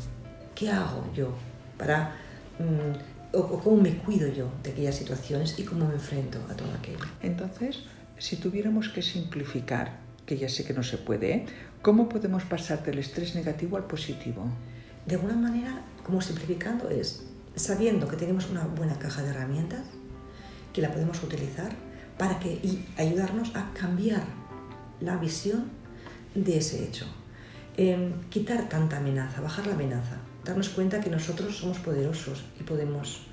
¿Qué 0.55 0.69
hago 0.69 1.03
yo 1.13 1.33
para... 1.77 2.15
Mm, 2.59 3.12
o, 3.33 3.59
cómo 3.59 3.81
me 3.81 3.97
cuido 3.97 4.27
yo 4.27 4.51
de 4.63 4.71
aquellas 4.71 4.95
situaciones 4.95 5.57
y 5.59 5.63
cómo 5.63 5.87
me 5.87 5.93
enfrento 5.93 6.39
a 6.49 6.55
todo 6.55 6.71
aquello? 6.73 7.05
Entonces, 7.21 7.83
si 8.17 8.37
tuviéramos 8.37 8.89
que 8.89 9.01
simplificar, 9.01 9.99
que 10.25 10.37
ya 10.37 10.49
sé 10.49 10.63
que 10.63 10.73
no 10.73 10.83
se 10.83 10.97
puede, 10.97 11.33
¿eh? 11.33 11.45
¿cómo 11.81 12.07
podemos 12.07 12.43
pasar 12.43 12.83
del 12.83 12.99
estrés 12.99 13.35
negativo 13.35 13.75
al 13.75 13.85
positivo? 13.85 14.45
De 15.05 15.15
alguna 15.15 15.35
manera, 15.35 15.83
como 16.03 16.21
simplificando 16.21 16.89
es 16.89 17.25
sabiendo 17.55 18.07
que 18.07 18.15
tenemos 18.15 18.49
una 18.49 18.65
buena 18.65 18.97
caja 18.97 19.21
de 19.21 19.29
herramientas, 19.29 19.81
que 20.71 20.81
la 20.81 20.91
podemos 20.91 21.21
utilizar 21.23 21.71
para 22.17 22.39
que, 22.39 22.53
y 22.53 22.85
ayudarnos 22.97 23.55
a 23.55 23.71
cambiar 23.73 24.23
la 24.99 25.17
visión 25.17 25.69
de 26.35 26.57
ese 26.57 26.83
hecho. 26.83 27.05
Em, 27.77 28.13
quitar 28.29 28.69
tanta 28.69 28.97
amenaza, 28.97 29.41
bajar 29.41 29.67
la 29.67 29.73
amenaza, 29.73 30.17
darnos 30.45 30.69
cuenta 30.69 30.99
que 30.99 31.09
nosotros 31.09 31.57
somos 31.57 31.79
poderosos 31.79 32.43
y 32.59 32.63
podemos 32.63 33.27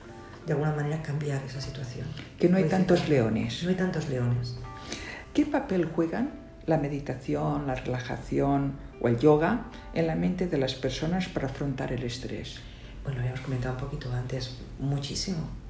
de 0.47 0.53
alguna 0.53 0.73
manera 0.73 1.03
cambiar 1.03 1.43
esa 1.45 1.61
situación. 1.61 2.07
Que 2.39 2.49
no 2.49 2.57
hay 2.57 2.65
tantos 2.65 3.09
leones. 3.09 3.63
No 3.63 3.71
hay 3.71 3.77
tantos 3.77 4.09
leones. 4.09 4.57
¿Qué 5.35 5.47
papel 5.47 5.87
juegan 5.87 6.33
la 6.67 6.79
meditación, 6.79 7.67
la 7.67 7.75
relajación 7.75 8.75
o 9.01 9.09
el 9.09 9.19
yoga 9.19 9.67
en 9.95 10.07
la 10.07 10.15
mente 10.15 10.47
de 10.47 10.59
las 10.59 10.75
personas 10.75 11.29
para 11.29 11.47
afrontar 11.47 11.93
el 11.93 12.03
estrés? 12.03 12.61
Bueno, 13.05 13.21
habíamos 13.21 13.41
comentado 13.41 13.75
un 13.75 13.81
poquito 13.81 14.13
antes, 14.13 14.59
muchísimo 14.79 15.61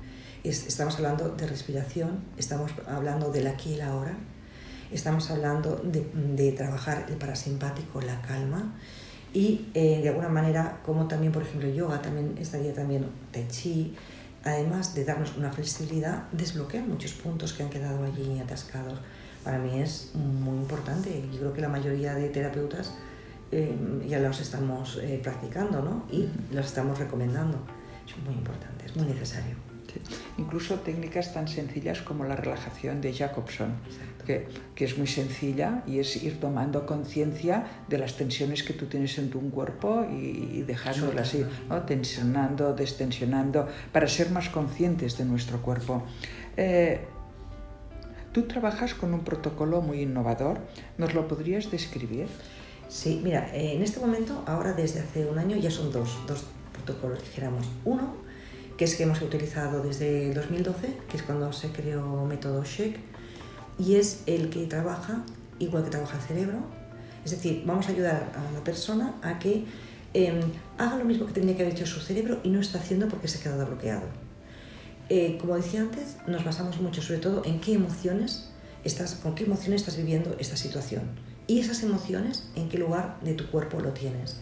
estamos 0.44 0.96
hablando 0.96 1.30
de 1.30 1.46
respiración, 1.46 2.20
estamos 2.36 2.72
hablando 2.86 3.30
del 3.30 3.46
aquí 3.46 3.74
y 3.74 3.76
la 3.76 3.88
ahora, 3.88 4.14
estamos 4.90 5.30
hablando 5.30 5.76
de, 5.76 6.52
trabajar 6.52 7.06
el 7.08 7.16
parasimpático, 7.16 8.00
la 8.00 8.20
calma 8.22 8.74
y 9.32 9.66
eh, 9.74 10.00
de 10.02 10.08
alguna 10.08 10.28
manera, 10.28 10.80
como 10.84 11.06
también, 11.06 11.32
por 11.32 11.42
ejemplo, 11.42 11.68
yoga, 11.68 12.02
también 12.02 12.36
estaría 12.38 12.74
también 12.74 13.06
tai 13.30 13.46
chi, 13.48 13.94
además 14.44 14.94
de 14.94 15.04
darnos 15.04 15.36
una 15.36 15.52
flexibilidad, 15.52 16.24
desbloquear 16.32 16.84
muchos 16.84 17.12
puntos 17.12 17.52
que 17.52 17.62
han 17.62 17.70
quedado 17.70 18.04
allí 18.04 18.40
atascados. 18.40 18.98
Para 19.44 19.58
mí 19.58 19.80
es 19.80 20.12
muy 20.14 20.58
importante. 20.58 21.24
Yo 21.32 21.38
creo 21.38 21.52
que 21.52 21.60
la 21.60 21.68
mayoría 21.68 22.14
de 22.14 22.28
terapeutas 22.28 22.94
eh, 23.52 23.74
ya 24.06 24.18
los 24.18 24.40
estamos 24.40 24.98
eh, 25.02 25.20
practicando 25.22 25.80
¿no? 25.82 26.04
y 26.10 26.28
los 26.54 26.66
estamos 26.66 26.98
recomendando. 26.98 27.58
Es 28.06 28.16
muy 28.24 28.34
importante, 28.34 28.86
es 28.86 28.96
muy 28.96 29.06
necesario. 29.06 29.69
Incluso 30.38 30.80
técnicas 30.80 31.32
tan 31.34 31.48
sencillas 31.48 32.02
como 32.02 32.24
la 32.24 32.36
relajación 32.36 33.00
de 33.00 33.12
Jacobson, 33.12 33.74
que, 34.26 34.48
que, 34.74 34.84
es 34.84 34.96
muy 34.98 35.06
sencilla 35.06 35.82
y 35.86 35.98
es 35.98 36.22
ir 36.22 36.38
tomando 36.40 36.86
conciencia 36.86 37.66
de 37.88 37.98
las 37.98 38.16
tensiones 38.16 38.62
que 38.62 38.72
tú 38.72 38.86
tienes 38.86 39.18
en 39.18 39.30
tu 39.30 39.40
cuerpo 39.50 40.06
y, 40.10 40.62
dejándolas 40.62 41.34
ir, 41.34 41.48
¿no? 41.68 41.82
tensionando, 41.82 42.74
destensionando, 42.74 43.68
para 43.92 44.06
ser 44.08 44.30
más 44.30 44.48
conscientes 44.48 45.18
de 45.18 45.24
nuestro 45.24 45.62
cuerpo. 45.62 46.04
Eh, 46.56 47.00
tú 48.32 48.42
trabajas 48.42 48.94
con 48.94 49.14
un 49.14 49.20
protocolo 49.20 49.80
muy 49.80 50.02
innovador, 50.02 50.60
¿nos 50.98 51.14
lo 51.14 51.26
podrías 51.26 51.70
describir? 51.70 52.26
Sí, 52.88 53.20
mira, 53.22 53.48
en 53.54 53.82
este 53.82 54.00
momento, 54.00 54.42
ahora 54.46 54.72
desde 54.72 55.00
hace 55.00 55.24
un 55.24 55.38
año 55.38 55.56
ya 55.56 55.70
son 55.70 55.92
dos, 55.92 56.18
dos 56.26 56.44
protocolos, 56.72 57.22
dijéramos. 57.22 57.66
Uno 57.84 58.29
que 58.80 58.86
es 58.86 58.94
que 58.94 59.02
hemos 59.02 59.20
utilizado 59.20 59.82
desde 59.82 60.32
2012, 60.32 60.96
que 61.10 61.18
es 61.18 61.22
cuando 61.22 61.52
se 61.52 61.68
creó 61.68 62.24
método 62.24 62.64
Shake, 62.64 62.98
y 63.78 63.96
es 63.96 64.22
el 64.24 64.48
que 64.48 64.64
trabaja 64.64 65.22
igual 65.58 65.84
que 65.84 65.90
trabaja 65.90 66.16
el 66.16 66.22
cerebro. 66.22 66.60
Es 67.22 67.32
decir, 67.32 67.62
vamos 67.66 67.88
a 67.88 67.90
ayudar 67.90 68.32
a 68.34 68.52
la 68.54 68.64
persona 68.64 69.16
a 69.20 69.38
que 69.38 69.66
em, 70.14 70.40
haga 70.78 70.96
lo 70.96 71.04
mismo 71.04 71.26
que 71.26 71.34
tendría 71.34 71.58
que 71.58 71.62
haber 71.64 71.74
hecho 71.74 71.84
su 71.84 72.00
cerebro 72.00 72.40
y 72.42 72.48
no 72.48 72.58
está 72.58 72.78
haciendo 72.78 73.06
porque 73.08 73.28
se 73.28 73.36
ha 73.36 73.42
quedado 73.42 73.66
bloqueado. 73.66 74.06
Eh, 75.10 75.36
como 75.38 75.56
decía 75.56 75.82
antes, 75.82 76.16
nos 76.26 76.42
basamos 76.42 76.80
mucho 76.80 77.02
sobre 77.02 77.20
todo 77.20 77.42
en 77.44 77.60
qué 77.60 77.74
emociones 77.74 78.48
estás, 78.82 79.16
con 79.16 79.34
qué 79.34 79.44
emociones 79.44 79.82
estás 79.82 79.98
viviendo 79.98 80.34
esta 80.38 80.56
situación 80.56 81.02
y 81.46 81.60
esas 81.60 81.82
emociones 81.82 82.48
en 82.56 82.70
qué 82.70 82.78
lugar 82.78 83.18
de 83.20 83.34
tu 83.34 83.46
cuerpo 83.50 83.78
lo 83.78 83.90
tienes. 83.90 84.38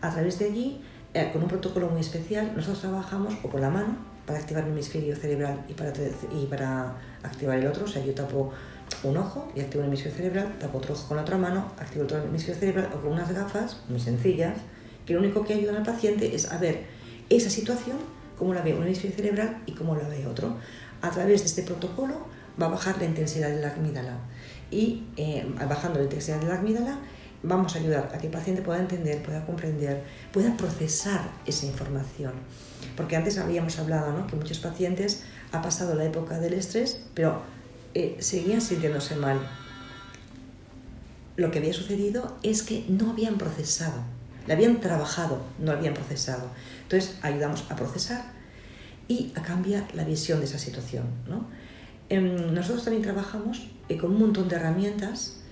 A 0.00 0.12
través 0.12 0.38
de 0.38 0.44
allí 0.44 0.80
eh, 1.14 1.30
con 1.32 1.42
un 1.42 1.48
protocolo 1.48 1.88
muy 1.88 2.00
especial, 2.00 2.52
nosotros 2.56 2.80
trabajamos 2.80 3.34
o 3.42 3.48
con 3.48 3.60
la 3.60 3.70
mano 3.70 3.96
para 4.26 4.38
activar 4.38 4.64
el 4.64 4.70
hemisferio 4.70 5.14
cerebral 5.14 5.64
y 5.68 5.74
para, 5.74 5.92
y 6.32 6.46
para 6.46 6.96
activar 7.22 7.58
el 7.58 7.66
otro. 7.66 7.84
O 7.84 7.88
sea, 7.88 8.04
yo 8.04 8.14
tapo 8.14 8.52
un 9.02 9.16
ojo 9.16 9.50
y 9.54 9.60
activo 9.60 9.82
el 9.82 9.88
hemisferio 9.88 10.16
cerebral, 10.16 10.58
tapo 10.58 10.78
otro 10.78 10.94
ojo 10.94 11.08
con 11.08 11.16
la 11.16 11.22
otra 11.22 11.38
mano, 11.38 11.72
activo 11.78 12.04
otro 12.04 12.22
hemisferio 12.22 12.58
cerebral 12.60 12.90
o 12.94 13.00
con 13.00 13.12
unas 13.12 13.32
gafas 13.32 13.80
muy 13.88 14.00
sencillas 14.00 14.58
que 15.06 15.14
lo 15.14 15.20
único 15.20 15.44
que 15.44 15.54
ayudan 15.54 15.76
al 15.76 15.82
paciente 15.82 16.34
es 16.34 16.50
a 16.50 16.58
ver 16.58 16.84
esa 17.28 17.50
situación, 17.50 17.98
cómo 18.38 18.54
la 18.54 18.62
ve 18.62 18.74
un 18.74 18.82
hemisferio 18.82 19.16
cerebral 19.16 19.62
y 19.66 19.72
cómo 19.72 19.94
la 19.94 20.08
ve 20.08 20.26
otro. 20.26 20.56
A 21.02 21.10
través 21.10 21.40
de 21.40 21.46
este 21.46 21.62
protocolo 21.62 22.26
va 22.60 22.66
a 22.66 22.70
bajar 22.70 22.98
la 22.98 23.04
intensidad 23.04 23.50
de 23.50 23.60
la 23.60 23.72
amígdala 23.72 24.18
y 24.70 25.04
eh, 25.16 25.46
bajando 25.68 25.98
la 25.98 26.04
intensidad 26.04 26.40
de 26.40 26.46
la 26.46 26.58
amígdala 26.58 26.98
vamos 27.44 27.76
a 27.76 27.78
ayudar 27.78 28.10
a 28.14 28.18
que 28.18 28.26
el 28.26 28.32
paciente 28.32 28.62
pueda 28.62 28.80
entender, 28.80 29.22
pueda 29.22 29.44
comprender, 29.44 30.02
pueda 30.32 30.56
procesar 30.56 31.30
esa 31.46 31.66
información. 31.66 32.32
Porque 32.96 33.16
antes 33.16 33.38
habíamos 33.38 33.78
hablado 33.78 34.12
¿no? 34.12 34.26
que 34.26 34.36
muchos 34.36 34.58
pacientes 34.58 35.24
ha 35.52 35.62
pasado 35.62 35.94
la 35.94 36.04
época 36.04 36.38
del 36.38 36.54
estrés, 36.54 37.00
pero 37.14 37.42
eh, 37.94 38.16
seguían 38.20 38.60
sintiéndose 38.60 39.16
mal. 39.16 39.38
Lo 41.36 41.50
que 41.50 41.58
había 41.58 41.72
sucedido 41.72 42.36
es 42.42 42.62
que 42.62 42.84
no 42.88 43.10
habían 43.10 43.38
procesado, 43.38 44.02
le 44.46 44.54
habían 44.54 44.80
trabajado, 44.80 45.42
no 45.58 45.72
habían 45.72 45.94
procesado. 45.94 46.48
Entonces 46.82 47.16
ayudamos 47.22 47.64
a 47.70 47.76
procesar 47.76 48.24
y 49.08 49.32
a 49.34 49.42
cambiar 49.42 49.94
la 49.94 50.04
visión 50.04 50.40
de 50.40 50.46
esa 50.46 50.58
situación. 50.58 51.04
¿no? 51.28 51.46
Em, 52.08 52.54
nosotros 52.54 52.84
también 52.84 53.02
trabajamos 53.02 53.68
eh, 53.88 53.98
con 53.98 54.12
un 54.12 54.20
montón 54.20 54.48
de 54.48 54.56
herramientas 54.56 55.43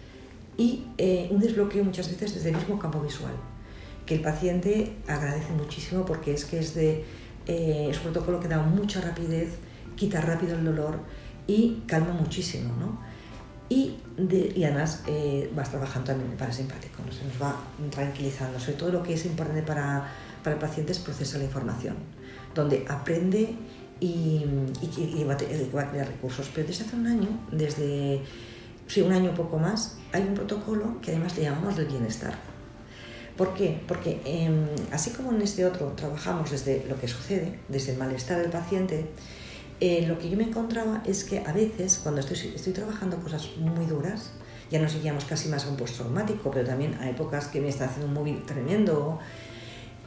y 0.57 0.85
eh, 0.99 1.29
un 1.31 1.41
desbloqueo 1.41 1.85
muchas 1.85 2.11
veces 2.11 2.35
desde 2.35 2.51
el 2.51 2.57
mismo 2.57 2.79
campo 2.79 3.01
visual, 3.01 3.33
que 4.07 4.15
el 4.15 4.21
paciente 4.21 4.97
agradece 5.07 5.53
muchísimo 5.53 6.05
porque 6.05 6.35
es 6.35 6.45
que 6.45 6.59
es, 6.59 6.75
de, 6.75 7.05
eh, 7.47 7.89
es 7.91 7.97
un 7.99 8.05
protocolo 8.05 8.41
que 8.41 8.49
da 8.49 8.61
mucha 8.61 9.01
rapidez, 9.01 9.55
quita 9.97 10.21
rápido 10.21 10.57
el 10.57 10.65
dolor 10.65 11.01
y 11.47 11.83
calma 11.87 12.13
muchísimo. 12.13 12.75
¿no? 12.79 12.99
Y, 13.69 13.97
de, 14.17 14.53
y 14.55 14.65
además 14.65 15.05
eh, 15.07 15.51
vas 15.55 15.71
trabajando 15.71 16.09
también 16.09 16.31
el 16.31 16.37
parasimpático, 16.37 17.03
¿no? 17.07 17.13
se 17.13 17.25
nos 17.25 17.41
va 17.41 17.57
tranquilizando. 17.91 18.59
Sobre 18.61 18.75
todo 18.75 18.93
lo 18.93 19.03
que 19.03 19.15
es 19.15 19.25
importante 19.25 19.63
para, 19.63 20.13
para 20.43 20.57
el 20.57 20.61
paciente 20.61 20.93
es 20.93 20.99
procesar 20.99 21.39
la 21.39 21.47
información, 21.47 21.97
donde 22.55 22.85
aprende 22.89 23.55
y, 24.01 24.45
y, 24.83 25.25
va, 25.25 25.37
va, 25.75 25.83
a 25.83 25.91
crear 25.91 26.07
recursos. 26.07 26.51
Pero 26.55 26.67
desde 26.67 26.85
hace 26.85 26.97
un 26.97 27.07
año, 27.07 27.29
desde 27.51 28.21
sí, 28.87 29.01
un 29.01 29.13
año 29.13 29.33
poco 29.35 29.59
más, 29.59 29.97
hay 30.13 30.23
un 30.23 30.35
protocolo 30.35 31.01
que 31.01 31.13
además 31.13 31.37
le 31.37 31.45
llamamos 31.45 31.77
del 31.77 31.87
bienestar. 31.87 32.35
¿Por 33.37 33.55
qué? 33.55 33.81
Porque 33.89 34.21
em, 34.25 34.67
así 34.93 35.11
como 35.11 35.33
en 35.33 35.41
este 35.41 35.65
otro 35.65 35.93
trabajamos 35.97 36.51
desde 36.51 36.85
lo 36.87 37.01
que 37.01 37.09
sucede, 37.09 37.59
desde 37.69 37.93
el 37.93 37.99
malestar 37.99 38.41
del 38.41 38.51
paciente, 38.51 39.07
eh, 39.81 40.07
lo 40.07 40.19
que 40.19 40.29
yo 40.29 40.37
me 40.37 40.45
encontraba 40.45 41.03
es 41.07 41.25
que 41.25 41.41
a 41.41 41.53
veces 41.53 41.99
cuando 42.03 42.21
estoy, 42.21 42.53
estoy 42.55 42.73
trabajando 42.73 43.17
cosas 43.19 43.49
muy 43.57 43.87
duras, 43.87 44.33
ya 44.71 44.81
nos 44.81 44.95
iríamos 44.95 45.25
casi 45.25 45.49
más 45.49 45.65
a 45.65 45.71
un 45.71 45.77
postraumático, 45.77 46.51
pero 46.51 46.67
también 46.67 46.95
a 47.01 47.09
épocas 47.09 47.47
que 47.47 47.61
me 47.61 47.69
está 47.69 47.87
haciendo 47.87 48.07
un 48.07 48.15
móvil 48.15 48.43
tremendo. 48.45 49.19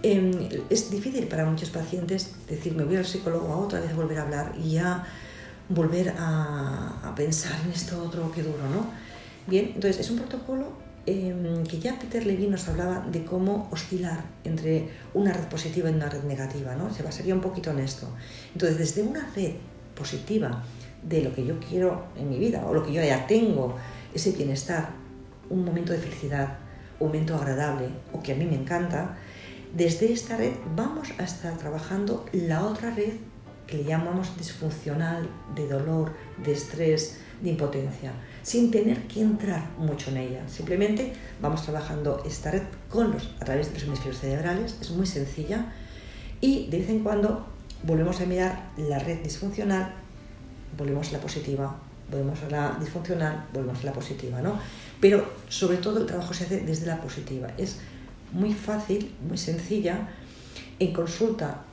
Em, 0.04 0.32
es 0.70 0.92
difícil 0.92 1.28
para 1.28 1.46
muchos 1.46 1.72
pacientes 1.72 2.32
decir, 2.48 2.76
me 2.76 2.84
voy 2.84 2.96
al 2.96 3.06
psicólogo 3.06 3.52
a 3.52 3.58
otra 3.58 3.80
vez 3.80 3.96
volver 3.96 4.20
a 4.20 4.22
hablar 4.22 4.54
y 4.64 4.74
ya 4.74 5.04
volver 5.68 6.14
a, 6.18 7.00
a 7.04 7.16
pensar 7.16 7.54
en 7.66 7.72
esto 7.72 8.04
otro 8.04 8.32
que 8.32 8.44
duro, 8.44 8.70
¿no? 8.70 8.86
Bien, 9.48 9.72
entonces 9.76 10.00
es 10.00 10.10
un 10.10 10.18
protocolo 10.18 10.74
em, 11.06 11.64
que 11.66 11.80
ya 11.80 12.00
Peter 12.00 12.26
Levine 12.26 12.52
nos 12.52 12.68
hablaba 12.68 13.06
de 13.12 13.24
cómo 13.24 13.68
oscilar 13.72 14.24
entre 14.44 14.90
una 15.14 15.34
red 15.34 15.46
positiva 15.46 15.90
y 15.90 15.94
una 15.94 16.10
red 16.10 16.24
negativa, 16.24 16.76
¿no? 16.76 16.92
Se 16.92 17.04
basaría 17.04 17.36
un 17.36 17.42
poquito 17.42 17.70
en 17.70 17.80
esto. 17.80 18.08
Entonces, 18.54 18.78
desde 18.78 19.04
una 19.04 19.30
red 19.36 19.54
positiva 19.96 20.64
de 21.08 21.22
lo 21.22 21.34
que 21.34 21.46
yo 21.46 21.60
quiero 21.60 22.06
en 22.18 22.30
mi 22.30 22.40
vida 22.40 22.66
o 22.66 22.74
lo 22.74 22.84
que 22.84 22.92
yo 22.92 23.04
ya 23.04 23.28
tengo, 23.28 23.76
ese 24.16 24.32
bienestar, 24.32 24.90
un 25.50 25.64
momento 25.64 25.94
de 25.94 26.00
felicidad, 26.00 26.58
un 27.00 27.08
momento 27.08 27.36
agradable 27.36 27.90
o 28.14 28.24
que 28.24 28.32
a 28.32 28.36
mí 28.36 28.46
me 28.46 28.56
encanta, 28.56 29.16
desde 29.76 30.12
esta 30.12 30.38
red 30.38 30.54
vamos 30.76 31.10
a 31.20 31.24
estar 31.24 31.56
trabajando 31.58 32.26
la 32.32 32.66
otra 32.66 32.90
red 32.92 33.14
que 33.68 33.78
le 33.78 33.84
llamamos 33.84 34.38
disfuncional, 34.38 35.30
de 35.56 35.68
dolor, 35.68 36.14
de 36.44 36.54
estrés, 36.54 37.20
de 37.42 37.50
impotencia, 37.50 38.14
sin 38.46 38.70
tener 38.70 39.08
que 39.08 39.22
entrar 39.22 39.72
mucho 39.80 40.12
en 40.12 40.18
ella. 40.18 40.48
Simplemente 40.48 41.14
vamos 41.42 41.64
trabajando 41.64 42.22
esta 42.28 42.52
red 42.52 42.62
con 42.92 43.12
los, 43.12 43.32
a 43.42 43.46
través 43.46 43.70
de 43.70 43.74
los 43.74 43.84
hemisferios 43.86 44.20
cerebrales, 44.20 44.78
es 44.80 44.92
muy 44.92 45.08
sencilla, 45.08 45.74
y 46.42 46.68
de 46.68 46.78
vez 46.78 46.90
en 46.90 47.00
cuando 47.00 47.48
volvemos 47.82 48.22
a 48.22 48.26
mirar 48.28 48.70
la 48.78 49.00
red 49.00 49.24
disfuncional, 49.24 49.96
volvemos 50.78 51.10
a 51.10 51.14
la 51.14 51.20
positiva, 51.22 51.76
volvemos 52.12 52.44
a 52.44 52.50
la 52.52 52.78
disfuncional, 52.80 53.48
volvemos 53.52 53.82
a 53.82 53.86
la 53.86 53.94
positiva, 53.94 54.40
¿no? 54.44 54.60
Pero 55.02 55.28
sobre 55.50 55.78
todo 55.78 55.98
el 55.98 56.06
trabajo 56.06 56.32
se 56.36 56.44
hace 56.44 56.60
desde 56.60 56.86
la 56.86 57.02
positiva. 57.02 57.48
Es 57.58 57.80
muy 58.32 58.54
fácil, 58.54 59.12
muy 59.28 59.40
sencilla. 59.40 60.08
En 60.78 60.94
consulta 60.94 61.64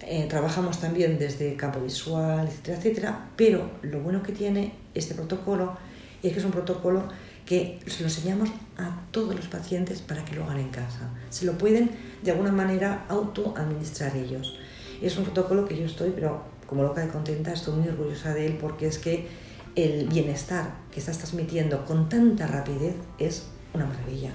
eh, 0.00 0.26
trabajamos 0.30 0.80
también 0.80 1.18
desde 1.18 1.56
campo 1.56 1.80
visual, 1.80 2.48
etcétera, 2.48 2.78
etcétera, 2.78 3.28
pero 3.36 3.70
lo 3.82 4.00
bueno 4.00 4.22
que 4.22 4.32
tiene 4.32 4.72
este 4.94 5.14
protocolo 5.14 5.76
es 6.22 6.32
que 6.32 6.38
es 6.38 6.44
un 6.44 6.52
protocolo 6.52 7.02
que 7.46 7.80
se 7.86 8.00
lo 8.00 8.08
enseñamos 8.08 8.50
a 8.78 9.00
todos 9.10 9.34
los 9.34 9.46
pacientes 9.46 10.00
para 10.00 10.24
que 10.24 10.36
lo 10.36 10.44
hagan 10.44 10.58
en 10.58 10.68
casa. 10.70 11.10
Se 11.30 11.44
lo 11.44 11.58
pueden 11.58 11.90
de 12.22 12.30
alguna 12.30 12.52
manera 12.52 13.04
autoadministrar 13.08 14.16
ellos. 14.16 14.58
Es 15.00 15.16
un 15.16 15.24
protocolo 15.24 15.66
que 15.66 15.76
yo 15.76 15.84
estoy, 15.84 16.12
pero 16.14 16.44
como 16.66 16.84
loca 16.84 17.00
de 17.00 17.08
contenta, 17.08 17.52
estoy 17.52 17.74
muy 17.74 17.88
orgullosa 17.88 18.32
de 18.32 18.46
él 18.46 18.58
porque 18.60 18.86
es 18.86 18.98
que 18.98 19.26
el 19.74 20.06
bienestar 20.08 20.74
que 20.90 21.00
estás 21.00 21.18
transmitiendo 21.18 21.84
con 21.84 22.08
tanta 22.08 22.46
rapidez 22.46 22.94
es 23.18 23.44
una 23.74 23.86
maravilla. 23.86 24.30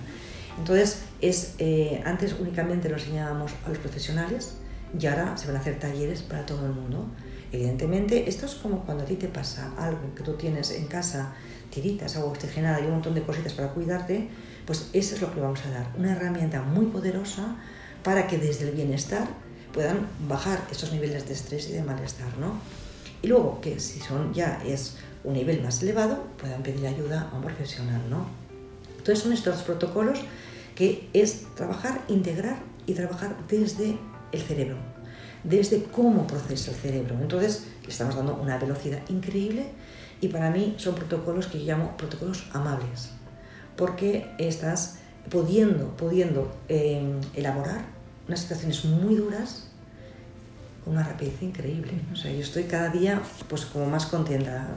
Entonces, 0.57 1.03
es, 1.21 1.55
eh, 1.59 2.01
antes 2.05 2.35
únicamente 2.39 2.89
lo 2.89 2.95
enseñábamos 2.95 3.51
a 3.65 3.69
los 3.69 3.77
profesionales 3.77 4.55
y 4.99 5.05
ahora 5.05 5.37
se 5.37 5.47
van 5.47 5.55
a 5.57 5.59
hacer 5.59 5.79
talleres 5.79 6.23
para 6.23 6.45
todo 6.45 6.65
el 6.65 6.73
mundo. 6.73 7.05
Evidentemente, 7.51 8.27
esto 8.27 8.45
es 8.45 8.55
como 8.55 8.83
cuando 8.83 9.03
a 9.03 9.07
ti 9.07 9.15
te 9.15 9.27
pasa 9.27 9.71
algo 9.77 10.13
que 10.15 10.23
tú 10.23 10.33
tienes 10.33 10.71
en 10.71 10.87
casa, 10.87 11.33
tiritas, 11.69 12.15
agua 12.15 12.31
oxigenada 12.31 12.79
y 12.79 12.85
un 12.85 12.93
montón 12.93 13.13
de 13.13 13.23
cositas 13.23 13.53
para 13.53 13.69
cuidarte, 13.69 14.29
pues 14.65 14.89
eso 14.93 15.15
es 15.15 15.21
lo 15.21 15.33
que 15.33 15.39
vamos 15.39 15.65
a 15.65 15.69
dar, 15.69 15.87
una 15.97 16.11
herramienta 16.11 16.61
muy 16.61 16.87
poderosa 16.87 17.55
para 18.03 18.27
que 18.27 18.37
desde 18.37 18.69
el 18.69 18.75
bienestar 18.75 19.27
puedan 19.73 20.07
bajar 20.27 20.59
estos 20.71 20.91
niveles 20.91 21.27
de 21.27 21.33
estrés 21.33 21.69
y 21.69 21.73
de 21.73 21.83
malestar, 21.83 22.37
¿no? 22.37 22.59
Y 23.21 23.27
luego 23.27 23.61
que 23.61 23.79
si 23.79 23.99
son 23.99 24.33
ya 24.33 24.61
es 24.65 24.97
un 25.23 25.33
nivel 25.33 25.61
más 25.61 25.81
elevado, 25.81 26.23
puedan 26.37 26.63
pedir 26.63 26.85
ayuda 26.87 27.29
a 27.31 27.35
un 27.35 27.41
profesional, 27.41 28.01
¿no? 28.09 28.27
Entonces 28.97 29.23
son 29.23 29.33
estos 29.33 29.61
protocolos 29.63 30.19
que 30.75 31.09
es 31.13 31.45
trabajar, 31.55 32.01
integrar 32.07 32.59
y 32.85 32.93
trabajar 32.93 33.35
desde 33.47 33.97
el 34.31 34.41
cerebro, 34.41 34.77
desde 35.43 35.83
cómo 35.83 36.27
procesa 36.27 36.71
el 36.71 36.77
cerebro. 36.77 37.15
Entonces, 37.19 37.63
le 37.83 37.89
estamos 37.89 38.15
dando 38.15 38.35
una 38.35 38.57
velocidad 38.57 38.99
increíble 39.09 39.65
y 40.21 40.29
para 40.29 40.49
mí 40.49 40.75
son 40.77 40.95
protocolos 40.95 41.47
que 41.47 41.59
yo 41.59 41.65
llamo 41.65 41.95
protocolos 41.97 42.45
amables, 42.53 43.11
porque 43.75 44.29
estás 44.37 44.99
pudiendo, 45.29 45.95
pudiendo 45.97 46.51
eh, 46.69 47.01
elaborar 47.35 47.81
unas 48.27 48.39
situaciones 48.41 48.85
muy 48.85 49.15
duras 49.15 49.69
con 50.83 50.93
una 50.93 51.03
rapidez 51.03 51.41
increíble. 51.41 51.93
O 52.11 52.15
sea, 52.15 52.31
yo 52.31 52.39
estoy 52.39 52.63
cada 52.63 52.89
día 52.89 53.21
pues 53.47 53.65
como 53.65 53.85
más 53.85 54.05
contenta. 54.05 54.67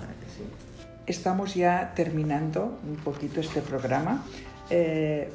Estamos 1.07 1.55
ya 1.55 1.93
terminando 1.95 2.79
un 2.87 2.97
poquito 2.97 3.41
este 3.41 3.61
programa. 3.61 4.25
Eh, 4.71 5.31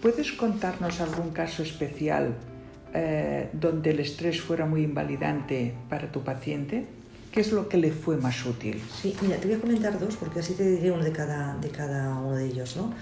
¿Puedes 0.00 0.32
contarnos 0.32 1.00
algún 1.00 1.30
caso 1.30 1.62
especial 1.62 2.34
eh, 2.94 3.48
donde 3.52 3.90
el 3.90 4.00
estrés 4.00 4.40
fuera 4.40 4.66
muy 4.66 4.82
invalidante 4.82 5.74
para 5.88 6.10
tu 6.10 6.22
paciente? 6.22 6.86
¿Qué 7.32 7.40
es 7.40 7.50
lo 7.50 7.68
que 7.68 7.78
le 7.78 7.92
fue 7.92 8.18
más 8.18 8.44
útil? 8.44 8.80
Sí, 9.00 9.16
mira, 9.22 9.38
te 9.38 9.46
voy 9.46 9.56
a 9.56 9.60
comentar 9.60 9.98
dos 9.98 10.16
porque 10.16 10.40
así 10.40 10.52
te 10.52 10.68
diré 10.68 10.90
uno 10.90 11.02
de 11.02 11.12
cada, 11.12 11.56
de 11.56 11.70
cada 11.70 12.14
uno 12.14 12.36
de 12.36 12.44
ellos. 12.46 12.76
¿no? 12.76 12.92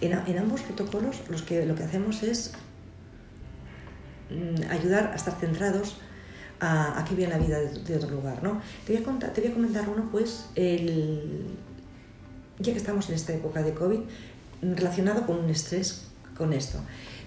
En, 0.00 0.12
en 0.12 0.38
ambos 0.38 0.62
protocolos 0.62 1.20
los 1.28 1.42
que, 1.42 1.66
lo 1.66 1.74
que 1.74 1.82
hacemos 1.82 2.22
es 2.22 2.52
mm, 4.30 4.70
ayudar 4.70 5.10
a 5.12 5.16
estar 5.16 5.38
centrados 5.38 5.98
a, 6.60 6.98
a 6.98 7.04
que 7.04 7.14
vean 7.14 7.30
la 7.30 7.38
vida 7.38 7.60
de, 7.60 7.78
de, 7.80 7.96
otro 7.96 8.08
lugar. 8.08 8.42
¿no? 8.42 8.62
Te, 8.86 8.94
voy 8.94 9.02
a 9.02 9.04
contar, 9.04 9.32
te 9.34 9.42
voy 9.42 9.50
a 9.50 9.54
comentar 9.54 9.86
uno, 9.86 10.08
pues, 10.10 10.46
el, 10.54 11.44
ya 12.58 12.72
que 12.72 12.78
estamos 12.78 13.08
en 13.10 13.16
esta 13.16 13.34
época 13.34 13.62
de 13.62 13.74
COVID, 13.74 14.00
relacionado 14.62 15.26
con 15.26 15.38
un 15.38 15.50
estrés 15.50 16.06
con 16.36 16.52
esto. 16.52 16.78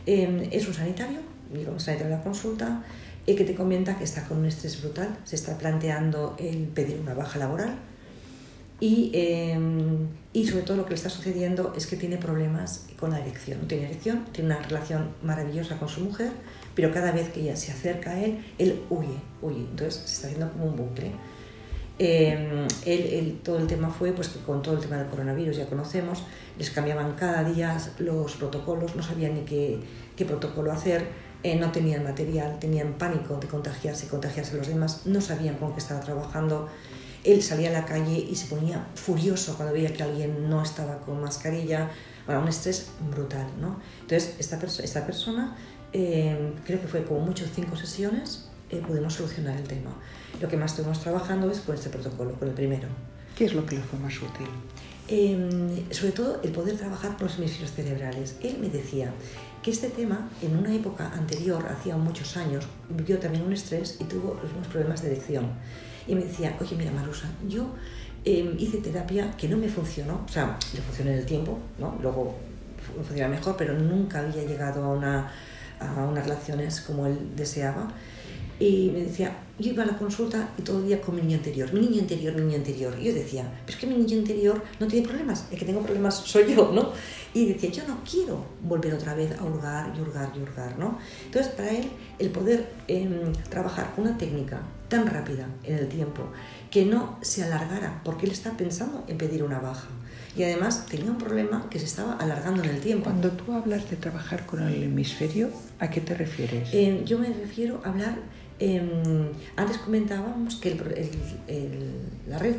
Eh, 0.05 0.49
es 0.51 0.68
un 0.68 0.74
sanitario, 0.74 1.20
llega 1.53 1.72
un 1.72 1.80
sanitario 1.80 2.16
a 2.16 2.18
la 2.18 2.24
consulta, 2.24 2.84
y 3.28 3.36
que 3.36 3.44
te 3.44 3.54
comenta 3.54 3.98
que 3.98 4.06
está 4.06 4.24
con 4.24 4.40
un 4.40 4.46
estrés 4.46 4.82
brutal, 4.82 5.16
se 5.26 5.36
está 5.36 5.58
planteando 5.58 6.36
el 6.40 6.64
pedir 6.68 7.00
una 7.00 7.14
baja 7.14 7.38
laboral 7.38 7.78
y, 8.80 9.12
eh, 9.14 9.60
y 10.34 10.48
sobre 10.48 10.64
todo 10.64 10.78
lo 10.78 10.86
que 10.86 10.92
le 10.92 10.96
está 10.96 11.10
sucediendo 11.10 11.74
es 11.76 11.88
que 11.88 11.98
tiene 11.98 12.18
problemas 12.18 12.88
con 13.00 13.12
la 13.12 13.20
erección. 13.20 13.62
No 13.62 13.68
tiene 13.68 13.86
erección, 13.86 14.26
tiene 14.32 14.56
una 14.56 14.64
relación 14.64 15.10
maravillosa 15.24 15.78
con 15.78 15.90
su 15.90 16.02
mujer, 16.02 16.32
pero 16.74 16.92
cada 16.94 17.12
vez 17.12 17.30
que 17.30 17.42
ella 17.42 17.56
se 17.56 17.72
acerca 17.72 18.12
a 18.12 18.24
él, 18.24 18.46
él 18.58 18.82
huye, 18.90 19.18
huye. 19.42 19.60
Entonces 19.60 19.96
se 20.06 20.14
está 20.14 20.28
haciendo 20.28 20.52
como 20.52 20.66
un 20.66 20.78
bucle. 20.78 21.12
El, 22.00 23.39
todo 23.43 23.58
el 23.58 23.68
tema 23.68 23.89
fue 23.89 24.12
pues, 24.12 24.30
que 24.30 24.39
con 24.39 24.62
todo 24.62 24.76
el 24.76 24.82
tema 24.82 24.98
del 24.98 25.08
coronavirus, 25.08 25.58
ya 25.58 25.66
conocemos, 25.66 26.24
les 26.58 26.70
cambiaban 26.70 27.14
cada 27.14 27.43
día 27.43 27.78
los 28.00 28.36
protocolos, 28.36 28.95
no 28.95 29.02
sabían 29.02 29.34
ni 29.34 29.41
qué, 29.41 29.80
qué 30.16 30.26
protocolo 30.26 30.72
hacer, 30.72 31.08
eh, 31.43 31.56
no 31.56 31.72
tenían 31.72 32.04
material, 32.04 32.58
tenían 32.60 32.93
pánico 32.93 33.38
de 33.38 33.48
contagiarse 33.48 34.08
contagiarse 34.08 34.56
a 34.56 34.58
los 34.58 34.68
demás, 34.68 35.06
no 35.06 35.22
sabían 35.22 35.56
con 35.56 35.74
qué 35.74 35.80
estaba 35.80 36.00
trabajando. 36.00 36.68
Él 37.24 37.43
salía 37.43 37.70
a 37.70 37.74
la 37.74 37.86
calle 37.86 38.18
y 38.18 38.36
se 38.36 38.48
ponía 38.48 38.88
furioso 38.95 39.56
cuando 39.56 39.74
veía 39.74 39.93
que 39.93 40.02
alguien 40.02 40.50
no 40.50 40.64
estaba 40.64 41.00
con 41.00 41.22
mascarilla, 41.22 41.89
bueno, 42.26 42.41
un 42.41 42.48
estrés 42.48 42.89
brutal. 43.12 43.48
¿no? 43.60 43.80
Entonces, 44.02 44.36
esta, 44.39 44.60
esta 44.84 45.06
persona, 45.06 45.56
eh, 45.93 46.54
creo 46.66 46.82
que 46.82 46.88
fue 46.88 47.04
como 47.04 47.20
mucho 47.20 47.45
cinco 47.54 47.76
sesiones, 47.76 48.50
eh, 48.70 48.82
pudimos 48.86 49.14
solucionar 49.14 49.58
el 49.58 49.68
tema. 49.68 49.91
Lo 50.42 50.48
que 50.48 50.58
más 50.58 50.72
estuvimos 50.72 51.00
trabajando 51.00 51.50
es 51.50 51.60
con 51.62 51.76
este 51.76 51.90
protocolo, 51.90 52.34
con 52.34 52.48
el 52.48 52.54
primero. 52.54 52.88
¿Qué 53.36 53.46
es 53.46 53.54
lo 53.54 53.66
que 53.66 53.76
le 53.76 53.82
fue 53.82 54.00
más 54.00 54.16
útil? 54.18 54.48
Eh, 55.08 55.84
sobre 55.92 56.12
todo 56.12 56.42
el 56.44 56.52
poder 56.52 56.78
trabajar 56.78 57.16
con 57.18 57.28
los 57.28 57.38
hemisferios 57.38 57.72
cerebrales. 57.72 58.36
Él 58.42 58.58
me 58.60 58.70
decía 58.70 59.12
que 59.64 59.72
este 59.72 59.90
tema, 59.90 60.30
en 60.42 60.58
una 60.58 60.74
época 60.74 61.12
anterior, 61.14 61.66
hacía 61.68 61.98
muchos 61.98 62.38
años, 62.38 62.66
vivió 62.90 63.18
también 63.18 63.44
un 63.44 63.54
estrés 63.54 63.98
y 64.00 64.04
tuvo 64.04 64.40
unos 64.56 64.68
problemas 64.68 65.02
de 65.02 65.12
erección. 65.12 65.48
Y 66.08 66.16
me 66.16 66.24
decía, 66.24 66.56
oye, 66.60 66.76
mira, 66.76 66.92
Marusa, 66.92 67.30
yo 67.48 67.70
eh, 68.26 68.56
hice 68.60 68.78
terapia 68.78 69.32
que 69.38 69.48
no 69.48 69.58
me 69.58 69.70
funcionó, 69.70 70.24
o 70.26 70.32
sea, 70.32 70.58
le 70.74 70.82
funcionó 70.82 71.12
en 71.12 71.18
el 71.18 71.26
tiempo, 71.26 71.58
¿no? 71.80 71.98
luego 72.02 72.36
funciona 72.96 73.28
mejor, 73.28 73.56
pero 73.58 73.74
nunca 73.74 74.20
había 74.20 74.44
llegado 74.44 74.84
a, 74.84 74.90
una, 74.90 75.32
a 75.80 76.04
unas 76.04 76.24
relaciones 76.24 76.82
como 76.82 77.06
él 77.08 77.18
deseaba 77.36 77.90
y 78.60 78.89
me 78.91 79.01
decía, 79.01 79.38
yo 79.60 79.72
iba 79.72 79.84
a 79.84 79.86
la 79.86 79.97
consulta 79.97 80.49
y 80.58 80.62
todo 80.62 80.80
el 80.80 80.88
día 80.88 81.01
con 81.01 81.16
mi 81.16 81.22
niño 81.22 81.38
anterior, 81.38 81.72
mi 81.74 81.82
niño 81.82 82.01
anterior, 82.01 82.34
mi 82.36 82.41
niño 82.41 82.58
anterior. 82.58 82.95
Y 82.99 83.05
yo 83.05 83.14
decía, 83.14 83.51
pero 83.66 83.78
es 83.78 83.82
que 83.84 83.88
mi 83.88 83.95
niño 83.95 84.20
anterior 84.20 84.64
no 84.80 84.88
tiene 84.88 85.08
problemas, 85.08 85.45
el 85.51 85.60
que 85.60 85.66
tengo 85.66 85.82
problemas 85.82 86.16
soy 86.16 86.55
yo, 86.55 86.72
¿no? 86.74 86.91
Y 87.34 87.53
decía, 87.53 87.70
yo 87.72 87.88
no 87.88 87.99
quiero 88.10 88.45
volver 88.64 88.93
otra 88.93 89.14
vez 89.14 89.32
a 89.39 89.43
hurgar 89.43 89.93
y 89.95 90.01
hurgar 90.01 90.32
y 90.36 90.41
hurgar, 90.41 90.78
¿no? 90.78 90.97
Entonces, 91.26 91.51
para 91.53 91.70
él, 91.70 91.89
el 92.20 92.30
poder 92.30 92.70
eh, 92.88 93.08
trabajar 93.49 93.93
una 93.97 94.18
técnica 94.18 94.62
tan 94.89 95.05
rápida 95.05 95.47
en 95.64 95.78
el 95.78 95.88
tiempo 95.88 96.24
que 96.72 96.86
no 96.86 97.18
se 97.22 97.43
alargara, 97.43 98.01
porque 98.03 98.26
él 98.26 98.32
está 98.32 98.58
pensando 98.58 99.03
en 99.08 99.18
pedir 99.18 99.43
una 99.43 99.60
baja. 99.60 99.88
Y 100.36 100.43
además 100.43 100.86
tenía 100.86 101.10
un 101.10 101.18
problema 101.18 101.68
que 101.70 101.80
se 101.80 101.86
estaba 101.86 102.14
alargando 102.14 102.64
en 102.64 102.70
el 102.70 102.80
tiempo. 102.80 103.05
Cuando 103.05 103.32
tú 103.32 103.53
hablas 103.53 103.89
de 103.89 103.97
trabajar 103.97 104.45
con 104.45 104.62
el 104.62 104.84
hemisferio, 104.84 105.49
¿a 105.80 105.89
qué 105.89 105.99
te 105.99 106.14
refieres? 106.14 106.70
Eh, 106.74 107.01
yo 107.05 107.18
me 107.18 107.28
refiero 107.30 107.82
a 107.84 107.89
hablar 107.89 108.20
eh, 108.60 108.82
antes 109.55 109.78
comentábamos 109.78 110.55
que 110.55 110.76
la 112.28 112.39
red 112.39 112.55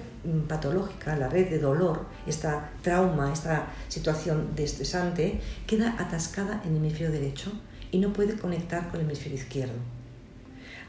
patológica, 0.47 1.17
la 1.17 1.29
red 1.29 1.51
de 1.51 1.59
dolor, 1.59 2.07
esta 2.27 2.71
trauma, 2.83 3.33
esta 3.33 3.67
situación 3.89 4.49
estresante, 4.57 5.41
queda 5.67 5.97
atascada 5.99 6.63
en 6.65 6.73
el 6.73 6.77
hemisferio 6.77 7.11
derecho 7.11 7.53
y 7.91 7.99
no 7.99 8.13
puede 8.13 8.37
conectar 8.37 8.91
con 8.91 9.01
el 9.01 9.07
hemisferio 9.07 9.39
izquierdo. 9.39 9.79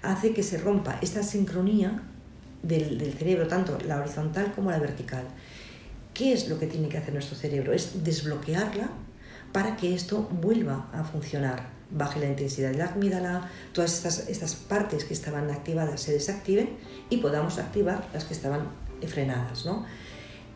Hace 0.02 0.34
que 0.34 0.44
se 0.44 0.58
rompa 0.58 1.00
esta 1.02 1.24
sincronía 1.24 2.04
del 2.62 3.14
cerebro, 3.18 3.48
tanto 3.48 3.78
la 3.88 4.00
horizontal 4.00 4.54
como 4.54 4.70
la 4.70 4.80
vertical. 4.80 5.24
¿Qué 6.14 6.34
es 6.34 6.50
lo 6.50 6.60
que 6.60 6.68
tiene 6.68 6.90
que 6.90 6.98
hacer 6.98 7.14
nuestro 7.14 7.36
cerebro? 7.36 7.74
Es 7.74 8.04
desbloquearla 8.04 8.90
para 9.52 9.76
que 9.76 9.94
esto 9.96 10.30
vuelva 10.42 10.90
a 10.94 11.04
funcionar 11.04 11.80
baje 11.92 12.20
la 12.20 12.28
intensidad 12.28 12.72
de 12.72 12.78
la 12.78 12.88
amígdala, 12.88 13.50
todas 13.74 13.94
estas, 13.94 14.30
estas 14.30 14.56
partes 14.56 15.06
que 15.06 15.14
estaban 15.14 15.50
activadas 15.50 16.02
se 16.02 16.14
desactiven 16.14 16.70
y 17.10 17.18
podamos 17.18 17.58
activar 17.58 18.08
las 18.14 18.26
que 18.26 18.34
estaban 18.34 18.68
frenadas. 19.08 19.66
¿no? 19.66 19.86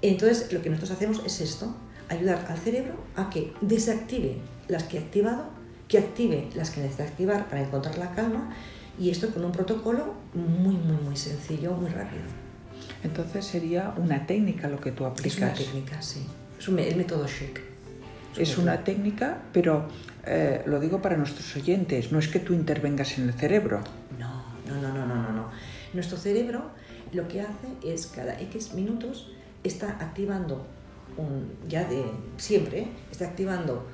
Entonces, 0.02 0.52
lo 0.52 0.62
que 0.62 0.70
nosotros 0.70 0.91
hacemos 0.91 1.22
es 1.26 1.41
esto, 1.41 1.76
ayudar 2.10 2.46
al 2.50 2.58
cerebro 2.58 2.96
a 3.16 3.30
que 3.30 3.54
desactive 3.62 4.38
las 4.68 4.84
que 4.84 5.00
ha 5.00 5.02
activado, 5.02 5.46
que 5.88 5.98
active 5.98 6.50
las 6.56 6.70
que 6.70 6.82
necesita 6.82 7.04
activar 7.04 7.50
para 7.50 7.64
encontrar 7.64 7.98
la 7.98 8.12
calma 8.12 8.56
y 9.00 9.10
esto 9.10 9.30
con 9.34 9.44
un 9.44 9.52
protocolo 9.52 10.14
muy, 10.34 10.76
muy, 10.76 10.98
muy 10.98 11.18
sencillo, 11.18 11.72
muy 11.72 11.89
rápido. 11.89 12.24
Entonces 13.04 13.46
sería 13.46 13.94
una 13.98 14.26
técnica 14.28 14.68
lo 14.68 14.80
que 14.80 14.91
tú 14.91 15.06
aplicas. 15.06 15.36
Es 15.36 15.38
una 15.38 15.54
técnica, 15.54 16.02
sí. 16.02 16.26
Es 16.60 16.68
un, 16.68 16.80
el 16.80 16.96
método 16.96 17.28
Shake. 17.28 17.73
Es 18.38 18.58
una 18.58 18.84
técnica, 18.84 19.40
pero 19.52 19.88
eh, 20.26 20.64
lo 20.66 20.80
digo 20.80 21.02
para 21.02 21.18
nuestros 21.18 21.56
oyentes, 21.56 22.12
no 22.12 22.20
es 22.20 22.28
que 22.28 22.40
tú 22.40 22.54
intervengas 22.54 23.18
en 23.18 23.30
el 23.30 23.34
cerebro. 23.34 23.82
No, 24.18 24.44
no, 24.68 24.82
no, 24.82 25.06
no, 25.06 25.06
no, 25.06 25.32
no. 25.32 25.50
Nuestro 25.94 26.18
cerebro 26.18 26.72
lo 27.12 27.28
que 27.28 27.42
hace 27.42 27.68
es 27.84 28.08
cada 28.08 28.40
X 28.42 28.74
minutos 28.74 29.32
está 29.64 29.98
activando 30.00 30.66
un, 31.18 31.52
ya 31.68 31.84
de 31.86 32.04
siempre, 32.38 32.88
está 33.12 33.26
activando 33.26 33.86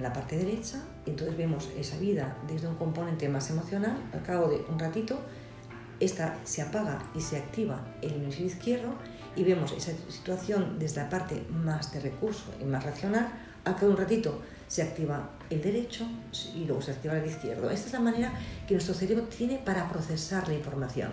la 0.00 0.12
parte 0.12 0.36
derecha 0.36 0.82
y 1.06 1.10
entonces 1.10 1.36
vemos 1.36 1.68
esa 1.78 1.96
vida 1.98 2.36
desde 2.48 2.66
un 2.66 2.74
componente 2.74 3.28
más 3.28 3.50
emocional, 3.50 3.96
al 4.12 4.22
cabo 4.22 4.48
de 4.48 4.64
un 4.68 4.78
ratito, 4.78 5.20
esta 6.00 6.38
se 6.44 6.62
apaga 6.62 6.98
y 7.14 7.20
se 7.20 7.36
activa 7.36 7.86
el 8.02 8.14
hemisferio 8.14 8.46
izquierdo 8.46 8.94
y 9.36 9.44
vemos 9.44 9.72
esa 9.72 9.92
situación 10.08 10.78
desde 10.78 11.02
la 11.02 11.08
parte 11.08 11.44
más 11.50 11.92
de 11.92 12.00
recurso 12.00 12.52
y 12.60 12.64
más 12.64 12.82
racional, 12.84 13.28
al 13.64 13.74
cabo 13.74 13.88
de 13.88 13.92
un 13.92 13.96
ratito 13.98 14.42
se 14.68 14.82
activa 14.82 15.30
el 15.50 15.60
derecho 15.60 16.06
y 16.54 16.64
luego 16.64 16.80
se 16.80 16.92
activa 16.92 17.18
el 17.18 17.26
izquierdo. 17.26 17.70
Esta 17.70 17.86
es 17.88 17.92
la 17.92 18.00
manera 18.00 18.32
que 18.68 18.74
nuestro 18.74 18.94
cerebro 18.94 19.24
tiene 19.24 19.58
para 19.58 19.88
procesar 19.88 20.46
la 20.46 20.54
información. 20.54 21.10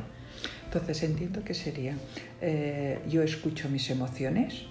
Entonces 0.65 1.01
entiendo 1.01 1.43
que 1.43 1.53
sería, 1.53 1.97
eh, 2.39 2.99
yo 3.09 3.23
escucho 3.23 3.67
mis 3.67 3.89
emociones, 3.89 4.65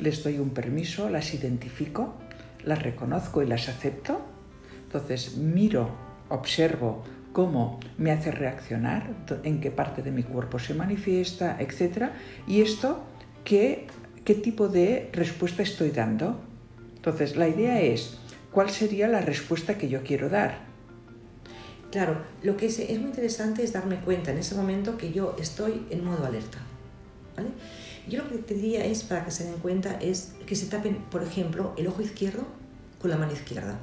les 0.00 0.22
doy 0.22 0.38
un 0.38 0.50
permiso, 0.50 1.10
las 1.10 1.34
identifico, 1.34 2.14
las 2.64 2.82
reconozco 2.82 3.42
y 3.42 3.46
las 3.46 3.68
acepto. 3.68 4.22
Entonces 4.86 5.36
miro, 5.36 5.90
observo 6.30 7.04
cómo 7.32 7.80
me 7.98 8.10
hace 8.10 8.30
reaccionar, 8.30 9.10
en 9.42 9.60
qué 9.60 9.70
parte 9.70 10.02
de 10.02 10.12
mi 10.12 10.22
cuerpo 10.22 10.58
se 10.58 10.72
manifiesta, 10.72 11.58
etc. 11.60 12.10
Y 12.46 12.62
esto, 12.62 13.04
¿qué, 13.44 13.86
qué 14.24 14.34
tipo 14.34 14.68
de 14.68 15.10
respuesta 15.12 15.62
estoy 15.62 15.90
dando? 15.90 16.53
Entonces, 17.04 17.36
la 17.36 17.46
idea 17.46 17.82
es, 17.82 18.14
¿cuál 18.50 18.70
sería 18.70 19.06
la 19.08 19.20
respuesta 19.20 19.76
que 19.76 19.90
yo 19.90 20.02
quiero 20.02 20.30
dar? 20.30 20.60
Claro, 21.92 22.16
lo 22.42 22.56
que 22.56 22.64
es, 22.64 22.78
muy 22.78 23.10
interesante 23.10 23.62
es 23.62 23.74
darme 23.74 23.96
cuenta 24.00 24.30
en 24.30 24.38
ese 24.38 24.54
momento 24.54 24.96
que 24.96 25.12
yo 25.12 25.36
estoy 25.38 25.84
en 25.90 26.02
modo 26.02 26.24
alerta. 26.24 26.60
Yo 28.08 28.22
lo 28.22 28.30
que 28.30 28.38
te 28.38 28.54
diría 28.54 28.86
es, 28.86 29.02
para 29.02 29.22
que 29.22 29.32
se 29.32 29.44
den 29.44 29.56
cuenta, 29.56 29.98
es 30.00 30.32
que 30.46 30.56
se 30.56 30.64
tapen, 30.64 30.96
por 31.10 31.22
ejemplo, 31.22 31.74
el 31.76 31.88
ojo 31.88 32.00
izquierdo 32.00 32.46
con 32.98 33.10
la 33.10 33.18
mano 33.18 33.34
izquierda. 33.34 33.78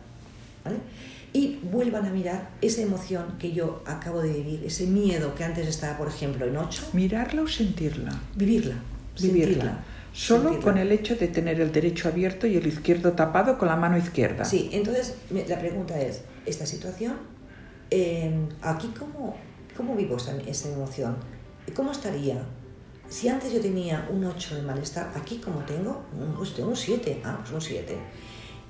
Y 1.31 1.59
vuelvan 1.61 2.07
a 2.07 2.09
mirar 2.09 2.49
esa 2.61 2.81
emoción 2.81 3.37
que 3.37 3.51
yo 3.51 3.83
acabo 3.85 4.23
de 4.23 4.33
vivir, 4.33 4.63
ese 4.65 4.87
miedo 4.87 5.35
que 5.35 5.43
antes 5.43 5.67
estaba, 5.67 5.95
por 5.95 6.07
ejemplo, 6.07 6.47
en 6.47 6.57
8. 6.57 6.89
¿Mirarla 6.93 7.43
o 7.43 7.47
sentirla? 7.47 8.19
Vivirla. 8.35 8.77
Vivirla. 9.19 9.53
Sentirla 9.53 9.83
Solo 10.13 10.59
con 10.59 10.77
el 10.77 10.91
hecho 10.91 11.15
de 11.15 11.27
tener 11.29 11.61
el 11.61 11.71
derecho 11.71 12.09
abierto 12.09 12.45
y 12.45 12.57
el 12.57 12.67
izquierdo 12.67 13.13
tapado 13.13 13.57
con 13.57 13.69
la 13.69 13.77
mano 13.77 13.97
izquierda. 13.97 14.43
Sí, 14.43 14.69
entonces 14.73 15.15
la 15.47 15.57
pregunta 15.57 15.99
es, 15.99 16.21
¿esta 16.45 16.65
situación, 16.65 17.13
em, 17.89 18.49
aquí 18.61 18.91
cómo, 18.97 19.37
cómo 19.75 19.95
vivo 19.95 20.17
esa, 20.17 20.35
esa, 20.41 20.69
emoción? 20.69 21.15
¿Cómo 21.73 21.91
estaría? 21.91 22.43
Si 23.07 23.29
antes 23.29 23.53
yo 23.53 23.61
tenía 23.61 24.07
un 24.11 24.23
8 24.25 24.55
de 24.55 24.61
malestar, 24.63 25.11
aquí 25.15 25.37
como 25.37 25.59
tengo, 25.59 26.03
pues 26.37 26.53
tengo 26.53 26.69
un 26.69 26.75
7, 26.75 27.21
ah, 27.23 27.37
pues 27.39 27.51
un 27.53 27.61
7. 27.61 27.97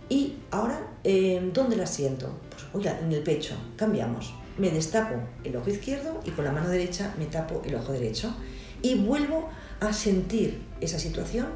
Y 0.10 0.36
ahora, 0.52 0.80
em, 1.04 1.54
¿dónde 1.54 1.76
la 1.76 1.88
siento? 1.88 2.30
Pues 2.50 2.66
oiga, 2.74 3.00
en 3.00 3.12
el 3.12 3.24
pecho, 3.24 3.56
cambiamos. 3.78 4.34
Me 4.58 4.70
destapo 4.70 5.16
el 5.44 5.56
ojo 5.56 5.70
izquierdo 5.70 6.20
y 6.26 6.32
con 6.32 6.46
la 6.46 6.52
mano 6.52 6.70
derecha 6.70 7.16
me 7.18 7.26
tapo 7.26 7.62
el 7.66 7.74
ojo 7.76 7.94
derecho 7.94 8.36
y 8.82 8.96
vuelvo 8.96 9.48
a 9.48 9.71
sentir 9.92 10.62
esa 10.80 11.00
situación 11.00 11.48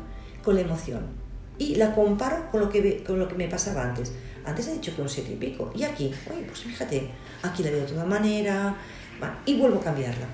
con 0.43 0.55
la 0.55 0.61
emoción 0.61 1.01
y 1.57 1.75
la 1.75 1.93
comparo 1.93 2.51
con 2.51 2.59
lo 2.59 2.69
que, 2.69 3.03
con 3.03 3.19
lo 3.19 3.27
que 3.27 3.35
me 3.35 3.47
pasaba 3.47 3.83
antes. 3.83 4.11
Antes 4.45 4.67
he 4.67 4.73
dicho 4.73 4.95
que 4.95 5.01
un 5.01 5.09
siete 5.09 5.33
y 5.33 5.35
pico 5.35 5.71
y 5.75 5.83
aquí, 5.83 6.11
oye, 6.31 6.43
pues 6.43 6.59
fíjate, 6.59 7.09
aquí 7.43 7.63
la 7.63 7.71
veo 7.71 7.81
de 7.81 7.87
toda 7.87 8.05
manera 8.05 8.75
y 9.45 9.57
vuelvo 9.57 9.79
a 9.79 9.81
cambiarla. 9.81 10.27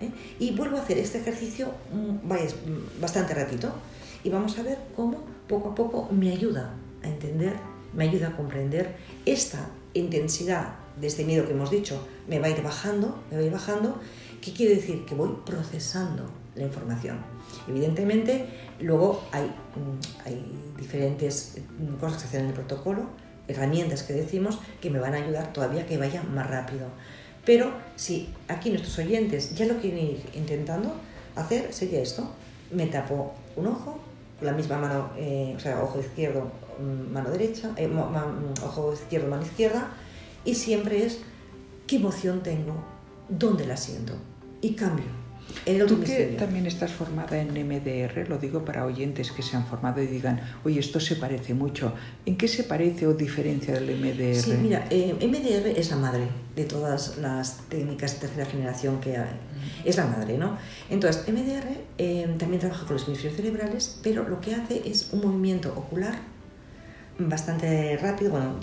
¿eh? 0.00 0.10
Y 0.38 0.52
vuelvo 0.52 0.76
a 0.76 0.82
hacer 0.82 0.98
este 0.98 1.18
ejercicio 1.18 1.72
mm, 1.92 2.26
mm, 2.26 3.00
bastante 3.00 3.34
ratito 3.34 3.72
y 4.22 4.30
vamos 4.30 4.58
a 4.58 4.62
ver 4.62 4.78
cómo 4.94 5.24
poco 5.48 5.70
a 5.70 5.74
poco 5.74 6.08
me 6.12 6.30
ayuda 6.30 6.74
a 7.02 7.08
entender, 7.08 7.54
me 7.94 8.04
ayuda 8.04 8.28
a 8.28 8.36
comprender 8.36 8.96
esta 9.24 9.70
intensidad 9.94 10.74
de 11.00 11.06
este 11.06 11.24
miedo 11.24 11.46
que 11.46 11.52
hemos 11.52 11.70
dicho, 11.70 12.06
me 12.28 12.38
va 12.38 12.46
a 12.46 12.50
ir 12.50 12.62
bajando, 12.62 13.22
me 13.30 13.36
va 13.36 13.42
a 13.42 13.46
ir 13.46 13.52
bajando, 13.52 14.00
¿qué 14.40 14.52
quiere 14.52 14.76
decir? 14.76 15.04
Que 15.04 15.14
voy 15.14 15.30
procesando 15.46 16.37
la 16.58 16.64
información. 16.64 17.18
Evidentemente, 17.66 18.46
luego 18.80 19.22
hay, 19.32 19.46
mm, 19.46 20.26
hay 20.26 20.44
diferentes 20.76 21.58
mm, 21.78 21.94
cosas 21.96 22.14
que 22.14 22.20
se 22.22 22.26
hacen 22.28 22.40
en 22.42 22.46
el 22.48 22.54
protocolo, 22.54 23.06
herramientas 23.46 24.02
que 24.02 24.12
decimos 24.12 24.58
que 24.80 24.90
me 24.90 24.98
van 24.98 25.14
a 25.14 25.18
ayudar 25.18 25.52
todavía 25.52 25.86
que 25.86 25.96
vaya 25.96 26.22
más 26.22 26.48
rápido. 26.50 26.86
Pero 27.44 27.72
si 27.96 28.28
aquí 28.48 28.70
nuestros 28.70 28.98
oyentes 28.98 29.54
ya 29.54 29.64
lo 29.66 29.78
quieren 29.78 30.04
ir 30.04 30.22
intentando 30.34 30.94
hacer, 31.34 31.72
sería 31.72 32.00
esto. 32.00 32.30
Me 32.70 32.86
tapo 32.86 33.32
un 33.56 33.68
ojo 33.68 33.98
con 34.38 34.46
la 34.46 34.52
misma 34.52 34.78
mano, 34.78 35.10
eh, 35.16 35.54
o 35.56 35.60
sea, 35.60 35.82
ojo 35.82 35.98
izquierdo, 35.98 36.50
mm, 36.78 37.12
mano 37.12 37.30
derecha, 37.30 37.70
eh, 37.76 37.90
ojo 38.62 38.92
izquierdo, 38.92 39.28
mano 39.28 39.42
izquierda, 39.42 39.88
y 40.44 40.54
siempre 40.54 41.04
es 41.04 41.20
qué 41.86 41.96
emoción 41.96 42.42
tengo, 42.42 42.74
dónde 43.28 43.66
la 43.66 43.76
siento, 43.76 44.12
y 44.60 44.74
cambio 44.74 45.27
Tú 45.86 46.00
que 46.00 46.36
también 46.38 46.66
estás 46.66 46.92
formada 46.92 47.38
en 47.40 47.48
MDR, 47.52 48.28
lo 48.28 48.38
digo 48.38 48.64
para 48.64 48.84
oyentes 48.84 49.32
que 49.32 49.42
se 49.42 49.56
han 49.56 49.66
formado 49.66 50.02
y 50.02 50.06
digan, 50.06 50.40
oye, 50.64 50.80
esto 50.80 51.00
se 51.00 51.16
parece 51.16 51.54
mucho. 51.54 51.92
¿En 52.26 52.36
qué 52.36 52.48
se 52.48 52.64
parece 52.64 53.06
o 53.06 53.14
diferencia 53.14 53.74
del 53.74 53.98
MDR? 53.98 54.40
Sí, 54.40 54.52
mira, 54.60 54.86
eh, 54.90 55.14
MDR 55.14 55.78
es 55.78 55.90
la 55.90 55.96
madre 55.96 56.28
de 56.54 56.64
todas 56.64 57.18
las 57.18 57.58
técnicas 57.68 58.14
de 58.14 58.26
tercera 58.26 58.46
generación 58.46 59.00
que 59.00 59.16
hay. 59.16 59.36
Es 59.84 59.96
la 59.96 60.06
madre, 60.06 60.38
¿no? 60.38 60.56
Entonces, 60.90 61.28
MDR 61.28 61.68
eh, 61.98 62.34
también 62.38 62.60
trabaja 62.60 62.86
con 62.86 62.94
los 62.94 63.06
hemisferios 63.06 63.36
cerebrales, 63.36 63.98
pero 64.02 64.28
lo 64.28 64.40
que 64.40 64.54
hace 64.54 64.82
es 64.88 65.10
un 65.12 65.20
movimiento 65.20 65.72
ocular 65.76 66.18
bastante 67.18 67.96
rápido, 67.96 68.30
bueno, 68.30 68.54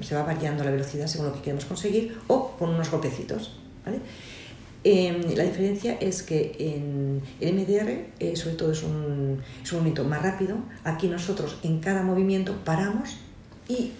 se 0.00 0.14
va 0.14 0.22
variando 0.22 0.62
la 0.62 0.70
velocidad 0.70 1.06
según 1.06 1.26
lo 1.28 1.34
que 1.34 1.40
queremos 1.40 1.64
conseguir, 1.64 2.16
o 2.28 2.52
con 2.52 2.70
unos 2.70 2.90
golpecitos, 2.90 3.58
¿vale? 3.84 3.98
Em, 4.86 5.34
la 5.34 5.44
diferencia 5.44 5.96
es 5.98 6.22
que 6.22 6.54
en 6.58 7.22
el 7.40 7.54
MDR, 7.54 8.06
eh, 8.20 8.36
sobre 8.36 8.54
todo, 8.54 8.70
es 8.70 8.82
un, 8.82 9.42
es 9.62 9.72
un 9.72 9.78
movimiento 9.78 10.04
más 10.04 10.22
rápido. 10.22 10.58
Aquí 10.84 11.08
nosotros 11.08 11.58
en 11.62 11.80
cada 11.80 12.02
movimiento 12.02 12.54
paramos 12.64 13.16
y 13.66 13.92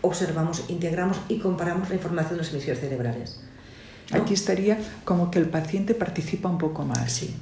observamos, 0.00 0.64
integramos 0.68 1.20
y 1.28 1.38
comparamos 1.38 1.90
la 1.90 1.96
información 1.96 2.36
de 2.36 2.38
los 2.38 2.52
hemisferios 2.52 2.80
cerebrales. 2.80 3.40
Aquí 4.10 4.32
estaría 4.34 4.78
como 5.04 5.30
que 5.30 5.38
el 5.38 5.48
paciente 5.48 5.94
participa 5.94 6.48
un 6.48 6.58
poco 6.58 6.84
más. 6.84 7.12
Sí, 7.12 7.34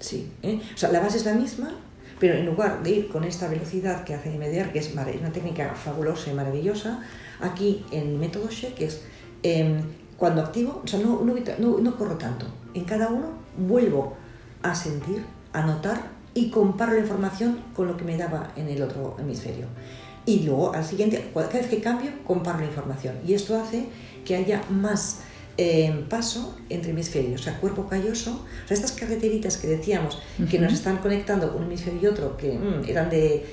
sí. 0.00 0.30
¿eh? 0.42 0.60
O 0.74 0.76
sea, 0.76 0.90
la 0.90 1.00
base 1.00 1.18
es 1.18 1.24
la 1.24 1.34
misma, 1.34 1.76
pero 2.18 2.34
en 2.34 2.46
lugar 2.46 2.82
de 2.82 2.90
ir 2.90 3.08
con 3.08 3.24
esta 3.24 3.48
velocidad 3.48 4.04
que 4.04 4.14
hace 4.14 4.30
MDR, 4.30 4.72
que 4.72 4.80
es 4.80 4.92
una 4.92 5.32
técnica 5.32 5.74
fabulosa 5.74 6.30
y 6.30 6.34
maravillosa, 6.34 7.00
aquí 7.40 7.84
en 7.90 8.18
método 8.18 8.48
SHE, 8.48 8.74
que 8.74 8.86
es 8.86 9.02
em, 9.42 9.82
cuando 10.24 10.40
activo, 10.40 10.80
o 10.82 10.86
sea, 10.86 10.98
no, 11.00 11.20
no, 11.20 11.34
no, 11.58 11.78
no 11.80 11.96
corro 11.98 12.16
tanto. 12.16 12.46
En 12.72 12.84
cada 12.84 13.08
uno 13.08 13.26
vuelvo 13.58 14.16
a 14.62 14.74
sentir, 14.74 15.22
a 15.52 15.66
notar 15.66 16.00
y 16.32 16.48
comparo 16.48 16.94
la 16.94 17.00
información 17.00 17.62
con 17.76 17.88
lo 17.88 17.98
que 17.98 18.04
me 18.04 18.16
daba 18.16 18.50
en 18.56 18.70
el 18.70 18.80
otro 18.80 19.18
hemisferio. 19.20 19.66
Y 20.24 20.40
luego 20.44 20.72
al 20.72 20.82
siguiente, 20.82 21.30
cada 21.34 21.50
vez 21.50 21.66
que 21.66 21.82
cambio, 21.82 22.10
comparo 22.26 22.60
la 22.60 22.64
información. 22.64 23.16
Y 23.26 23.34
esto 23.34 23.60
hace 23.60 23.84
que 24.24 24.34
haya 24.34 24.62
más 24.70 25.18
eh, 25.58 26.06
paso 26.08 26.56
entre 26.70 26.92
hemisferios, 26.92 27.42
o 27.42 27.44
sea, 27.44 27.60
cuerpo 27.60 27.86
calloso, 27.86 28.46
o 28.64 28.66
sea, 28.66 28.74
estas 28.74 28.92
carreteritas 28.92 29.58
que 29.58 29.66
decíamos 29.66 30.22
que 30.50 30.58
nos 30.58 30.72
están 30.72 30.96
conectando 30.96 31.54
un 31.54 31.64
hemisferio 31.64 32.00
y 32.00 32.06
otro 32.06 32.38
que 32.38 32.54
mm, 32.54 32.88
eran 32.88 33.10
de, 33.10 33.44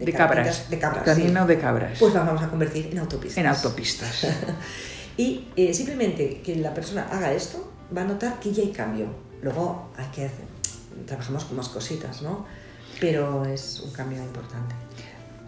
de, 0.00 0.12
cabras, 0.14 0.70
de 0.70 0.78
cabras, 0.78 1.04
camino 1.04 1.46
de 1.46 1.58
cabras. 1.58 1.98
Pues 1.98 2.14
las 2.14 2.24
vamos 2.24 2.42
a 2.42 2.48
convertir 2.48 2.88
en 2.90 3.00
autopistas. 3.00 3.36
En 3.36 3.46
autopistas. 3.46 4.26
y 5.16 5.48
eh, 5.56 5.72
simplemente 5.72 6.40
que 6.42 6.56
la 6.56 6.74
persona 6.74 7.08
haga 7.10 7.32
esto, 7.32 7.72
va 7.96 8.02
a 8.02 8.04
notar 8.04 8.38
que 8.40 8.52
ya 8.52 8.62
hay 8.62 8.70
cambio. 8.70 9.06
Luego 9.42 9.90
hay 9.96 10.06
que 10.06 10.24
hacer, 10.24 10.44
trabajamos 11.06 11.44
con 11.44 11.56
más 11.56 11.68
cositas, 11.68 12.22
¿no? 12.22 12.46
Pero 13.00 13.44
es 13.44 13.80
un 13.80 13.92
cambio 13.92 14.22
importante. 14.22 14.74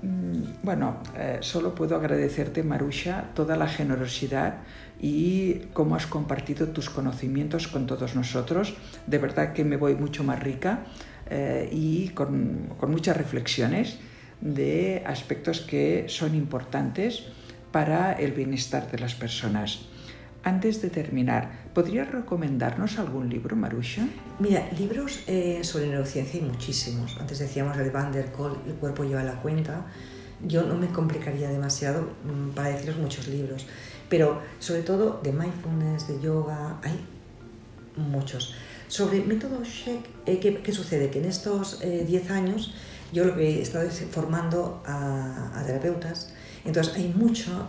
Mm, 0.02 0.62
bueno, 0.62 0.98
eh, 1.16 1.38
solo 1.40 1.74
puedo 1.74 1.96
agradecerte, 1.96 2.62
Marusha, 2.62 3.30
toda 3.34 3.56
la 3.56 3.66
generosidad 3.66 4.58
y 5.00 5.54
cómo 5.72 5.96
has 5.96 6.06
compartido 6.06 6.68
tus 6.68 6.88
conocimientos 6.90 7.68
con 7.68 7.86
todos 7.86 8.14
nosotros. 8.14 8.74
De 9.06 9.18
verdad 9.18 9.52
que 9.52 9.64
me 9.64 9.76
voy 9.76 9.94
mucho 9.94 10.24
más 10.24 10.40
rica 10.40 10.84
eh, 11.28 11.68
y 11.72 12.10
con, 12.10 12.74
con, 12.78 12.90
muchas 12.90 13.16
reflexiones 13.16 13.98
de 14.40 15.02
aspectos 15.06 15.60
que 15.60 16.04
son 16.08 16.34
importantes 16.34 17.24
para 17.72 18.12
el 18.12 18.32
bienestar 18.32 18.90
de 18.90 18.98
las 18.98 19.14
personas. 19.14 19.80
Antes 20.44 20.80
de 20.80 20.88
terminar, 20.88 21.70
¿podrías 21.74 22.10
recomendarnos 22.10 22.98
algún 22.98 23.28
libro, 23.28 23.56
Marusha? 23.56 24.06
Mira, 24.38 24.68
libros 24.78 25.20
eh, 25.26 25.60
sobre 25.62 25.88
neurociencia 25.88 26.40
hay 26.40 26.46
muchísimos. 26.46 27.16
Antes 27.20 27.40
decíamos 27.40 27.76
el 27.76 27.90
Van 27.90 28.12
der 28.12 28.30
Kolk, 28.32 28.66
El 28.66 28.74
cuerpo 28.74 29.04
lleva 29.04 29.22
la 29.24 29.40
cuenta. 29.42 29.86
Yo 30.46 30.62
no 30.62 30.76
me 30.76 30.88
complicaría 30.88 31.50
demasiado 31.50 32.12
mm, 32.24 32.50
para 32.54 32.68
deciros 32.70 32.96
muchos 32.98 33.26
libros, 33.28 33.66
pero 34.08 34.40
sobre 34.60 34.82
todo 34.82 35.20
de 35.22 35.32
mindfulness, 35.32 36.06
de 36.06 36.20
yoga, 36.20 36.78
hay 36.82 37.04
muchos. 37.96 38.54
Sobre 38.86 39.20
método 39.20 39.62
Sheik, 39.64 40.06
eh, 40.24 40.38
¿qué, 40.38 40.72
sucede? 40.72 41.10
Que 41.10 41.18
en 41.18 41.26
estos 41.26 41.80
10 41.80 41.82
eh, 41.82 42.32
años 42.32 42.72
yo 43.12 43.24
lo 43.24 43.34
que 43.34 43.58
he 43.58 43.62
estado 43.62 43.86
es 43.86 44.04
formando 44.10 44.82
a, 44.86 45.62
terapeutas, 45.66 46.32
entonces 46.64 46.94
hay 46.94 47.12
mucho, 47.14 47.68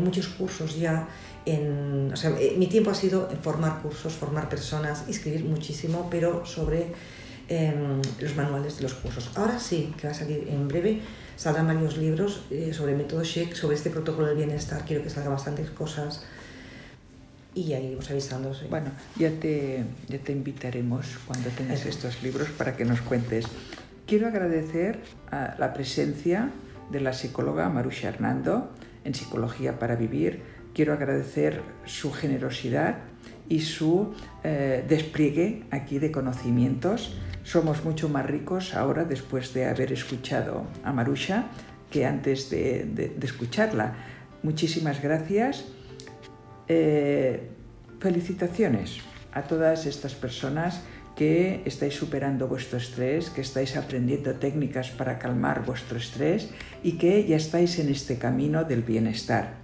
muchos 0.00 0.28
cursos 0.28 0.78
ya 0.78 1.08
o 2.12 2.16
sea, 2.16 2.30
eh, 2.38 2.54
mi 2.58 2.66
tiempo 2.66 2.90
ha 2.90 2.94
sido 2.94 3.28
en 3.30 3.38
formar 3.38 3.80
cursos, 3.80 4.12
formar 4.12 4.48
personas, 4.48 5.08
escribir 5.08 5.44
muchísimo, 5.44 6.08
pero 6.10 6.44
sobre 6.44 6.92
em, 7.48 8.02
los 8.20 8.36
manuales 8.36 8.76
de 8.76 8.82
los 8.82 8.94
cursos. 8.94 9.30
Ahora 9.34 9.58
sí, 9.58 9.94
que 9.98 10.06
va 10.08 10.12
a 10.12 10.16
salir 10.16 10.46
en 10.48 10.68
breve, 10.68 11.00
saldrán 11.36 11.68
varios 11.68 11.96
libros 11.96 12.42
eh, 12.50 12.72
sobre 12.74 12.92
el 12.92 12.98
método 12.98 13.24
Sheik, 13.24 13.54
sobre 13.54 13.76
este 13.76 13.88
protocolo 13.88 14.26
del 14.26 14.36
bienestar, 14.36 14.84
quiero 14.84 15.02
que 15.02 15.08
salgan 15.08 15.32
bastantes 15.32 15.70
cosas 15.70 16.24
y 17.54 17.72
ahí 17.72 17.86
iremos 17.86 18.10
avisando. 18.10 18.54
Bueno, 18.68 18.90
ya 19.16 19.30
te, 19.30 19.84
ya 20.08 20.18
te 20.18 20.32
invitaremos 20.32 21.06
cuando 21.26 21.48
tengas 21.50 21.86
estos 21.86 22.22
libros 22.22 22.50
para 22.50 22.76
que 22.76 22.84
nos 22.84 23.00
cuentes. 23.00 23.46
Quiero 24.06 24.26
agradecer 24.26 25.00
a 25.30 25.56
la 25.58 25.72
presencia 25.72 26.50
de 26.90 27.00
la 27.00 27.12
psicóloga 27.12 27.68
Marusha 27.68 28.08
Hernando 28.08 28.70
en 29.04 29.14
Psicología 29.14 29.78
para 29.78 29.96
Vivir, 29.96 30.42
quiero 30.74 30.92
agradecer 30.92 31.62
su 31.84 32.12
generosidad 32.12 32.98
y 33.48 33.60
su 33.60 34.14
eh, 34.44 34.84
despliegue 34.88 35.64
aquí 35.70 35.98
de 35.98 36.10
conocimientos. 36.10 37.16
Somos 37.42 37.84
mucho 37.84 38.08
más 38.08 38.26
ricos 38.26 38.74
ahora 38.74 39.04
después 39.04 39.54
de 39.54 39.66
haber 39.66 39.92
escuchado 39.92 40.66
a 40.84 40.92
Marusha 40.92 41.46
que 41.90 42.04
antes 42.04 42.50
de, 42.50 43.16
escucharla. 43.22 43.94
Muchísimas 44.42 45.02
gracias. 45.02 45.64
Eh, 46.68 47.48
felicitaciones 47.98 48.98
a 49.32 49.42
todas 49.42 49.86
estas 49.86 50.14
personas 50.14 50.82
que 51.18 51.62
estáis 51.64 51.94
superando 51.94 52.46
vuestro 52.46 52.78
estrés, 52.78 53.28
que 53.30 53.42
estáis 53.42 53.76
aprendiendo 53.76 54.34
técnicas 54.34 54.90
para 54.90 55.18
calmar 55.18 55.66
vuestro 55.66 55.98
estrés 55.98 56.48
y 56.84 56.92
que 56.92 57.26
ya 57.26 57.36
estáis 57.36 57.80
en 57.80 57.88
este 57.88 58.18
camino 58.18 58.62
del 58.62 58.82
bienestar 58.82 59.58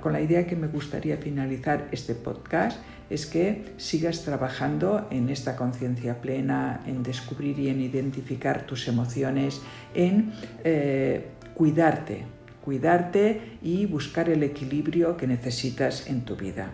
con 0.00 0.12
la 0.12 0.20
idea 0.20 0.46
que 0.46 0.56
me 0.56 0.68
gustaría 0.68 1.16
finalizar 1.16 1.88
este 1.90 2.14
podcast 2.14 2.78
es 3.10 3.26
que 3.26 3.74
sigas 3.76 4.22
trabajando 4.22 5.08
en 5.10 5.28
esta 5.28 5.56
conciencia 5.56 6.20
plena, 6.20 6.80
en 6.86 7.02
descubrir 7.02 7.58
y 7.58 7.68
en 7.68 7.80
identificar 7.80 8.66
tus 8.66 8.88
emociones, 8.88 9.60
en 9.94 10.32
eh, 10.64 11.26
cuidarte, 11.54 12.24
cuidarte 12.64 13.58
y 13.62 13.86
buscar 13.86 14.28
el 14.28 14.42
equilibrio 14.42 15.16
que 15.16 15.26
necesitas 15.26 16.08
en 16.08 16.24
tu 16.24 16.36
vida. 16.36 16.70